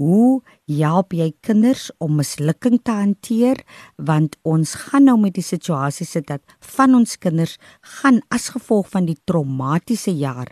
hoe 0.00 0.42
help 0.72 1.12
jy 1.12 1.28
kinders 1.44 1.90
om 2.02 2.16
mislukking 2.16 2.80
te 2.82 2.94
hanteer 2.96 3.60
want 3.96 4.38
ons 4.48 4.74
gaan 4.86 5.04
nou 5.04 5.18
met 5.20 5.36
die 5.36 5.44
situasie 5.44 6.06
sit 6.08 6.26
dat 6.30 6.42
van 6.76 6.96
ons 6.98 7.18
kinders 7.20 7.58
gaan 8.00 8.22
as 8.34 8.48
gevolg 8.54 8.88
van 8.94 9.06
die 9.06 9.18
traumatiese 9.28 10.14
jaar 10.16 10.50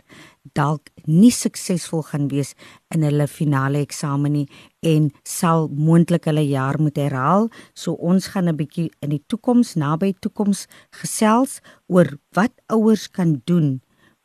dalk 0.57 0.89
nie 1.07 1.31
suksesvol 1.31 2.03
gaan 2.09 2.27
wees 2.31 2.53
in 2.93 3.03
hulle 3.07 3.27
finale 3.27 3.81
eksamen 3.81 4.33
nie 4.35 4.47
en 4.85 5.09
sal 5.27 5.69
moontlik 5.69 6.25
hulle 6.29 6.43
jaar 6.47 6.79
moet 6.81 6.97
herhaal. 6.97 7.49
So 7.73 7.93
ons 7.93 8.27
gaan 8.33 8.49
'n 8.49 8.57
bietjie 8.57 8.91
in 9.01 9.09
die 9.09 9.23
toekoms, 9.27 9.75
naby 9.75 10.13
toekoms 10.21 10.67
gesels 10.91 11.61
oor 11.87 12.17
wat 12.33 12.51
ouers 12.69 13.07
kan 13.07 13.41
doen, 13.45 13.81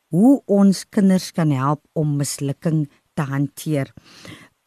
hoe 0.09 0.41
ons 0.45 0.85
kinders 0.89 1.31
kan 1.31 1.51
help 1.51 1.81
om 1.93 2.17
mislukking 2.17 2.89
te 3.15 3.21
hanteer. 3.21 3.93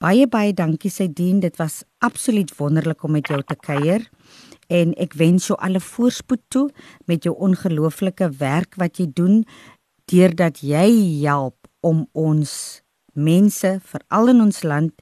Baie 0.01 0.27
baie 0.27 0.55
dankie 0.57 0.91
Sydien, 0.91 1.41
dit 1.41 1.57
was 1.61 1.83
absoluut 1.99 2.51
wonderlik 2.57 3.03
om 3.05 3.13
met 3.13 3.29
jou 3.29 3.43
te 3.43 3.57
kuier 3.57 4.07
en 4.71 4.95
ek 5.03 5.17
wens 5.19 5.51
jou 5.51 5.59
alle 5.61 5.83
voorspoed 5.83 6.41
toe 6.49 6.71
met 7.11 7.27
jou 7.27 7.35
ongelooflike 7.37 8.31
werk 8.41 8.79
wat 8.81 8.97
jy 8.97 9.11
doen 9.13 9.43
deurdat 10.11 10.59
jy 10.67 10.89
help 11.23 11.69
om 11.87 12.03
ons 12.19 12.53
mense 13.15 13.71
veral 13.93 14.33
in 14.33 14.41
ons 14.43 14.65
land 14.67 14.97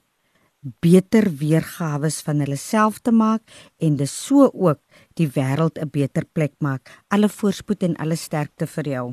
beter 0.84 1.28
weergawe 1.40 2.10
van 2.26 2.42
hulle 2.44 2.58
self 2.60 2.98
te 3.06 3.14
maak 3.14 3.40
en 3.80 3.96
dis 3.96 4.12
so 4.26 4.50
ook 4.52 4.80
die 5.20 5.28
wêreld 5.36 5.80
'n 5.80 5.88
beter 5.88 6.24
plek 6.36 6.54
maak. 6.60 6.82
Alle 7.08 7.28
voorspoed 7.28 7.82
en 7.82 7.96
alle 7.96 8.16
sterkte 8.16 8.66
vir 8.66 8.86
jou. 8.94 9.06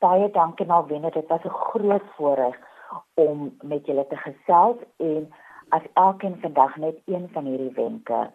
Baie 0.00 0.30
dankie 0.30 0.66
Malwena, 0.66 1.10
dit 1.10 1.28
was 1.28 1.44
'n 1.44 1.58
groot 1.70 2.06
voorreg 2.16 2.56
om 3.14 3.56
met 3.62 3.86
julle 3.86 4.06
te 4.08 4.16
gesels 4.16 4.78
en 4.96 5.32
as 5.68 5.82
elkeen 5.94 6.38
vandag 6.40 6.76
net 6.76 6.96
een 7.06 7.28
van 7.32 7.44
hierdie 7.44 7.74
wenke 7.74 8.30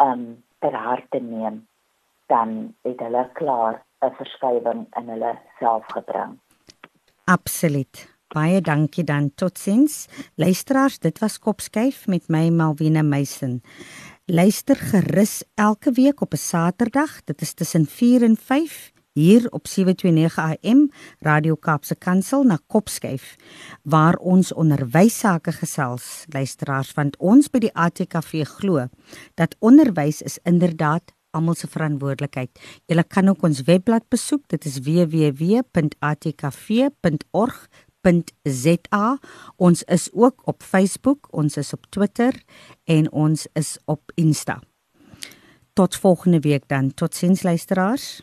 um 0.00 0.42
ter 0.60 0.74
harte 0.74 1.18
neem, 1.20 1.66
dan 2.26 2.74
het 2.82 3.00
hulle 3.00 3.30
klaar 3.32 3.85
'n 4.04 4.12
verskywing 4.18 4.86
in 4.98 5.08
hulle 5.08 5.38
self 5.58 5.84
gebring. 5.86 6.40
Absoluut. 7.24 8.16
Baie 8.34 8.60
dankie 8.60 9.04
dan. 9.04 9.30
Totsiens. 9.34 10.06
Luisteraars, 10.34 10.98
dit 10.98 11.18
was 11.18 11.38
Kopskyf 11.38 12.06
met 12.06 12.28
my 12.28 12.48
Malvina 12.50 13.02
Meisen. 13.02 13.62
Luister 14.24 14.76
gerus 14.76 15.44
elke 15.54 15.92
week 15.92 16.20
op 16.20 16.32
'n 16.32 16.36
Saterdag. 16.36 17.24
Dit 17.24 17.40
is 17.40 17.54
tussen 17.54 17.86
4 17.86 18.22
en 18.22 18.36
5 18.36 18.92
hier 19.16 19.48
op 19.50 19.66
729 19.66 20.38
AM 20.38 20.90
Radio 21.20 21.54
Kaapse 21.54 21.96
Kansel 21.96 22.42
na 22.44 22.58
Kopskyf 22.66 23.36
waar 23.82 24.14
ons 24.20 24.52
onderwys 24.52 25.18
sake 25.18 25.52
gesels. 25.52 26.24
Luisteraars, 26.28 26.92
want 26.92 27.16
ons 27.16 27.48
by 27.48 27.62
die 27.64 27.72
ATKV 27.72 28.44
glo 28.58 28.88
dat 29.34 29.56
onderwys 29.58 30.20
is 30.22 30.38
inderdaad 30.44 31.15
almal 31.36 31.54
se 31.58 31.68
verantwoordelikheid. 31.70 32.50
Jy 32.88 33.04
kan 33.12 33.28
ook 33.28 33.42
ons 33.44 33.62
webblad 33.68 34.08
besoek. 34.12 34.42
Dit 34.52 34.64
is 34.64 34.80
www.atkv.org 34.86 35.66
www.rsg.za. 38.06 39.18
Ons 39.56 39.82
is 39.82 40.08
ook 40.12 40.42
op 40.44 40.62
Facebook, 40.62 41.28
ons 41.30 41.56
is 41.56 41.72
op 41.72 41.86
Twitter 41.88 42.42
en 42.84 43.10
ons 43.12 43.46
is 43.52 43.78
op 43.84 44.12
Insta. 44.14 44.60
Tot 45.72 45.96
volgende 45.96 46.40
week 46.40 46.68
dan. 46.68 46.94
Totsiens 46.94 47.42
luisteraars. 47.42 48.22